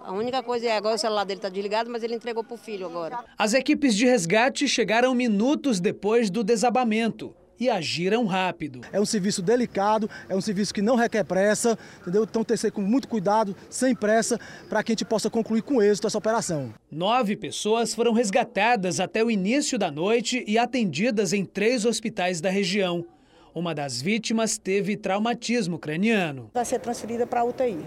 A 0.00 0.12
única 0.12 0.42
coisa 0.42 0.68
é 0.68 0.72
agora 0.74 0.94
o 0.94 0.98
celular 0.98 1.24
dele 1.24 1.36
está 1.36 1.50
desligado, 1.50 1.90
mas 1.90 2.02
ele 2.02 2.14
entregou 2.14 2.42
para 2.42 2.54
o 2.54 2.56
filho 2.56 2.86
agora. 2.86 3.22
As 3.36 3.52
equipes 3.52 3.94
de 3.94 4.06
resgate 4.06 4.66
chegaram 4.66 5.14
minutos 5.14 5.80
depois 5.80 6.30
do 6.30 6.42
desabamento 6.42 7.36
e 7.60 7.68
agiram 7.68 8.24
rápido. 8.24 8.80
É 8.90 8.98
um 8.98 9.04
serviço 9.04 9.42
delicado, 9.42 10.08
é 10.28 10.34
um 10.34 10.40
serviço 10.40 10.72
que 10.72 10.80
não 10.80 10.96
requer 10.96 11.22
pressa, 11.22 11.78
entendeu? 12.00 12.24
Então 12.24 12.42
tem 12.42 12.56
que 12.56 12.60
ser 12.60 12.72
com 12.72 12.80
muito 12.80 13.06
cuidado, 13.06 13.54
sem 13.68 13.94
pressa, 13.94 14.40
para 14.68 14.82
que 14.82 14.92
a 14.92 14.94
gente 14.94 15.04
possa 15.04 15.28
concluir 15.28 15.60
com 15.60 15.82
êxito 15.82 16.06
essa 16.06 16.16
operação. 16.16 16.72
Nove 16.90 17.36
pessoas 17.36 17.94
foram 17.94 18.14
resgatadas 18.14 18.98
até 18.98 19.22
o 19.22 19.30
início 19.30 19.78
da 19.78 19.90
noite 19.90 20.42
e 20.48 20.56
atendidas 20.56 21.34
em 21.34 21.44
três 21.44 21.84
hospitais 21.84 22.40
da 22.40 22.48
região. 22.48 23.04
Uma 23.54 23.74
das 23.74 24.00
vítimas 24.00 24.56
teve 24.56 24.96
traumatismo 24.96 25.78
craniano. 25.78 26.50
Vai 26.54 26.64
ser 26.64 26.78
transferida 26.78 27.26
para 27.26 27.40
a 27.40 27.44
UTI. 27.44 27.84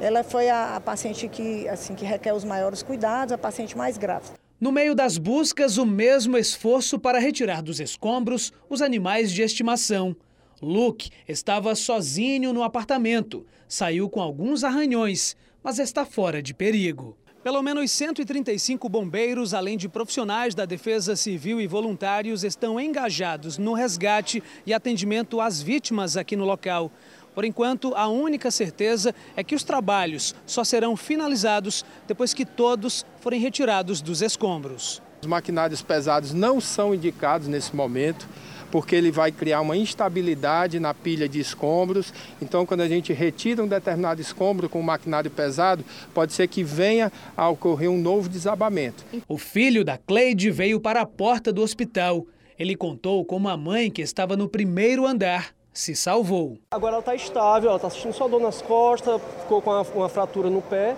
Ela 0.00 0.24
foi 0.24 0.48
a, 0.48 0.76
a 0.76 0.80
paciente 0.80 1.28
que, 1.28 1.68
assim, 1.68 1.94
que 1.94 2.04
requer 2.04 2.32
os 2.32 2.42
maiores 2.42 2.82
cuidados, 2.82 3.32
a 3.32 3.38
paciente 3.38 3.76
mais 3.76 3.96
grave. 3.96 4.30
No 4.64 4.72
meio 4.72 4.94
das 4.94 5.18
buscas, 5.18 5.76
o 5.76 5.84
mesmo 5.84 6.38
esforço 6.38 6.98
para 6.98 7.18
retirar 7.18 7.62
dos 7.62 7.80
escombros 7.80 8.50
os 8.66 8.80
animais 8.80 9.30
de 9.30 9.42
estimação. 9.42 10.16
Luke 10.62 11.10
estava 11.28 11.74
sozinho 11.74 12.50
no 12.50 12.62
apartamento. 12.62 13.44
Saiu 13.68 14.08
com 14.08 14.22
alguns 14.22 14.64
arranhões, 14.64 15.36
mas 15.62 15.78
está 15.78 16.06
fora 16.06 16.42
de 16.42 16.54
perigo. 16.54 17.14
Pelo 17.42 17.60
menos 17.60 17.90
135 17.90 18.88
bombeiros, 18.88 19.52
além 19.52 19.76
de 19.76 19.86
profissionais 19.86 20.54
da 20.54 20.64
Defesa 20.64 21.14
Civil 21.14 21.60
e 21.60 21.66
voluntários, 21.66 22.42
estão 22.42 22.80
engajados 22.80 23.58
no 23.58 23.74
resgate 23.74 24.42
e 24.64 24.72
atendimento 24.72 25.42
às 25.42 25.60
vítimas 25.60 26.16
aqui 26.16 26.36
no 26.36 26.46
local. 26.46 26.90
Por 27.34 27.44
enquanto, 27.44 27.94
a 27.94 28.06
única 28.06 28.50
certeza 28.50 29.14
é 29.36 29.42
que 29.42 29.54
os 29.54 29.64
trabalhos 29.64 30.34
só 30.46 30.62
serão 30.62 30.96
finalizados 30.96 31.84
depois 32.06 32.32
que 32.32 32.44
todos 32.44 33.04
forem 33.20 33.40
retirados 33.40 34.00
dos 34.00 34.22
escombros. 34.22 35.02
Os 35.20 35.26
maquinários 35.26 35.82
pesados 35.82 36.32
não 36.32 36.60
são 36.60 36.94
indicados 36.94 37.48
nesse 37.48 37.74
momento, 37.74 38.28
porque 38.70 38.94
ele 38.94 39.10
vai 39.10 39.32
criar 39.32 39.60
uma 39.60 39.76
instabilidade 39.76 40.78
na 40.78 40.92
pilha 40.92 41.28
de 41.28 41.40
escombros. 41.40 42.12
Então, 42.42 42.66
quando 42.66 42.80
a 42.80 42.88
gente 42.88 43.12
retira 43.12 43.62
um 43.62 43.68
determinado 43.68 44.20
escombro 44.20 44.68
com 44.68 44.80
um 44.80 44.82
maquinário 44.82 45.30
pesado, 45.30 45.84
pode 46.12 46.32
ser 46.32 46.48
que 46.48 46.62
venha 46.62 47.10
a 47.36 47.48
ocorrer 47.48 47.90
um 47.90 47.96
novo 47.96 48.28
desabamento. 48.28 49.04
O 49.28 49.38
filho 49.38 49.84
da 49.84 49.96
Cleide 49.96 50.50
veio 50.50 50.80
para 50.80 51.00
a 51.00 51.06
porta 51.06 51.52
do 51.52 51.62
hospital. 51.62 52.26
Ele 52.58 52.76
contou 52.76 53.24
como 53.24 53.48
a 53.48 53.56
mãe, 53.56 53.90
que 53.90 54.02
estava 54.02 54.36
no 54.36 54.48
primeiro 54.48 55.06
andar, 55.06 55.54
se 55.74 55.96
salvou. 55.96 56.56
Agora 56.70 56.94
ela 56.94 57.00
está 57.00 57.14
estável, 57.16 57.68
ela 57.68 57.76
está 57.76 57.90
sentindo 57.90 58.14
só 58.14 58.28
dor 58.28 58.40
nas 58.40 58.62
costas, 58.62 59.20
ficou 59.40 59.60
com 59.60 59.70
uma, 59.70 59.82
uma 59.82 60.08
fratura 60.08 60.48
no 60.48 60.62
pé, 60.62 60.96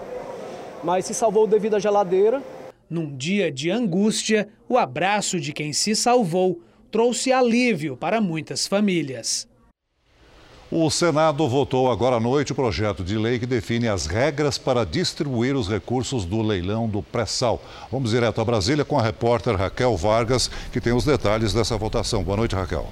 mas 0.85 1.07
se 1.07 1.15
salvou 1.15 1.47
devido 1.47 1.75
à 1.75 1.79
geladeira. 1.79 2.43
Num 2.89 3.17
dia 3.17 3.51
de 3.51 3.71
angústia, 3.71 4.49
o 4.69 4.77
abraço 4.77 5.41
de 5.41 5.53
quem 5.53 5.73
se 5.73 5.97
salvou 5.97 6.61
trouxe 6.91 7.33
alívio 7.33 7.97
para 7.97 8.21
muitas 8.21 8.67
famílias. 8.67 9.49
O 10.71 10.91
Senado 10.91 11.49
votou 11.49 11.91
agora 11.91 12.17
à 12.17 12.21
noite 12.21 12.53
o 12.53 12.55
projeto 12.55 13.03
de 13.05 13.17
lei 13.17 13.39
que 13.39 13.47
define 13.47 13.89
as 13.89 14.07
regras 14.07 14.59
para 14.59 14.85
distribuir 14.85 15.57
os 15.57 15.69
recursos 15.69 16.25
do 16.25 16.43
leilão 16.43 16.89
do 16.89 17.03
pré-sal. 17.03 17.62
Vamos 17.91 18.11
direto 18.11 18.41
a 18.41 18.45
Brasília 18.45 18.85
com 18.85 18.99
a 18.99 19.03
repórter 19.03 19.57
Raquel 19.57 19.97
Vargas, 19.97 20.51
que 20.73 20.81
tem 20.81 20.93
os 20.93 21.05
detalhes 21.05 21.53
dessa 21.53 21.79
votação. 21.79 22.23
Boa 22.25 22.37
noite, 22.37 22.57
Raquel. 22.57 22.87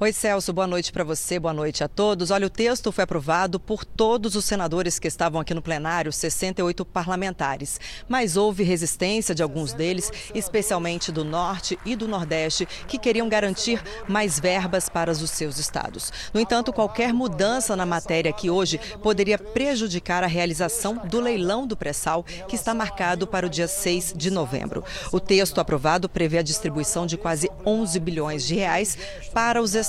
Oi, 0.00 0.12
Celso, 0.12 0.52
boa 0.52 0.66
noite 0.66 0.90
para 0.90 1.04
você, 1.04 1.38
boa 1.38 1.54
noite 1.54 1.84
a 1.84 1.88
todos. 1.88 2.32
Olha, 2.32 2.48
o 2.48 2.50
texto 2.50 2.90
foi 2.90 3.04
aprovado 3.04 3.60
por 3.60 3.84
todos 3.84 4.34
os 4.34 4.44
senadores 4.44 4.98
que 4.98 5.06
estavam 5.06 5.40
aqui 5.40 5.54
no 5.54 5.62
plenário, 5.62 6.12
68 6.12 6.84
parlamentares. 6.84 7.78
Mas 8.08 8.36
houve 8.36 8.64
resistência 8.64 9.36
de 9.36 9.40
alguns 9.40 9.72
deles, 9.72 10.10
especialmente 10.34 11.12
do 11.12 11.24
Norte 11.24 11.78
e 11.86 11.94
do 11.94 12.08
Nordeste, 12.08 12.66
que 12.88 12.98
queriam 12.98 13.28
garantir 13.28 13.80
mais 14.08 14.40
verbas 14.40 14.88
para 14.88 15.12
os 15.12 15.30
seus 15.30 15.58
estados. 15.58 16.12
No 16.32 16.40
entanto, 16.40 16.72
qualquer 16.72 17.12
mudança 17.12 17.76
na 17.76 17.86
matéria 17.86 18.30
aqui 18.32 18.50
hoje 18.50 18.80
poderia 19.00 19.38
prejudicar 19.38 20.24
a 20.24 20.26
realização 20.26 21.02
do 21.04 21.20
leilão 21.20 21.68
do 21.68 21.76
pré-sal, 21.76 22.24
que 22.48 22.56
está 22.56 22.74
marcado 22.74 23.28
para 23.28 23.46
o 23.46 23.50
dia 23.50 23.68
6 23.68 24.12
de 24.16 24.28
novembro. 24.28 24.82
O 25.12 25.20
texto 25.20 25.60
aprovado 25.60 26.08
prevê 26.08 26.38
a 26.38 26.42
distribuição 26.42 27.06
de 27.06 27.16
quase 27.16 27.48
11 27.64 28.00
bilhões 28.00 28.44
de 28.44 28.56
reais 28.56 28.98
para 29.32 29.62
os 29.62 29.76
estados. 29.76 29.83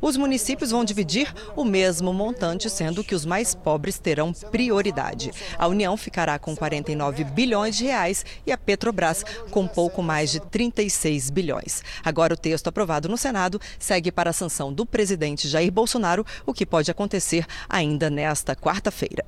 Os 0.00 0.16
municípios 0.16 0.70
vão 0.70 0.84
dividir 0.84 1.32
o 1.56 1.64
mesmo 1.64 2.12
montante, 2.12 2.68
sendo 2.68 3.04
que 3.04 3.14
os 3.14 3.24
mais 3.24 3.54
pobres 3.54 3.98
terão 3.98 4.32
prioridade. 4.32 5.30
A 5.58 5.66
União 5.66 5.96
ficará 5.96 6.38
com 6.38 6.54
49 6.56 7.24
bilhões 7.24 7.76
de 7.76 7.84
reais 7.84 8.24
e 8.46 8.52
a 8.52 8.58
Petrobras 8.58 9.24
com 9.50 9.66
pouco 9.66 10.02
mais 10.02 10.30
de 10.30 10.40
36 10.40 11.30
bilhões. 11.30 11.82
Agora 12.04 12.34
o 12.34 12.36
texto 12.36 12.68
aprovado 12.68 13.08
no 13.08 13.16
Senado 13.16 13.60
segue 13.78 14.10
para 14.10 14.30
a 14.30 14.34
sanção 14.34 14.72
do 14.72 14.84
presidente 14.84 15.48
Jair 15.48 15.72
Bolsonaro, 15.72 16.26
o 16.46 16.52
que 16.52 16.66
pode 16.66 16.90
acontecer 16.90 17.46
ainda 17.68 18.10
nesta 18.10 18.54
quarta-feira. 18.54 19.24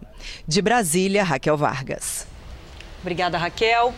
De 0.46 0.60
Brasília, 0.60 1.24
Raquel 1.24 1.56
Vargas. 1.56 2.26
Obrigada, 3.00 3.36
Raquel. 3.36 3.94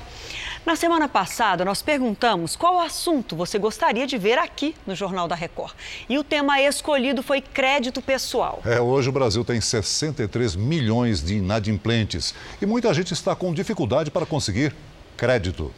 Na 0.66 0.74
semana 0.74 1.08
passada, 1.08 1.64
nós 1.64 1.80
perguntamos 1.80 2.56
qual 2.56 2.80
assunto 2.80 3.36
você 3.36 3.56
gostaria 3.56 4.04
de 4.04 4.18
ver 4.18 4.36
aqui 4.36 4.74
no 4.84 4.96
Jornal 4.96 5.28
da 5.28 5.36
Record. 5.36 5.72
E 6.08 6.18
o 6.18 6.24
tema 6.24 6.60
escolhido 6.60 7.22
foi 7.22 7.40
crédito 7.40 8.02
pessoal. 8.02 8.60
É, 8.64 8.80
hoje 8.80 9.08
o 9.08 9.12
Brasil 9.12 9.44
tem 9.44 9.60
63 9.60 10.56
milhões 10.56 11.22
de 11.22 11.36
inadimplentes 11.36 12.34
e 12.60 12.66
muita 12.66 12.92
gente 12.92 13.14
está 13.14 13.32
com 13.36 13.54
dificuldade 13.54 14.10
para 14.10 14.26
conseguir 14.26 14.74
crédito. 15.16 15.72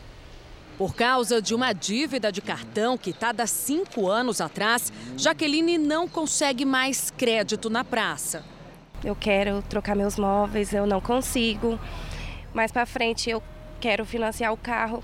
Por 0.79 0.95
causa 0.95 1.43
de 1.43 1.55
uma 1.55 1.75
dívida 1.75 2.33
de 2.33 2.41
cartão 2.41 2.97
quitada 2.97 3.47
cinco 3.47 4.09
anos 4.09 4.41
atrás, 4.41 4.91
Jaqueline 5.19 5.77
não 5.77 6.09
consegue 6.09 6.65
mais 6.65 7.11
crédito 7.11 7.69
na 7.69 7.85
praça. 7.85 8.43
Eu 9.05 9.15
quero 9.15 9.63
trocar 9.69 9.95
meus 9.95 10.17
móveis, 10.17 10.73
eu 10.73 10.87
não 10.87 10.99
consigo. 10.99 11.79
Mais 12.55 12.73
para 12.73 12.87
frente 12.87 13.29
eu 13.29 13.43
quero 13.81 14.05
financiar 14.05 14.53
o 14.53 14.57
carro. 14.57 15.03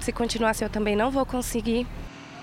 Se 0.00 0.12
continuar 0.12 0.50
assim, 0.50 0.64
eu 0.64 0.70
também 0.70 0.96
não 0.96 1.10
vou 1.10 1.26
conseguir. 1.26 1.86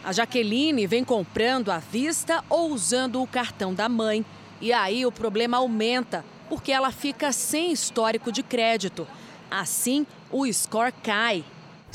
A 0.04 0.12
Jaqueline 0.12 0.88
vem 0.88 1.04
comprando 1.04 1.72
à 1.72 1.80
vista 1.80 2.44
ou 2.50 2.72
usando 2.72 3.22
o 3.22 3.28
cartão 3.28 3.74
da 3.74 3.90
mãe. 3.90 4.26
E 4.62 4.72
aí 4.72 5.06
o 5.06 5.12
problema 5.12 5.58
aumenta, 5.58 6.24
porque 6.50 6.72
ela 6.72 6.92
fica 6.92 7.32
sem 7.32 7.72
histórico 7.72 8.32
de 8.32 8.42
crédito. 8.42 9.08
Assim, 9.50 10.06
o 10.32 10.52
score 10.52 10.94
cai 11.04 11.44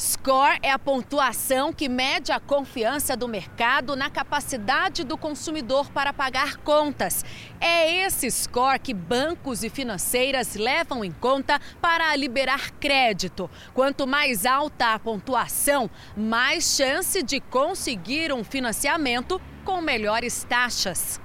Score 0.02 0.58
é 0.64 0.70
a 0.72 0.80
pontuação 0.80 1.72
que 1.72 1.88
mede 1.88 2.32
a 2.32 2.40
confiança 2.40 3.16
do 3.16 3.28
mercado 3.28 3.94
na 3.94 4.10
capacidade 4.10 5.04
do 5.04 5.16
consumidor 5.16 5.92
para 5.92 6.12
pagar 6.12 6.56
contas. 6.56 7.24
É 7.60 8.04
esse 8.04 8.28
score 8.28 8.80
que 8.80 8.92
bancos 8.92 9.62
e 9.62 9.70
financeiras 9.70 10.56
levam 10.56 11.04
em 11.04 11.12
conta 11.12 11.60
para 11.80 12.16
liberar 12.16 12.72
crédito. 12.80 13.48
Quanto 13.72 14.04
mais 14.04 14.44
alta 14.44 14.92
a 14.92 14.98
pontuação, 14.98 15.88
mais 16.16 16.74
chance 16.76 17.22
de 17.22 17.38
conseguir 17.38 18.32
um 18.32 18.42
financiamento 18.42 19.40
com 19.64 19.80
melhores 19.80 20.42
taxas. 20.42 21.20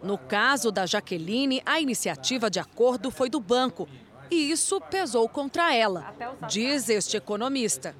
No 0.00 0.16
caso 0.16 0.70
da 0.70 0.86
Jaqueline, 0.86 1.60
a 1.66 1.80
iniciativa 1.80 2.48
de 2.48 2.60
acordo 2.60 3.10
foi 3.10 3.28
do 3.28 3.40
banco. 3.40 3.88
E 4.30 4.52
isso 4.52 4.80
pesou 4.80 5.28
contra 5.28 5.74
ela, 5.74 6.14
diz 6.48 6.88
este 6.88 7.16
economista. 7.16 7.96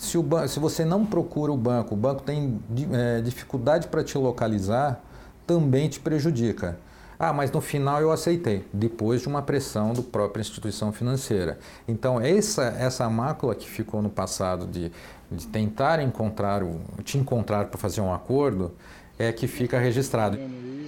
Se, 0.00 0.16
o 0.16 0.22
banco, 0.22 0.48
se 0.48 0.58
você 0.58 0.82
não 0.82 1.04
procura 1.04 1.52
o 1.52 1.56
banco, 1.58 1.92
o 1.92 1.96
banco 1.96 2.22
tem 2.22 2.58
é, 2.90 3.20
dificuldade 3.20 3.86
para 3.88 4.02
te 4.02 4.16
localizar, 4.16 4.98
também 5.46 5.90
te 5.90 6.00
prejudica. 6.00 6.78
Ah, 7.18 7.34
mas 7.34 7.50
no 7.52 7.60
final 7.60 8.00
eu 8.00 8.10
aceitei, 8.10 8.64
depois 8.72 9.20
de 9.20 9.28
uma 9.28 9.42
pressão 9.42 9.92
do 9.92 10.02
própria 10.02 10.40
instituição 10.40 10.90
financeira. 10.90 11.58
Então, 11.86 12.18
essa, 12.18 12.62
essa 12.78 13.10
mácula 13.10 13.54
que 13.54 13.68
ficou 13.68 14.00
no 14.00 14.08
passado 14.08 14.66
de, 14.66 14.90
de 15.30 15.46
tentar 15.48 16.00
encontrar, 16.00 16.62
o, 16.62 16.80
te 17.04 17.18
encontrar 17.18 17.66
para 17.66 17.78
fazer 17.78 18.00
um 18.00 18.10
acordo, 18.10 18.72
é 19.18 19.30
que 19.30 19.46
fica 19.46 19.78
registrado. 19.78 20.38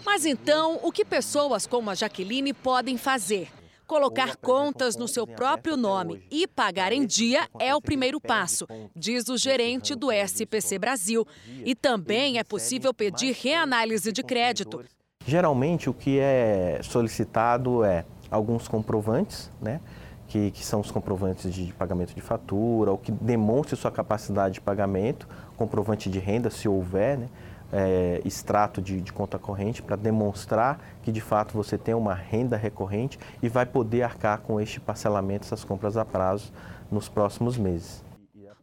Mas 0.06 0.24
então, 0.24 0.80
o 0.82 0.90
que 0.90 1.04
pessoas 1.04 1.66
como 1.66 1.90
a 1.90 1.94
Jaqueline 1.94 2.54
podem 2.54 2.96
fazer? 2.96 3.50
Colocar 3.92 4.36
contas 4.36 4.96
no 4.96 5.06
seu 5.06 5.26
próprio 5.26 5.76
nome 5.76 6.26
e 6.30 6.48
pagar 6.48 6.94
em 6.94 7.04
dia 7.04 7.46
é 7.58 7.74
o 7.74 7.80
primeiro 7.82 8.18
passo, 8.18 8.66
diz 8.96 9.28
o 9.28 9.36
gerente 9.36 9.94
do 9.94 10.10
SPC 10.10 10.78
Brasil. 10.78 11.26
E 11.62 11.74
também 11.74 12.38
é 12.38 12.42
possível 12.42 12.94
pedir 12.94 13.34
reanálise 13.34 14.10
de 14.10 14.22
crédito. 14.22 14.82
Geralmente, 15.26 15.90
o 15.90 15.92
que 15.92 16.18
é 16.18 16.80
solicitado 16.82 17.84
é 17.84 18.06
alguns 18.30 18.66
comprovantes, 18.66 19.50
né? 19.60 19.78
Que, 20.26 20.50
que, 20.52 20.64
são 20.64 20.80
os 20.80 20.90
comprovantes 20.90 21.52
de 21.52 21.70
pagamento 21.74 22.14
de 22.14 22.22
fatura, 22.22 22.92
ou 22.92 22.96
que 22.96 23.12
demonstre 23.12 23.76
sua 23.76 23.90
capacidade 23.90 24.54
de 24.54 24.60
pagamento, 24.62 25.28
comprovante 25.58 26.08
de 26.08 26.18
renda, 26.18 26.48
se 26.48 26.66
houver, 26.66 27.18
né? 27.18 27.28
É, 27.72 28.20
extrato 28.24 28.82
de, 28.82 29.00
de 29.00 29.12
conta 29.12 29.38
corrente 29.38 29.82
para 29.82 29.96
demonstrar 29.96 30.78
que 31.02 31.10
de 31.10 31.20
fato 31.20 31.54
você 31.54 31.78
tem 31.78 31.94
uma 31.94 32.14
renda 32.14 32.56
recorrente 32.56 33.18
e 33.42 33.48
vai 33.48 33.64
poder 33.64 34.02
arcar 34.02 34.40
com 34.40 34.60
este 34.60 34.78
parcelamento, 34.78 35.46
essas 35.46 35.64
compras 35.64 35.96
a 35.96 36.04
prazo 36.04 36.52
nos 36.90 37.08
próximos 37.08 37.56
meses. 37.56 38.04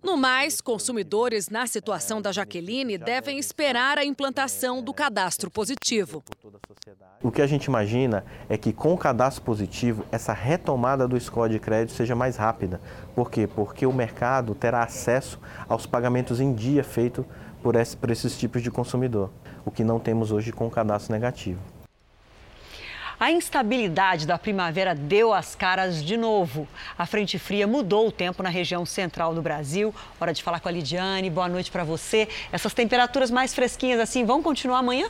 No 0.02 0.16
mais, 0.16 0.62
consumidores 0.62 1.50
na 1.50 1.68
situação 1.68 2.22
da 2.22 2.32
Jaqueline 2.32 2.98
devem 2.98 3.38
esperar 3.38 3.98
a 3.98 4.06
implantação 4.06 4.82
do 4.82 4.94
cadastro 4.94 5.52
positivo. 5.52 6.24
O 7.22 7.30
que 7.30 7.42
a 7.42 7.48
gente 7.48 7.66
imagina 7.66 8.24
é 8.48 8.58
que 8.58 8.72
com 8.72 8.94
o 8.94 8.98
cadastro 8.98 9.44
positivo, 9.44 10.06
essa 10.10 10.32
retomada 10.32 11.06
do 11.06 11.20
score 11.20 11.52
de 11.52 11.60
crédito 11.60 11.92
seja 11.92 12.16
mais 12.16 12.38
rápida. 12.38 12.80
Por 13.14 13.30
quê? 13.30 13.46
Porque 13.46 13.86
o 13.86 13.92
mercado 13.92 14.56
terá 14.56 14.84
acesso 14.84 15.38
aos 15.68 15.86
pagamentos 15.86 16.40
em 16.40 16.54
dia 16.54 16.82
feitos 16.82 17.26
por, 17.62 17.76
esse, 17.76 17.96
por 17.96 18.10
esses 18.10 18.38
tipos 18.38 18.62
de 18.62 18.72
consumidor, 18.72 19.30
o 19.66 19.72
que 19.72 19.84
não 19.84 20.00
temos 20.00 20.32
hoje 20.32 20.52
com 20.52 20.68
o 20.68 20.72
cadastro 20.72 21.14
negativo. 21.14 21.60
A 23.20 23.32
instabilidade 23.32 24.26
da 24.26 24.38
primavera 24.38 24.96
deu 24.96 25.34
as 25.34 25.54
caras 25.54 26.02
de 26.02 26.16
novo. 26.16 26.66
A 26.98 27.06
frente 27.06 27.38
fria 27.38 27.68
mudou 27.68 28.08
o 28.08 28.12
tempo 28.14 28.42
na 28.42 28.48
região 28.48 28.86
central 28.86 29.36
do 29.36 29.42
Brasil. 29.42 29.94
Hora 30.22 30.32
de 30.32 30.42
falar 30.42 30.62
com 30.62 30.70
a 30.70 30.72
Lidiane. 30.72 31.30
Boa 31.30 31.50
noite 31.50 31.70
para 31.70 31.84
você. 31.84 32.30
Essas 32.50 32.74
temperaturas 32.74 33.30
mais 33.30 33.54
fresquinhas 33.54 34.00
assim 34.00 34.24
vão 34.24 34.42
continuar 34.42 34.78
amanhã? 34.78 35.10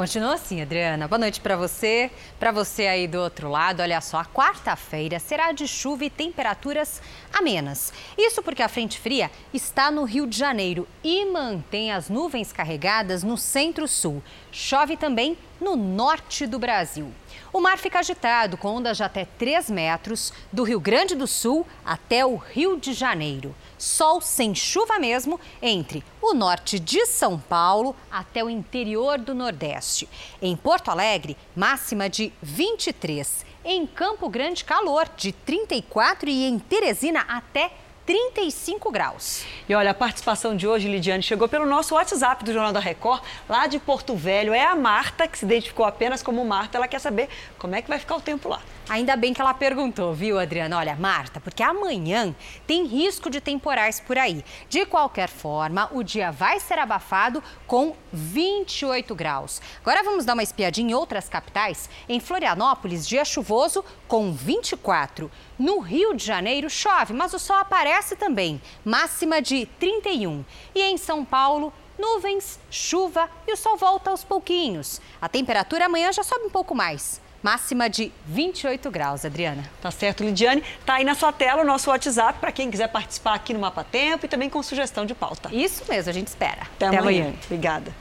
Continua 0.00 0.32
assim, 0.32 0.62
Adriana. 0.62 1.06
Boa 1.06 1.18
noite 1.18 1.42
para 1.42 1.58
você. 1.58 2.10
Para 2.38 2.50
você 2.50 2.86
aí 2.86 3.06
do 3.06 3.20
outro 3.20 3.50
lado, 3.50 3.82
olha 3.82 4.00
só, 4.00 4.16
a 4.16 4.24
quarta-feira 4.24 5.18
será 5.18 5.52
de 5.52 5.68
chuva 5.68 6.06
e 6.06 6.08
temperaturas 6.08 7.02
amenas. 7.30 7.92
Isso 8.16 8.42
porque 8.42 8.62
a 8.62 8.68
frente 8.70 8.98
fria 8.98 9.30
está 9.52 9.90
no 9.90 10.04
Rio 10.04 10.26
de 10.26 10.38
Janeiro 10.38 10.88
e 11.04 11.26
mantém 11.26 11.92
as 11.92 12.08
nuvens 12.08 12.50
carregadas 12.50 13.22
no 13.22 13.36
centro-sul. 13.36 14.22
Chove 14.50 14.96
também 14.96 15.36
no 15.60 15.76
norte 15.76 16.46
do 16.46 16.58
Brasil. 16.58 17.12
O 17.52 17.60
mar 17.60 17.78
fica 17.78 17.98
agitado, 17.98 18.56
com 18.56 18.76
ondas 18.76 18.96
de 18.96 19.02
até 19.02 19.24
3 19.24 19.70
metros, 19.70 20.32
do 20.52 20.62
Rio 20.62 20.78
Grande 20.78 21.14
do 21.14 21.26
Sul 21.26 21.66
até 21.84 22.24
o 22.24 22.36
Rio 22.36 22.78
de 22.78 22.92
Janeiro. 22.92 23.54
Sol 23.78 24.20
sem 24.20 24.54
chuva 24.54 24.98
mesmo 24.98 25.40
entre 25.60 26.04
o 26.20 26.34
norte 26.34 26.78
de 26.78 27.06
São 27.06 27.38
Paulo 27.38 27.96
até 28.10 28.44
o 28.44 28.50
interior 28.50 29.18
do 29.18 29.34
Nordeste. 29.34 30.08
Em 30.40 30.54
Porto 30.56 30.90
Alegre, 30.90 31.36
máxima 31.56 32.08
de 32.08 32.32
23. 32.42 33.44
Em 33.64 33.86
Campo 33.86 34.28
Grande, 34.28 34.64
calor 34.64 35.08
de 35.16 35.32
34 35.32 36.28
e 36.28 36.44
em 36.44 36.58
Teresina 36.58 37.20
até 37.28 37.72
35 38.06 38.90
graus. 38.90 39.44
E 39.68 39.74
olha, 39.74 39.90
a 39.90 39.94
participação 39.94 40.56
de 40.56 40.66
hoje, 40.66 40.88
Lidiane, 40.88 41.22
chegou 41.22 41.48
pelo 41.48 41.66
nosso 41.66 41.94
WhatsApp 41.94 42.44
do 42.44 42.52
Jornal 42.52 42.72
da 42.72 42.80
Record, 42.80 43.22
lá 43.48 43.66
de 43.66 43.78
Porto 43.78 44.16
Velho. 44.16 44.52
É 44.52 44.64
a 44.64 44.74
Marta, 44.74 45.28
que 45.28 45.38
se 45.38 45.44
identificou 45.44 45.84
apenas 45.86 46.22
como 46.22 46.44
Marta. 46.44 46.78
Ela 46.78 46.88
quer 46.88 46.98
saber 46.98 47.28
como 47.58 47.74
é 47.74 47.82
que 47.82 47.88
vai 47.88 47.98
ficar 47.98 48.16
o 48.16 48.20
tempo 48.20 48.48
lá. 48.48 48.60
Ainda 48.88 49.14
bem 49.14 49.32
que 49.32 49.40
ela 49.40 49.54
perguntou, 49.54 50.12
viu, 50.12 50.36
Adriana? 50.38 50.76
Olha, 50.76 50.96
Marta, 50.96 51.40
porque 51.40 51.62
amanhã 51.62 52.34
tem 52.66 52.84
risco 52.86 53.30
de 53.30 53.40
temporais 53.40 54.00
por 54.00 54.18
aí. 54.18 54.44
De 54.68 54.84
qualquer 54.84 55.28
forma, 55.28 55.88
o 55.92 56.02
dia 56.02 56.32
vai 56.32 56.58
ser 56.58 56.78
abafado 56.78 57.40
com 57.68 57.94
28 58.12 59.14
graus. 59.14 59.62
Agora 59.80 60.02
vamos 60.02 60.24
dar 60.24 60.32
uma 60.32 60.42
espiadinha 60.42 60.90
em 60.90 60.94
outras 60.94 61.28
capitais. 61.28 61.88
Em 62.08 62.18
Florianópolis, 62.18 63.06
dia 63.06 63.24
chuvoso 63.24 63.84
com 64.10 64.32
24. 64.32 65.30
No 65.56 65.78
Rio 65.78 66.14
de 66.16 66.26
Janeiro, 66.26 66.68
chove, 66.68 67.14
mas 67.14 67.32
o 67.32 67.38
sol 67.38 67.54
aparece 67.54 68.16
também. 68.16 68.60
Máxima 68.84 69.40
de 69.40 69.66
31. 69.78 70.44
E 70.74 70.82
em 70.82 70.96
São 70.98 71.24
Paulo, 71.24 71.72
nuvens, 71.96 72.58
chuva 72.68 73.30
e 73.46 73.52
o 73.52 73.56
sol 73.56 73.76
volta 73.76 74.10
aos 74.10 74.24
pouquinhos. 74.24 75.00
A 75.22 75.28
temperatura 75.28 75.86
amanhã 75.86 76.12
já 76.12 76.24
sobe 76.24 76.46
um 76.46 76.50
pouco 76.50 76.74
mais. 76.74 77.20
Máxima 77.40 77.88
de 77.88 78.10
28 78.26 78.90
graus, 78.90 79.24
Adriana. 79.24 79.62
Tá 79.80 79.92
certo, 79.92 80.24
Lidiane. 80.24 80.64
Tá 80.84 80.94
aí 80.94 81.04
na 81.04 81.14
sua 81.14 81.32
tela 81.32 81.62
o 81.62 81.64
nosso 81.64 81.88
WhatsApp 81.88 82.40
para 82.40 82.50
quem 82.50 82.68
quiser 82.68 82.88
participar 82.88 83.34
aqui 83.34 83.54
no 83.54 83.60
Mapa 83.60 83.84
Tempo 83.84 84.26
e 84.26 84.28
também 84.28 84.50
com 84.50 84.60
sugestão 84.60 85.06
de 85.06 85.14
pauta. 85.14 85.48
Isso 85.54 85.84
mesmo, 85.88 86.10
a 86.10 86.12
gente 86.12 86.26
espera. 86.26 86.62
Até, 86.62 86.88
Até 86.88 86.98
amanhã. 86.98 87.22
amanhã. 87.26 87.38
Obrigada. 87.44 87.94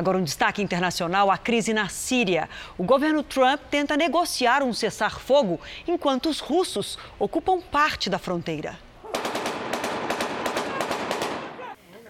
Agora, 0.00 0.16
um 0.16 0.24
destaque 0.24 0.62
internacional: 0.62 1.30
a 1.30 1.36
crise 1.36 1.74
na 1.74 1.86
Síria. 1.90 2.48
O 2.78 2.84
governo 2.84 3.22
Trump 3.22 3.60
tenta 3.70 3.98
negociar 3.98 4.62
um 4.62 4.72
cessar-fogo 4.72 5.60
enquanto 5.86 6.30
os 6.30 6.40
russos 6.40 6.96
ocupam 7.18 7.60
parte 7.60 8.08
da 8.08 8.18
fronteira. 8.18 8.78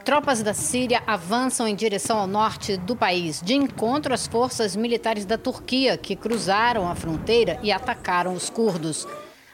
Tropas 0.04 0.40
da 0.40 0.54
Síria 0.54 1.02
avançam 1.04 1.66
em 1.66 1.74
direção 1.74 2.16
ao 2.16 2.28
norte 2.28 2.76
do 2.76 2.94
país, 2.94 3.42
de 3.42 3.54
encontro 3.54 4.14
às 4.14 4.24
forças 4.24 4.76
militares 4.76 5.24
da 5.24 5.36
Turquia, 5.36 5.96
que 5.96 6.14
cruzaram 6.14 6.88
a 6.88 6.94
fronteira 6.94 7.58
e 7.60 7.72
atacaram 7.72 8.34
os 8.34 8.48
curdos. 8.48 9.04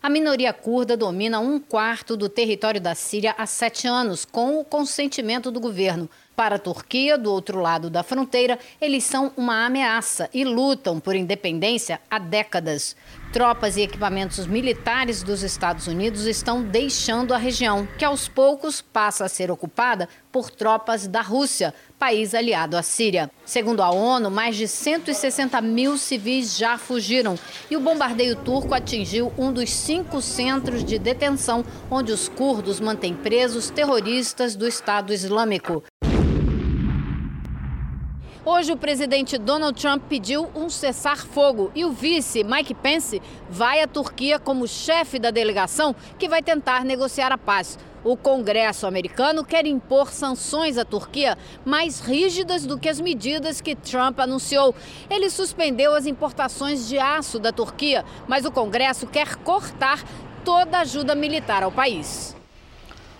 A 0.03 0.11
minoria 0.11 0.53
curda 0.53 0.95
domina 0.95 1.41
um 1.41 1.59
quarto 1.59 2.19
do 2.19 2.29
território 2.29 2.83
da 2.83 2.95
Síria 2.95 3.35
há 3.39 3.47
sete 3.47 3.89
anos, 3.89 4.27
com 4.27 4.61
o 4.61 4.65
consentimento 4.65 5.51
do 5.51 5.59
governo. 5.59 6.09
Para 6.37 6.57
a 6.57 6.59
Turquia, 6.59 7.17
do 7.17 7.33
outro 7.33 7.63
lado 7.63 7.89
da 7.89 8.03
fronteira, 8.03 8.59
eles 8.79 9.05
são 9.05 9.33
uma 9.39 9.65
ameaça 9.65 10.29
e 10.35 10.45
lutam 10.45 11.01
por 11.01 11.17
independência 11.17 11.99
há 12.11 12.19
décadas. 12.19 12.95
Tropas 13.33 13.79
e 13.79 13.81
equipamentos 13.81 14.47
militares 14.47 15.23
dos 15.23 15.43
Estados 15.43 15.87
Unidos 15.87 16.27
estão 16.27 16.63
deixando 16.63 17.33
a 17.33 17.39
região, 17.39 17.89
que 17.99 18.05
aos 18.05 18.29
poucos 18.29 18.83
passa 18.83 19.25
a 19.25 19.29
ser 19.31 19.51
ocupada 19.51 20.11
por 20.31 20.51
tropas 20.51 21.07
da 21.07 21.23
Rússia, 21.23 21.73
país 21.99 22.35
aliado 22.35 22.77
à 22.77 22.83
Síria. 22.83 23.31
Segundo 23.43 23.83
a 23.83 23.91
ONU, 23.91 24.31
mais 24.31 24.57
de 24.57 24.69
160 24.69 25.59
mil 25.63 25.97
civis 25.97 26.55
já 26.59 26.77
fugiram 26.77 27.39
e 27.71 27.77
o 27.79 27.81
bombardeio 27.81 28.37
turco 28.37 28.75
atingiu 28.75 29.33
um 29.39 29.51
dos 29.51 29.71
cinco 29.71 30.21
centros 30.21 30.85
de 30.85 30.99
detenção 30.99 31.65
onde 31.91 32.13
os 32.13 32.29
curdos 32.29 32.79
mantêm 32.79 33.15
presos 33.15 33.71
terroristas 33.71 34.55
do 34.55 34.69
Estado 34.69 35.15
Islâmico. 35.15 35.83
Hoje, 38.49 38.71
o 38.71 38.77
presidente 38.77 39.37
Donald 39.39 39.77
Trump 39.77 40.05
pediu 40.09 40.49
um 40.55 40.71
cessar-fogo 40.71 41.73
e 41.75 41.85
o 41.85 41.91
vice, 41.91 42.45
Mike 42.45 42.75
Pence, 42.75 43.21
vai 43.51 43.83
à 43.83 43.89
Turquia 43.89 44.39
como 44.39 44.69
chefe 44.69 45.19
da 45.19 45.33
delegação 45.33 45.97
que 46.17 46.29
vai 46.29 46.41
tentar 46.41 46.85
negociar 46.85 47.33
a 47.33 47.39
paz. 47.39 47.77
O 48.05 48.17
Congresso 48.17 48.87
americano 48.87 49.45
quer 49.45 49.67
impor 49.67 50.13
sanções 50.13 50.79
à 50.79 50.85
Turquia 50.85 51.37
mais 51.65 51.99
rígidas 51.99 52.65
do 52.65 52.79
que 52.79 52.89
as 52.89 53.01
medidas 53.01 53.61
que 53.61 53.75
Trump 53.75 54.21
anunciou. 54.21 54.73
Ele 55.11 55.29
suspendeu 55.29 55.93
as 55.93 56.07
importações 56.07 56.87
de 56.87 57.01
aço 57.01 57.41
da 57.41 57.51
Turquia, 57.51 58.05
mas 58.29 58.45
o 58.45 58.53
Congresso 58.53 59.09
quer 59.09 59.35
cortar 59.39 60.05
toda 60.45 60.79
a 60.79 60.83
ajuda 60.83 61.17
militar 61.17 61.65
ao 61.65 61.73
país. 61.73 62.36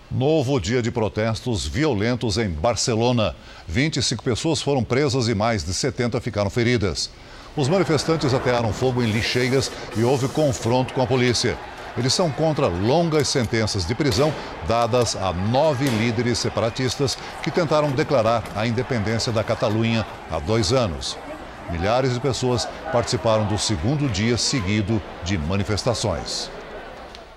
Novo 0.09 0.57
dia 0.57 0.81
de 0.81 0.89
protestos 0.89 1.67
violentos 1.67 2.37
em 2.37 2.47
Barcelona. 2.47 3.35
25 3.67 4.23
pessoas 4.23 4.61
foram 4.61 4.81
presas 4.81 5.27
e 5.27 5.35
mais 5.35 5.65
de 5.65 5.73
70 5.73 6.21
ficaram 6.21 6.49
feridas. 6.49 7.09
Os 7.57 7.67
manifestantes 7.67 8.33
atearam 8.33 8.71
fogo 8.71 9.03
em 9.03 9.11
lixeiras 9.11 9.69
e 9.97 10.03
houve 10.05 10.29
confronto 10.29 10.93
com 10.93 11.01
a 11.01 11.07
polícia. 11.07 11.57
Eles 11.97 12.13
são 12.13 12.31
contra 12.31 12.67
longas 12.67 13.27
sentenças 13.27 13.85
de 13.85 13.93
prisão 13.93 14.33
dadas 14.65 15.13
a 15.17 15.33
nove 15.33 15.89
líderes 15.89 16.37
separatistas 16.37 17.17
que 17.43 17.51
tentaram 17.51 17.91
declarar 17.91 18.43
a 18.55 18.65
independência 18.65 19.33
da 19.33 19.43
Catalunha 19.43 20.05
há 20.31 20.39
dois 20.39 20.71
anos. 20.71 21.17
Milhares 21.69 22.13
de 22.13 22.21
pessoas 22.21 22.65
participaram 22.93 23.45
do 23.45 23.57
segundo 23.57 24.07
dia 24.07 24.37
seguido 24.37 25.01
de 25.25 25.37
manifestações. 25.37 26.49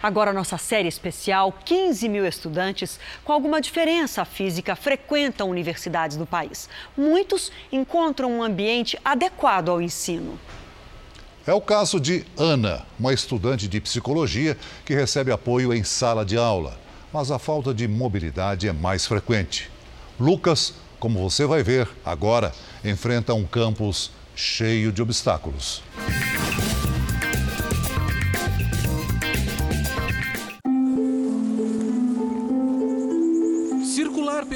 Agora, 0.02 0.32
nossa 0.32 0.56
série 0.56 0.88
especial: 0.88 1.52
15 1.64 2.08
mil 2.08 2.26
estudantes 2.26 2.98
com 3.24 3.32
alguma 3.32 3.60
diferença 3.60 4.24
física 4.24 4.74
frequentam 4.74 5.50
universidades 5.50 6.16
do 6.16 6.26
país. 6.26 6.68
Muitos 6.96 7.52
encontram 7.70 8.32
um 8.32 8.42
ambiente 8.42 8.98
adequado 9.04 9.68
ao 9.68 9.82
ensino. 9.82 10.38
É 11.46 11.52
o 11.52 11.60
caso 11.60 11.98
de 11.98 12.24
Ana, 12.38 12.86
uma 12.98 13.12
estudante 13.12 13.66
de 13.66 13.80
psicologia 13.80 14.56
que 14.84 14.94
recebe 14.94 15.32
apoio 15.32 15.72
em 15.72 15.82
sala 15.82 16.24
de 16.24 16.36
aula, 16.36 16.78
mas 17.12 17.30
a 17.30 17.38
falta 17.38 17.74
de 17.74 17.88
mobilidade 17.88 18.68
é 18.68 18.72
mais 18.72 19.06
frequente. 19.06 19.70
Lucas, 20.18 20.74
como 20.98 21.18
você 21.18 21.46
vai 21.46 21.62
ver 21.62 21.88
agora, 22.04 22.52
enfrenta 22.84 23.34
um 23.34 23.44
campus 23.44 24.10
cheio 24.36 24.92
de 24.92 25.02
obstáculos. 25.02 25.82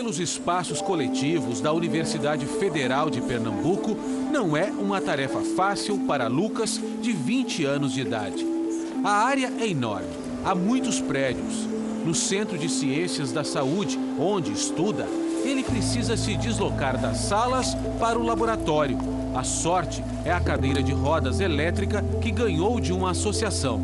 Pelos 0.04 0.20
espaços 0.20 0.82
coletivos 0.82 1.62
da 1.62 1.72
Universidade 1.72 2.44
Federal 2.44 3.08
de 3.08 3.22
Pernambuco 3.22 3.96
não 4.30 4.54
é 4.54 4.70
uma 4.70 5.00
tarefa 5.00 5.40
fácil 5.56 6.00
para 6.00 6.28
Lucas, 6.28 6.78
de 7.00 7.10
20 7.10 7.64
anos 7.64 7.94
de 7.94 8.02
idade. 8.02 8.46
A 9.02 9.10
área 9.10 9.50
é 9.58 9.66
enorme, 9.66 10.10
há 10.44 10.54
muitos 10.54 11.00
prédios. 11.00 11.66
No 12.04 12.14
Centro 12.14 12.58
de 12.58 12.68
Ciências 12.68 13.32
da 13.32 13.42
Saúde, 13.42 13.98
onde 14.18 14.52
estuda, 14.52 15.06
ele 15.42 15.64
precisa 15.64 16.18
se 16.18 16.36
deslocar 16.36 17.00
das 17.00 17.20
salas 17.20 17.74
para 17.98 18.18
o 18.18 18.22
laboratório. 18.22 18.98
A 19.34 19.42
sorte 19.42 20.04
é 20.22 20.30
a 20.30 20.40
cadeira 20.40 20.82
de 20.82 20.92
rodas 20.92 21.40
elétrica 21.40 22.04
que 22.20 22.30
ganhou 22.30 22.78
de 22.78 22.92
uma 22.92 23.12
associação. 23.12 23.80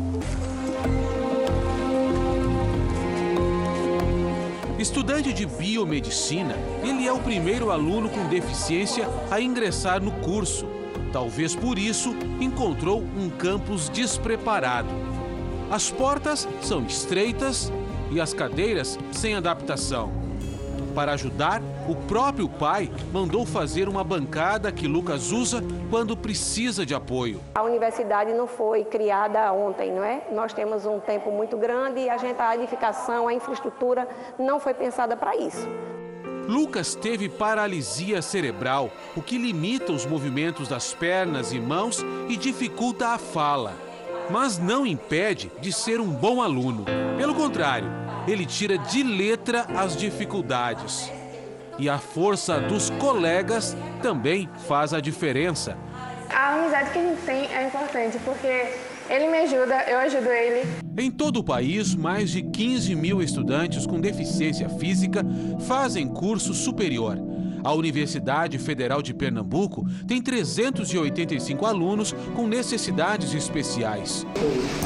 Estudante 4.81 5.31
de 5.31 5.45
biomedicina, 5.45 6.55
ele 6.83 7.05
é 7.05 7.13
o 7.13 7.19
primeiro 7.19 7.69
aluno 7.69 8.09
com 8.09 8.27
deficiência 8.27 9.07
a 9.29 9.39
ingressar 9.39 10.01
no 10.01 10.11
curso. 10.11 10.65
Talvez 11.13 11.55
por 11.55 11.77
isso 11.77 12.15
encontrou 12.39 12.99
um 12.99 13.29
campus 13.29 13.89
despreparado. 13.89 14.89
As 15.69 15.91
portas 15.91 16.47
são 16.63 16.83
estreitas 16.83 17.71
e 18.09 18.19
as 18.19 18.33
cadeiras 18.33 18.97
sem 19.11 19.35
adaptação. 19.35 20.11
Para 20.95 21.11
ajudar, 21.11 21.61
o 21.87 21.95
próprio 21.95 22.47
pai 22.47 22.89
mandou 23.11 23.45
fazer 23.45 23.89
uma 23.89 24.03
bancada 24.03 24.71
que 24.71 24.87
Lucas 24.87 25.31
usa 25.31 25.63
quando 25.89 26.15
precisa 26.15 26.85
de 26.85 26.93
apoio. 26.93 27.41
A 27.55 27.63
universidade 27.63 28.33
não 28.33 28.47
foi 28.47 28.83
criada 28.83 29.51
ontem, 29.51 29.91
não 29.91 30.03
é? 30.03 30.23
Nós 30.31 30.53
temos 30.53 30.85
um 30.85 30.99
tempo 30.99 31.31
muito 31.31 31.57
grande 31.57 32.01
e 32.01 32.09
a, 32.09 32.17
gente, 32.17 32.39
a 32.39 32.55
edificação, 32.55 33.27
a 33.27 33.33
infraestrutura 33.33 34.07
não 34.37 34.59
foi 34.59 34.73
pensada 34.73 35.15
para 35.15 35.35
isso. 35.35 35.67
Lucas 36.47 36.95
teve 36.95 37.29
paralisia 37.29 38.21
cerebral, 38.21 38.89
o 39.15 39.21
que 39.21 39.37
limita 39.37 39.91
os 39.91 40.05
movimentos 40.05 40.67
das 40.67 40.93
pernas 40.93 41.53
e 41.53 41.59
mãos 41.59 42.03
e 42.27 42.35
dificulta 42.35 43.09
a 43.09 43.17
fala. 43.17 43.73
Mas 44.29 44.57
não 44.57 44.85
impede 44.85 45.51
de 45.59 45.71
ser 45.71 45.99
um 45.99 46.07
bom 46.07 46.41
aluno. 46.41 46.85
Pelo 47.17 47.35
contrário, 47.35 47.89
ele 48.27 48.45
tira 48.45 48.77
de 48.77 49.03
letra 49.03 49.65
as 49.75 49.95
dificuldades. 49.95 51.11
E 51.79 51.89
a 51.89 51.97
força 51.97 52.59
dos 52.59 52.89
colegas 52.91 53.75
também 54.01 54.49
faz 54.67 54.93
a 54.93 54.99
diferença. 54.99 55.77
A 56.29 56.53
amizade 56.53 56.91
que 56.91 56.99
a 56.99 57.01
gente 57.01 57.21
tem 57.23 57.45
é 57.53 57.67
importante 57.67 58.17
porque 58.23 58.73
ele 59.09 59.27
me 59.29 59.39
ajuda, 59.39 59.83
eu 59.89 59.99
ajudo 59.99 60.29
ele. 60.29 60.69
Em 60.97 61.11
todo 61.11 61.37
o 61.37 61.43
país, 61.43 61.93
mais 61.95 62.29
de 62.29 62.41
15 62.41 62.95
mil 62.95 63.21
estudantes 63.21 63.85
com 63.85 63.99
deficiência 63.99 64.69
física 64.69 65.21
fazem 65.67 66.07
curso 66.07 66.53
superior. 66.53 67.17
A 67.63 67.73
Universidade 67.73 68.57
Federal 68.57 69.03
de 69.03 69.13
Pernambuco 69.13 69.85
tem 70.07 70.19
385 70.19 71.65
alunos 71.65 72.11
com 72.35 72.47
necessidades 72.47 73.35
especiais. 73.35 74.25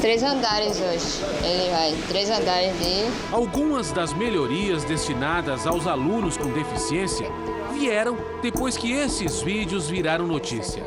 Três 0.00 0.22
andares 0.22 0.78
hoje. 0.78 1.24
Ele 1.42 1.70
vai, 1.70 1.94
três 2.08 2.28
andares 2.28 2.72
de. 2.78 3.34
Algumas 3.34 3.92
das 3.92 4.12
melhorias 4.12 4.84
destinadas 4.84 5.66
aos 5.66 5.86
alunos 5.86 6.36
com 6.36 6.52
deficiência 6.52 7.26
vieram 7.72 8.16
depois 8.42 8.76
que 8.76 8.92
esses 8.92 9.40
vídeos 9.40 9.88
viraram 9.88 10.26
notícia. 10.26 10.82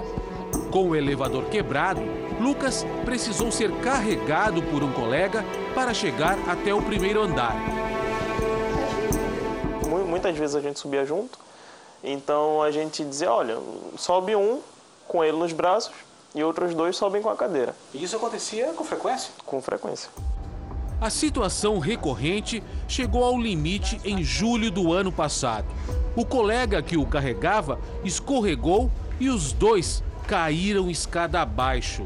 Com 0.70 0.90
o 0.90 0.96
elevador 0.96 1.46
quebrado, 1.46 2.02
Lucas 2.40 2.86
precisou 3.04 3.52
ser 3.52 3.72
carregado 3.78 4.62
por 4.62 4.84
um 4.84 4.92
colega 4.92 5.44
para 5.74 5.92
chegar 5.92 6.38
até 6.48 6.72
o 6.72 6.82
primeiro 6.84 7.24
andar. 7.24 7.56
Muitas 10.08 10.38
vezes 10.38 10.56
a 10.56 10.62
gente 10.62 10.80
subia 10.80 11.04
junto 11.04 11.49
então 12.04 12.62
a 12.62 12.72
gente 12.72 13.04
dizia, 13.04 13.32
olha, 13.32 13.58
sobe 13.98 14.36
um 14.36 14.62
com 15.08 15.24
ele 15.24 15.38
nos 15.38 15.52
braços 15.52 15.94
e 16.34 16.44
outros 16.44 16.74
dois 16.74 16.96
sobem 16.96 17.22
com 17.22 17.30
a 17.30 17.36
cadeira. 17.36 17.76
E 17.94 18.04
isso 18.04 18.16
acontecia 18.16 18.74
com 18.74 18.84
frequência? 18.84 19.32
Com 19.46 19.62
frequência. 19.62 20.10
A 21.02 21.10
situação 21.10 21.80
recorrente 21.80 22.62
chegou 22.88 23.24
ao 23.24 23.40
limite 23.40 24.00
em 24.04 24.22
julho 24.24 24.70
do 24.70 24.92
ano 24.92 25.12
passado. 25.12 25.68
O 26.16 26.26
colega 26.26 26.82
que 26.82 26.98
o 26.98 27.06
carregava 27.06 27.80
escorregou 28.04 28.92
e 29.20 29.30
os 29.30 29.54
dois 29.54 30.04
caíram 30.28 30.90
escada 30.90 31.42
abaixo. 31.42 32.06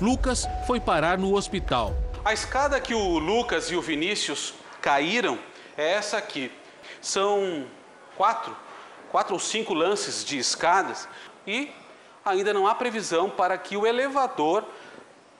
Lucas 0.00 0.48
foi 0.66 0.80
parar 0.80 1.18
no 1.18 1.34
hospital. 1.34 1.94
A 2.24 2.32
escada 2.32 2.80
que 2.80 2.94
o 2.94 3.18
Lucas 3.18 3.70
e 3.70 3.76
o 3.76 3.82
Vinícius 3.82 4.54
caíram 4.80 5.38
é 5.76 5.92
essa 5.92 6.16
aqui. 6.16 6.50
São 7.02 7.66
quatro, 8.16 8.56
quatro 9.10 9.34
ou 9.34 9.40
cinco 9.40 9.74
lances 9.74 10.24
de 10.24 10.38
escadas 10.38 11.08
e 11.46 11.70
ainda 12.24 12.52
não 12.52 12.66
há 12.66 12.74
previsão 12.74 13.28
para 13.28 13.56
que 13.58 13.76
o 13.76 13.86
elevador 13.86 14.64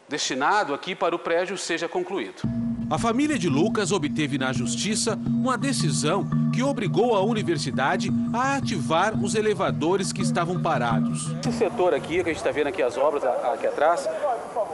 destinado 0.08 0.74
aqui 0.74 0.94
para 0.94 1.14
o 1.14 1.18
prédio 1.18 1.56
seja 1.56 1.88
concluído. 1.88 2.42
A 2.90 2.98
família 2.98 3.38
de 3.38 3.48
Lucas 3.48 3.92
obteve 3.92 4.36
na 4.36 4.52
justiça 4.52 5.16
uma 5.24 5.56
decisão 5.56 6.28
que 6.52 6.60
obrigou 6.60 7.14
a 7.14 7.22
universidade 7.22 8.10
a 8.34 8.56
ativar 8.56 9.14
os 9.16 9.36
elevadores 9.36 10.12
que 10.12 10.22
estavam 10.22 10.60
parados. 10.60 11.30
Esse 11.38 11.52
setor 11.56 11.94
aqui, 11.94 12.14
que 12.14 12.30
a 12.30 12.32
gente 12.32 12.38
está 12.38 12.50
vendo 12.50 12.66
aqui 12.66 12.82
as 12.82 12.98
obras 12.98 13.22
aqui 13.24 13.68
atrás, 13.68 14.08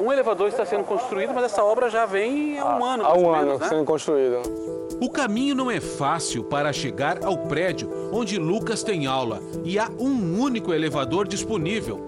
um 0.01 0.11
elevador 0.11 0.49
está 0.49 0.64
sendo 0.64 0.84
construído, 0.84 1.34
mas 1.34 1.44
essa 1.44 1.62
obra 1.62 1.90
já 1.90 2.07
vem 2.07 2.59
há 2.59 2.78
um 2.78 2.84
ano. 2.84 3.05
Há 3.05 3.14
um 3.18 3.30
ano 3.34 3.44
menos, 3.44 3.61
né? 3.61 3.68
sendo 3.68 3.84
construído. 3.84 4.75
O 4.99 5.11
caminho 5.11 5.55
não 5.55 5.70
é 5.70 5.78
fácil 5.78 6.42
para 6.42 6.72
chegar 6.72 7.22
ao 7.22 7.36
prédio 7.36 7.90
onde 8.12 8.38
Lucas 8.38 8.82
tem 8.82 9.07
aula 9.07 9.42
e 9.62 9.78
há 9.78 9.90
um 9.90 10.40
único 10.40 10.72
elevador 10.72 11.28
disponível. 11.28 12.01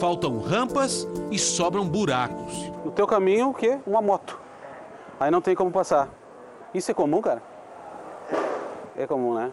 Faltam 0.00 0.40
rampas 0.40 1.06
e 1.30 1.38
sobram 1.38 1.86
buracos. 1.86 2.72
No 2.84 2.90
teu 2.90 3.06
caminho, 3.06 3.50
o 3.50 3.54
quê? 3.54 3.78
Uma 3.86 4.02
moto. 4.02 4.40
Aí 5.20 5.30
não 5.30 5.40
tem 5.40 5.54
como 5.54 5.70
passar. 5.70 6.08
Isso 6.74 6.90
é 6.90 6.94
comum, 6.94 7.22
cara? 7.22 7.40
É 8.96 9.06
comum, 9.06 9.34
né? 9.34 9.48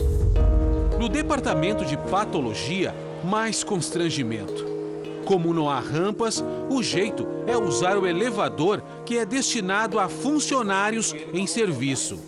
No 1.00 1.08
departamento 1.08 1.86
de 1.86 1.96
patologia, 1.96 2.96
mais 3.24 3.64
constrangimento. 3.64 4.66
Como 5.26 5.54
não 5.54 5.70
há 5.70 5.80
rampas, 5.80 6.44
o 6.72 6.82
jeito 6.82 7.28
é 7.46 7.56
usar 7.56 8.00
o 8.00 8.08
elevador 8.08 8.82
que 9.06 9.16
é 9.16 9.26
destinado 9.26 10.00
a 10.00 10.10
funcionários 10.10 11.14
em 11.32 11.46
serviço. 11.46 12.20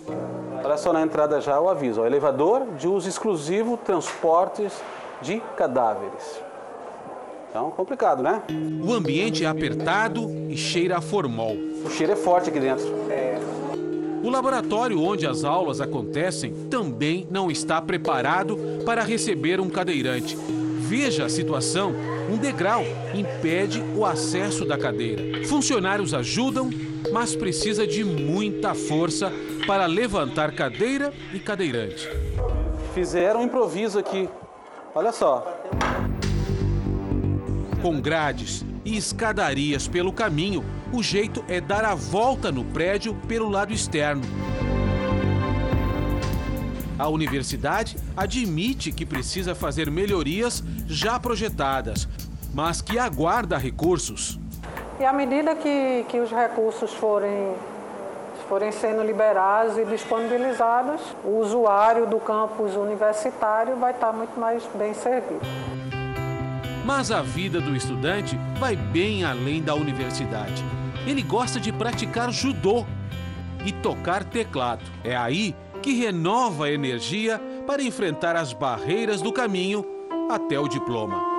Olha 0.63 0.77
só 0.77 0.93
na 0.93 1.01
entrada 1.01 1.41
já 1.41 1.59
o 1.59 1.69
aviso: 1.69 2.01
ó, 2.01 2.05
elevador 2.05 2.65
de 2.77 2.87
uso 2.87 3.07
exclusivo, 3.07 3.77
transportes 3.77 4.73
de 5.21 5.41
cadáveres. 5.57 6.41
Então, 7.49 7.69
complicado, 7.71 8.23
né? 8.23 8.41
O 8.81 8.93
ambiente 8.93 9.43
é 9.43 9.47
apertado 9.47 10.29
e 10.49 10.55
cheira 10.55 10.97
a 10.97 11.01
formol. 11.01 11.55
O 11.85 11.89
cheiro 11.89 12.13
é 12.13 12.15
forte 12.15 12.49
aqui 12.49 12.59
dentro. 12.59 12.85
É. 13.09 13.37
O 14.23 14.29
laboratório 14.29 15.01
onde 15.01 15.27
as 15.27 15.43
aulas 15.43 15.81
acontecem 15.81 16.53
também 16.69 17.27
não 17.29 17.51
está 17.51 17.81
preparado 17.81 18.57
para 18.85 19.03
receber 19.03 19.59
um 19.59 19.69
cadeirante. 19.69 20.37
Veja 20.37 21.25
a 21.25 21.29
situação: 21.29 21.93
um 22.31 22.37
degrau 22.37 22.83
impede 23.13 23.83
o 23.97 24.05
acesso 24.05 24.63
da 24.63 24.77
cadeira. 24.77 25.45
Funcionários 25.47 26.13
ajudam, 26.13 26.69
mas 27.11 27.35
precisa 27.35 27.87
de 27.87 28.03
muita 28.03 28.73
força 28.73 29.31
para 29.65 29.85
levantar 29.85 30.51
cadeira 30.53 31.13
e 31.33 31.39
cadeirante. 31.39 32.07
Fizeram 32.93 33.41
um 33.41 33.45
improviso 33.45 33.97
aqui. 33.97 34.27
Olha 34.93 35.11
só. 35.11 35.61
Com 37.81 37.99
grades 38.01 38.65
e 38.83 38.97
escadarias 38.97 39.87
pelo 39.87 40.11
caminho, 40.11 40.63
o 40.91 41.01
jeito 41.01 41.43
é 41.47 41.61
dar 41.61 41.85
a 41.85 41.95
volta 41.95 42.51
no 42.51 42.65
prédio 42.65 43.15
pelo 43.27 43.49
lado 43.49 43.71
externo. 43.73 44.23
A 46.99 47.07
universidade 47.07 47.95
admite 48.15 48.91
que 48.91 49.05
precisa 49.05 49.55
fazer 49.55 49.89
melhorias 49.89 50.63
já 50.85 51.19
projetadas, 51.19 52.07
mas 52.53 52.81
que 52.81 52.99
aguarda 52.99 53.57
recursos. 53.57 54.40
E 55.01 55.03
à 55.03 55.11
medida 55.11 55.55
que, 55.55 56.05
que 56.09 56.19
os 56.19 56.29
recursos 56.29 56.93
forem, 56.93 57.55
forem 58.47 58.71
sendo 58.71 59.01
liberados 59.01 59.75
e 59.75 59.83
disponibilizados, 59.83 61.01
o 61.23 61.39
usuário 61.39 62.05
do 62.05 62.19
campus 62.19 62.75
universitário 62.75 63.77
vai 63.77 63.93
estar 63.93 64.13
muito 64.13 64.39
mais 64.39 64.63
bem 64.75 64.93
servido. 64.93 65.41
Mas 66.85 67.11
a 67.11 67.23
vida 67.23 67.59
do 67.59 67.75
estudante 67.75 68.37
vai 68.59 68.75
bem 68.75 69.23
além 69.23 69.59
da 69.59 69.73
universidade. 69.73 70.63
Ele 71.07 71.23
gosta 71.23 71.59
de 71.59 71.73
praticar 71.73 72.29
judô 72.29 72.85
e 73.65 73.71
tocar 73.71 74.23
teclado. 74.23 74.83
É 75.03 75.17
aí 75.17 75.55
que 75.81 75.93
renova 75.95 76.65
a 76.65 76.71
energia 76.71 77.41
para 77.65 77.81
enfrentar 77.81 78.35
as 78.35 78.53
barreiras 78.53 79.19
do 79.19 79.33
caminho 79.33 79.83
até 80.29 80.59
o 80.59 80.67
diploma. 80.67 81.30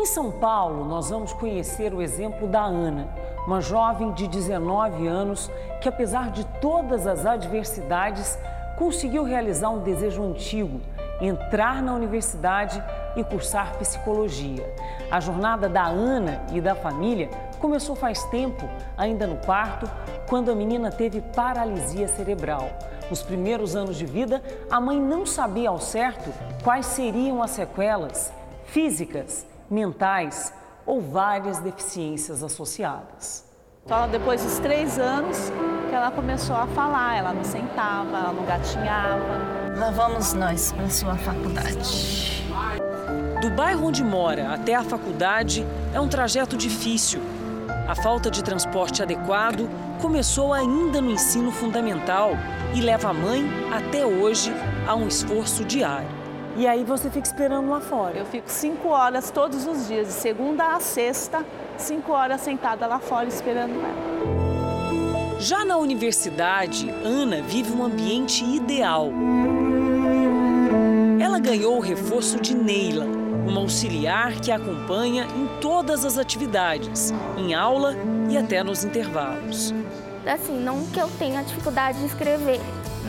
Em 0.00 0.06
São 0.06 0.30
Paulo, 0.30 0.86
nós 0.86 1.10
vamos 1.10 1.34
conhecer 1.34 1.92
o 1.92 2.00
exemplo 2.00 2.48
da 2.48 2.62
Ana, 2.62 3.06
uma 3.46 3.60
jovem 3.60 4.12
de 4.12 4.26
19 4.26 5.06
anos 5.06 5.50
que, 5.78 5.90
apesar 5.90 6.30
de 6.30 6.42
todas 6.58 7.06
as 7.06 7.26
adversidades, 7.26 8.38
conseguiu 8.78 9.24
realizar 9.24 9.68
um 9.68 9.82
desejo 9.82 10.22
antigo 10.22 10.80
entrar 11.20 11.82
na 11.82 11.92
universidade 11.92 12.82
e 13.14 13.22
cursar 13.22 13.76
psicologia. 13.76 14.74
A 15.10 15.20
jornada 15.20 15.68
da 15.68 15.84
Ana 15.84 16.46
e 16.50 16.62
da 16.62 16.74
família 16.74 17.28
começou 17.58 17.94
faz 17.94 18.24
tempo, 18.24 18.66
ainda 18.96 19.26
no 19.26 19.36
parto, 19.36 19.86
quando 20.26 20.50
a 20.50 20.54
menina 20.54 20.90
teve 20.90 21.20
paralisia 21.20 22.08
cerebral. 22.08 22.70
Nos 23.10 23.20
primeiros 23.20 23.76
anos 23.76 23.96
de 23.96 24.06
vida, 24.06 24.42
a 24.70 24.80
mãe 24.80 24.98
não 24.98 25.26
sabia 25.26 25.68
ao 25.68 25.78
certo 25.78 26.32
quais 26.64 26.86
seriam 26.86 27.42
as 27.42 27.50
sequelas 27.50 28.32
físicas, 28.64 29.49
mentais 29.70 30.52
ou 30.84 31.00
várias 31.00 31.58
deficiências 31.58 32.42
associadas. 32.42 33.44
Só 33.86 34.06
depois 34.06 34.42
dos 34.42 34.58
três 34.58 34.98
anos 34.98 35.50
que 35.88 35.94
ela 35.94 36.10
começou 36.10 36.56
a 36.56 36.66
falar, 36.68 37.16
ela 37.16 37.32
não 37.32 37.44
sentava, 37.44 38.18
ela 38.18 38.32
não 38.32 38.44
gatinhava. 38.44 39.60
Lá 39.76 39.90
vamos 39.90 40.32
nós 40.32 40.72
para 40.72 40.90
sua 40.90 41.16
faculdade. 41.16 42.44
Do 43.40 43.50
bairro 43.50 43.86
onde 43.86 44.04
mora 44.04 44.52
até 44.52 44.74
a 44.74 44.84
faculdade 44.84 45.66
é 45.94 46.00
um 46.00 46.08
trajeto 46.08 46.56
difícil. 46.56 47.20
A 47.88 47.94
falta 47.94 48.30
de 48.30 48.44
transporte 48.44 49.02
adequado 49.02 49.68
começou 50.00 50.52
ainda 50.52 51.00
no 51.00 51.10
ensino 51.10 51.50
fundamental 51.50 52.32
e 52.74 52.80
leva 52.80 53.08
a 53.08 53.12
mãe, 53.12 53.44
até 53.72 54.04
hoje, 54.04 54.52
a 54.86 54.94
um 54.94 55.08
esforço 55.08 55.64
diário. 55.64 56.19
E 56.56 56.66
aí 56.66 56.84
você 56.84 57.08
fica 57.10 57.26
esperando 57.26 57.70
lá 57.70 57.80
fora? 57.80 58.18
Eu 58.18 58.26
fico 58.26 58.50
cinco 58.50 58.88
horas 58.88 59.30
todos 59.30 59.66
os 59.66 59.86
dias, 59.86 60.08
de 60.08 60.12
segunda 60.12 60.74
a 60.74 60.80
sexta, 60.80 61.44
cinco 61.78 62.12
horas 62.12 62.40
sentada 62.40 62.86
lá 62.86 62.98
fora 62.98 63.28
esperando 63.28 63.72
ela. 63.74 65.38
Já 65.38 65.64
na 65.64 65.78
universidade, 65.78 66.90
Ana 67.02 67.40
vive 67.40 67.72
um 67.72 67.82
ambiente 67.82 68.44
ideal. 68.44 69.10
Ela 71.18 71.38
ganhou 71.38 71.78
o 71.78 71.80
reforço 71.80 72.38
de 72.40 72.54
Neila, 72.54 73.06
uma 73.46 73.60
auxiliar 73.60 74.38
que 74.40 74.52
a 74.52 74.56
acompanha 74.56 75.24
em 75.24 75.60
todas 75.60 76.04
as 76.04 76.18
atividades, 76.18 77.14
em 77.38 77.54
aula 77.54 77.94
e 78.28 78.36
até 78.36 78.62
nos 78.62 78.84
intervalos. 78.84 79.72
Assim, 80.26 80.60
não 80.60 80.84
que 80.86 81.00
eu 81.00 81.08
tenha 81.18 81.42
dificuldade 81.42 82.00
de 82.00 82.06
escrever, 82.06 82.60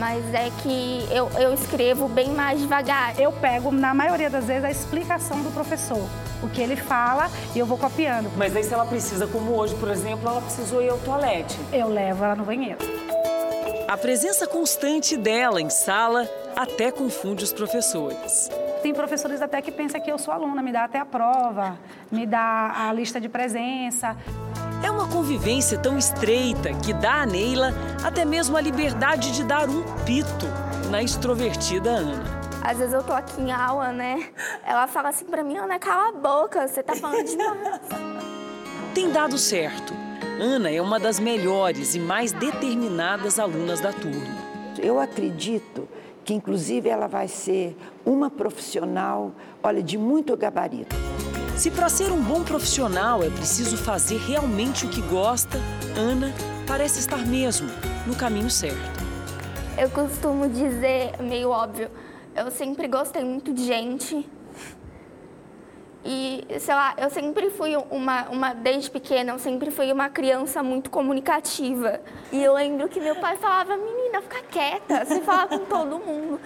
mas 0.02 0.34
é 0.34 0.50
que 0.64 1.06
eu, 1.12 1.30
eu 1.38 1.54
escrevo 1.54 2.08
bem 2.08 2.30
mais 2.30 2.60
devagar. 2.60 3.16
Eu 3.20 3.30
pego, 3.30 3.70
na 3.70 3.94
maioria 3.94 4.28
das 4.28 4.46
vezes, 4.46 4.64
a 4.64 4.70
explicação 4.70 5.40
do 5.42 5.50
professor. 5.52 6.04
O 6.42 6.48
que 6.48 6.60
ele 6.60 6.74
fala 6.74 7.30
e 7.54 7.60
eu 7.60 7.64
vou 7.64 7.78
copiando. 7.78 8.28
Mas 8.36 8.56
aí 8.56 8.64
se 8.64 8.74
ela 8.74 8.84
precisa, 8.84 9.28
como 9.28 9.52
hoje, 9.52 9.76
por 9.76 9.88
exemplo, 9.88 10.28
ela 10.28 10.40
precisou 10.40 10.82
ir 10.82 10.88
ao 10.88 10.98
toalete. 10.98 11.56
Eu 11.72 11.86
levo 11.86 12.24
ela 12.24 12.34
no 12.34 12.44
banheiro. 12.44 12.78
A 13.86 13.96
presença 13.96 14.44
constante 14.44 15.16
dela 15.16 15.60
em 15.60 15.70
sala 15.70 16.28
até 16.56 16.90
confunde 16.90 17.44
os 17.44 17.52
professores. 17.52 18.50
Tem 18.82 18.92
professores 18.92 19.40
até 19.40 19.62
que 19.62 19.70
pensam 19.70 20.00
que 20.00 20.10
eu 20.10 20.18
sou 20.18 20.34
aluna, 20.34 20.60
me 20.60 20.72
dá 20.72 20.82
até 20.82 20.98
a 20.98 21.06
prova, 21.06 21.78
me 22.10 22.26
dá 22.26 22.88
a 22.88 22.92
lista 22.92 23.20
de 23.20 23.28
presença. 23.28 24.16
É 24.84 24.90
uma 24.90 25.06
convivência 25.08 25.78
tão 25.78 25.96
estreita 25.96 26.72
que 26.74 26.92
dá 26.92 27.22
a 27.22 27.26
Neila 27.26 27.72
até 28.02 28.24
mesmo 28.24 28.56
a 28.56 28.60
liberdade 28.60 29.32
de 29.32 29.44
dar 29.44 29.68
um 29.68 29.82
pito 30.04 30.46
na 30.90 31.02
extrovertida 31.02 31.90
Ana. 31.90 32.42
Às 32.62 32.78
vezes 32.78 32.92
eu 32.94 33.02
tô 33.02 33.12
aqui 33.12 33.40
em 33.40 33.50
aula, 33.50 33.92
né? 33.92 34.30
Ela 34.64 34.86
fala 34.86 35.08
assim 35.08 35.24
pra 35.24 35.42
mim, 35.42 35.56
Ana, 35.56 35.78
cala 35.78 36.10
a 36.10 36.12
boca, 36.12 36.66
você 36.66 36.82
tá 36.82 36.94
falando 36.94 37.24
demais. 37.26 37.80
Tem 38.94 39.10
dado 39.10 39.38
certo. 39.38 39.94
Ana 40.40 40.70
é 40.70 40.80
uma 40.80 40.98
das 40.98 41.18
melhores 41.18 41.94
e 41.94 42.00
mais 42.00 42.32
determinadas 42.32 43.38
alunas 43.38 43.80
da 43.80 43.92
turma. 43.92 44.36
Eu 44.78 45.00
acredito 45.00 45.88
que 46.24 46.34
inclusive 46.34 46.88
ela 46.88 47.06
vai 47.06 47.28
ser 47.28 47.76
uma 48.04 48.30
profissional, 48.30 49.32
olha, 49.62 49.82
de 49.82 49.98
muito 49.98 50.36
gabarito. 50.36 50.94
Se 51.56 51.70
para 51.70 51.88
ser 51.88 52.10
um 52.10 52.20
bom 52.20 52.42
profissional 52.42 53.22
é 53.22 53.30
preciso 53.30 53.76
fazer 53.76 54.18
realmente 54.18 54.84
o 54.84 54.88
que 54.88 55.00
gosta, 55.02 55.58
Ana 55.96 56.32
parece 56.66 56.98
estar 56.98 57.24
mesmo 57.26 57.68
no 58.06 58.16
caminho 58.16 58.50
certo. 58.50 59.02
Eu 59.78 59.88
costumo 59.90 60.48
dizer, 60.48 61.12
meio 61.20 61.50
óbvio, 61.50 61.90
eu 62.34 62.50
sempre 62.50 62.88
gostei 62.88 63.22
muito 63.22 63.52
de 63.52 63.64
gente. 63.64 64.28
E, 66.04 66.44
sei 66.58 66.74
lá, 66.74 66.94
eu 66.98 67.08
sempre 67.10 67.48
fui 67.50 67.76
uma, 67.90 68.28
uma, 68.28 68.52
desde 68.52 68.90
pequena, 68.90 69.32
eu 69.32 69.38
sempre 69.38 69.70
fui 69.70 69.92
uma 69.92 70.08
criança 70.08 70.62
muito 70.62 70.90
comunicativa. 70.90 72.00
E 72.32 72.42
eu 72.42 72.54
lembro 72.54 72.88
que 72.88 72.98
meu 73.00 73.14
pai 73.16 73.36
falava, 73.36 73.76
menina, 73.76 74.20
fica 74.20 74.42
quieta, 74.50 75.04
você 75.04 75.20
fala 75.20 75.46
com 75.46 75.60
todo 75.60 76.00
mundo. 76.00 76.40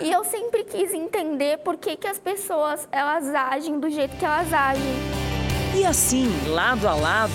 E 0.00 0.10
eu 0.10 0.24
sempre 0.24 0.64
quis 0.64 0.94
entender 0.94 1.58
por 1.58 1.76
que, 1.76 1.96
que 1.96 2.06
as 2.06 2.18
pessoas, 2.18 2.88
elas 2.90 3.28
agem 3.34 3.78
do 3.78 3.90
jeito 3.90 4.16
que 4.16 4.24
elas 4.24 4.50
agem. 4.50 4.82
E 5.76 5.84
assim, 5.84 6.28
lado 6.48 6.88
a 6.88 6.94
lado, 6.94 7.32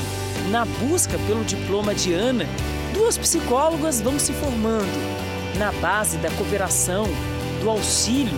na 0.49 0.65
busca 0.65 1.17
pelo 1.27 1.43
diploma 1.43 1.93
de 1.93 2.11
Ana, 2.11 2.45
duas 2.93 3.17
psicólogas 3.17 4.01
vão 4.01 4.17
se 4.17 4.33
formando 4.33 5.17
na 5.59 5.71
base 5.73 6.17
da 6.17 6.31
cooperação, 6.31 7.05
do 7.61 7.69
auxílio 7.69 8.37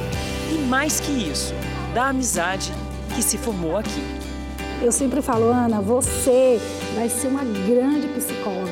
e 0.52 0.58
mais 0.68 1.00
que 1.00 1.12
isso, 1.12 1.54
da 1.94 2.08
amizade 2.08 2.74
que 3.20 3.24
se 3.24 3.38
formou 3.38 3.76
aqui. 3.76 4.01
Eu 4.82 4.93
sempre 4.93 5.22
falo, 5.22 5.51
Ana, 5.51 5.82
você 5.82 6.57
vai 6.95 7.09
ser 7.09 7.28
uma 7.28 7.43
grande 7.43 8.07
psicóloga. 8.07 8.72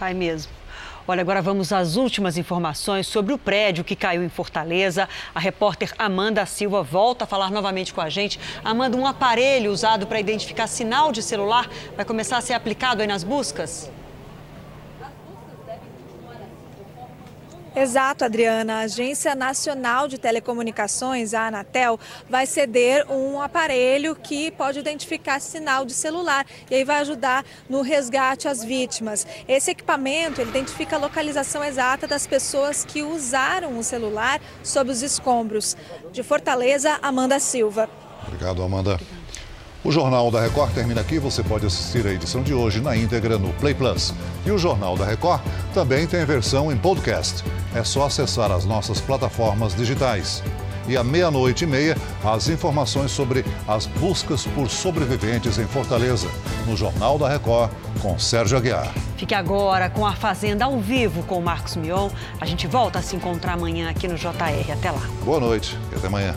Vai 0.00 0.14
mesmo. 0.14 0.50
Olha, 1.06 1.20
agora 1.20 1.42
vamos 1.42 1.72
às 1.72 1.96
últimas 1.96 2.38
informações 2.38 3.06
sobre 3.06 3.34
o 3.34 3.38
prédio 3.38 3.84
que 3.84 3.94
caiu 3.94 4.24
em 4.24 4.30
Fortaleza. 4.30 5.06
A 5.34 5.40
repórter 5.40 5.92
Amanda 5.98 6.46
Silva 6.46 6.82
volta 6.82 7.24
a 7.24 7.26
falar 7.26 7.50
novamente 7.50 7.92
com 7.92 8.00
a 8.00 8.08
gente. 8.08 8.40
Amanda, 8.64 8.96
um 8.96 9.06
aparelho 9.06 9.70
usado 9.70 10.06
para 10.06 10.20
identificar 10.20 10.66
sinal 10.68 11.12
de 11.12 11.22
celular 11.22 11.68
vai 11.94 12.04
começar 12.06 12.38
a 12.38 12.40
ser 12.40 12.54
aplicado 12.54 13.02
aí 13.02 13.08
nas 13.08 13.24
buscas? 13.24 13.90
Exato, 17.80 18.24
Adriana. 18.24 18.74
A 18.74 18.80
Agência 18.80 19.36
Nacional 19.36 20.08
de 20.08 20.18
Telecomunicações, 20.18 21.32
a 21.32 21.46
Anatel, 21.46 21.98
vai 22.28 22.44
ceder 22.44 23.06
um 23.08 23.40
aparelho 23.40 24.16
que 24.16 24.50
pode 24.50 24.80
identificar 24.80 25.38
sinal 25.38 25.84
de 25.84 25.94
celular 25.94 26.44
e 26.68 26.74
aí 26.74 26.84
vai 26.84 26.96
ajudar 26.98 27.44
no 27.68 27.80
resgate 27.80 28.48
às 28.48 28.64
vítimas. 28.64 29.24
Esse 29.46 29.70
equipamento 29.70 30.42
identifica 30.42 30.96
a 30.96 30.98
localização 30.98 31.62
exata 31.62 32.08
das 32.08 32.26
pessoas 32.26 32.84
que 32.84 33.00
usaram 33.04 33.78
o 33.78 33.84
celular 33.84 34.40
sob 34.64 34.90
os 34.90 35.00
escombros. 35.00 35.76
De 36.10 36.24
Fortaleza, 36.24 36.98
Amanda 37.00 37.38
Silva. 37.38 37.88
Obrigado, 38.26 38.60
Amanda. 38.60 38.98
O 39.88 39.90
Jornal 39.90 40.30
da 40.30 40.42
Record 40.42 40.74
termina 40.74 41.00
aqui. 41.00 41.18
Você 41.18 41.42
pode 41.42 41.64
assistir 41.64 42.06
a 42.06 42.12
edição 42.12 42.42
de 42.42 42.52
hoje 42.52 42.78
na 42.78 42.94
íntegra 42.94 43.38
no 43.38 43.54
Play 43.54 43.72
Plus. 43.72 44.12
E 44.44 44.50
o 44.50 44.58
Jornal 44.58 44.98
da 44.98 45.06
Record 45.06 45.40
também 45.72 46.06
tem 46.06 46.26
versão 46.26 46.70
em 46.70 46.76
podcast. 46.76 47.42
É 47.74 47.82
só 47.82 48.04
acessar 48.04 48.52
as 48.52 48.66
nossas 48.66 49.00
plataformas 49.00 49.74
digitais. 49.74 50.42
E 50.86 50.94
à 50.94 51.02
meia-noite 51.02 51.64
e 51.64 51.66
meia, 51.66 51.96
as 52.22 52.50
informações 52.50 53.10
sobre 53.10 53.46
as 53.66 53.86
buscas 53.86 54.46
por 54.48 54.68
sobreviventes 54.68 55.56
em 55.56 55.64
Fortaleza, 55.64 56.28
no 56.66 56.76
Jornal 56.76 57.18
da 57.18 57.26
Record, 57.26 57.70
com 58.02 58.18
Sérgio 58.18 58.58
Aguiar. 58.58 58.92
Fique 59.16 59.34
agora 59.34 59.88
com 59.88 60.04
a 60.04 60.14
Fazenda 60.14 60.66
ao 60.66 60.78
vivo 60.78 61.22
com 61.22 61.38
o 61.38 61.42
Marcos 61.42 61.76
Mion. 61.76 62.10
A 62.38 62.44
gente 62.44 62.66
volta 62.66 62.98
a 62.98 63.02
se 63.02 63.16
encontrar 63.16 63.54
amanhã 63.54 63.88
aqui 63.88 64.06
no 64.06 64.16
JR. 64.16 64.70
Até 64.70 64.90
lá. 64.90 65.08
Boa 65.24 65.40
noite 65.40 65.78
e 65.90 65.96
até 65.96 66.08
amanhã. 66.08 66.36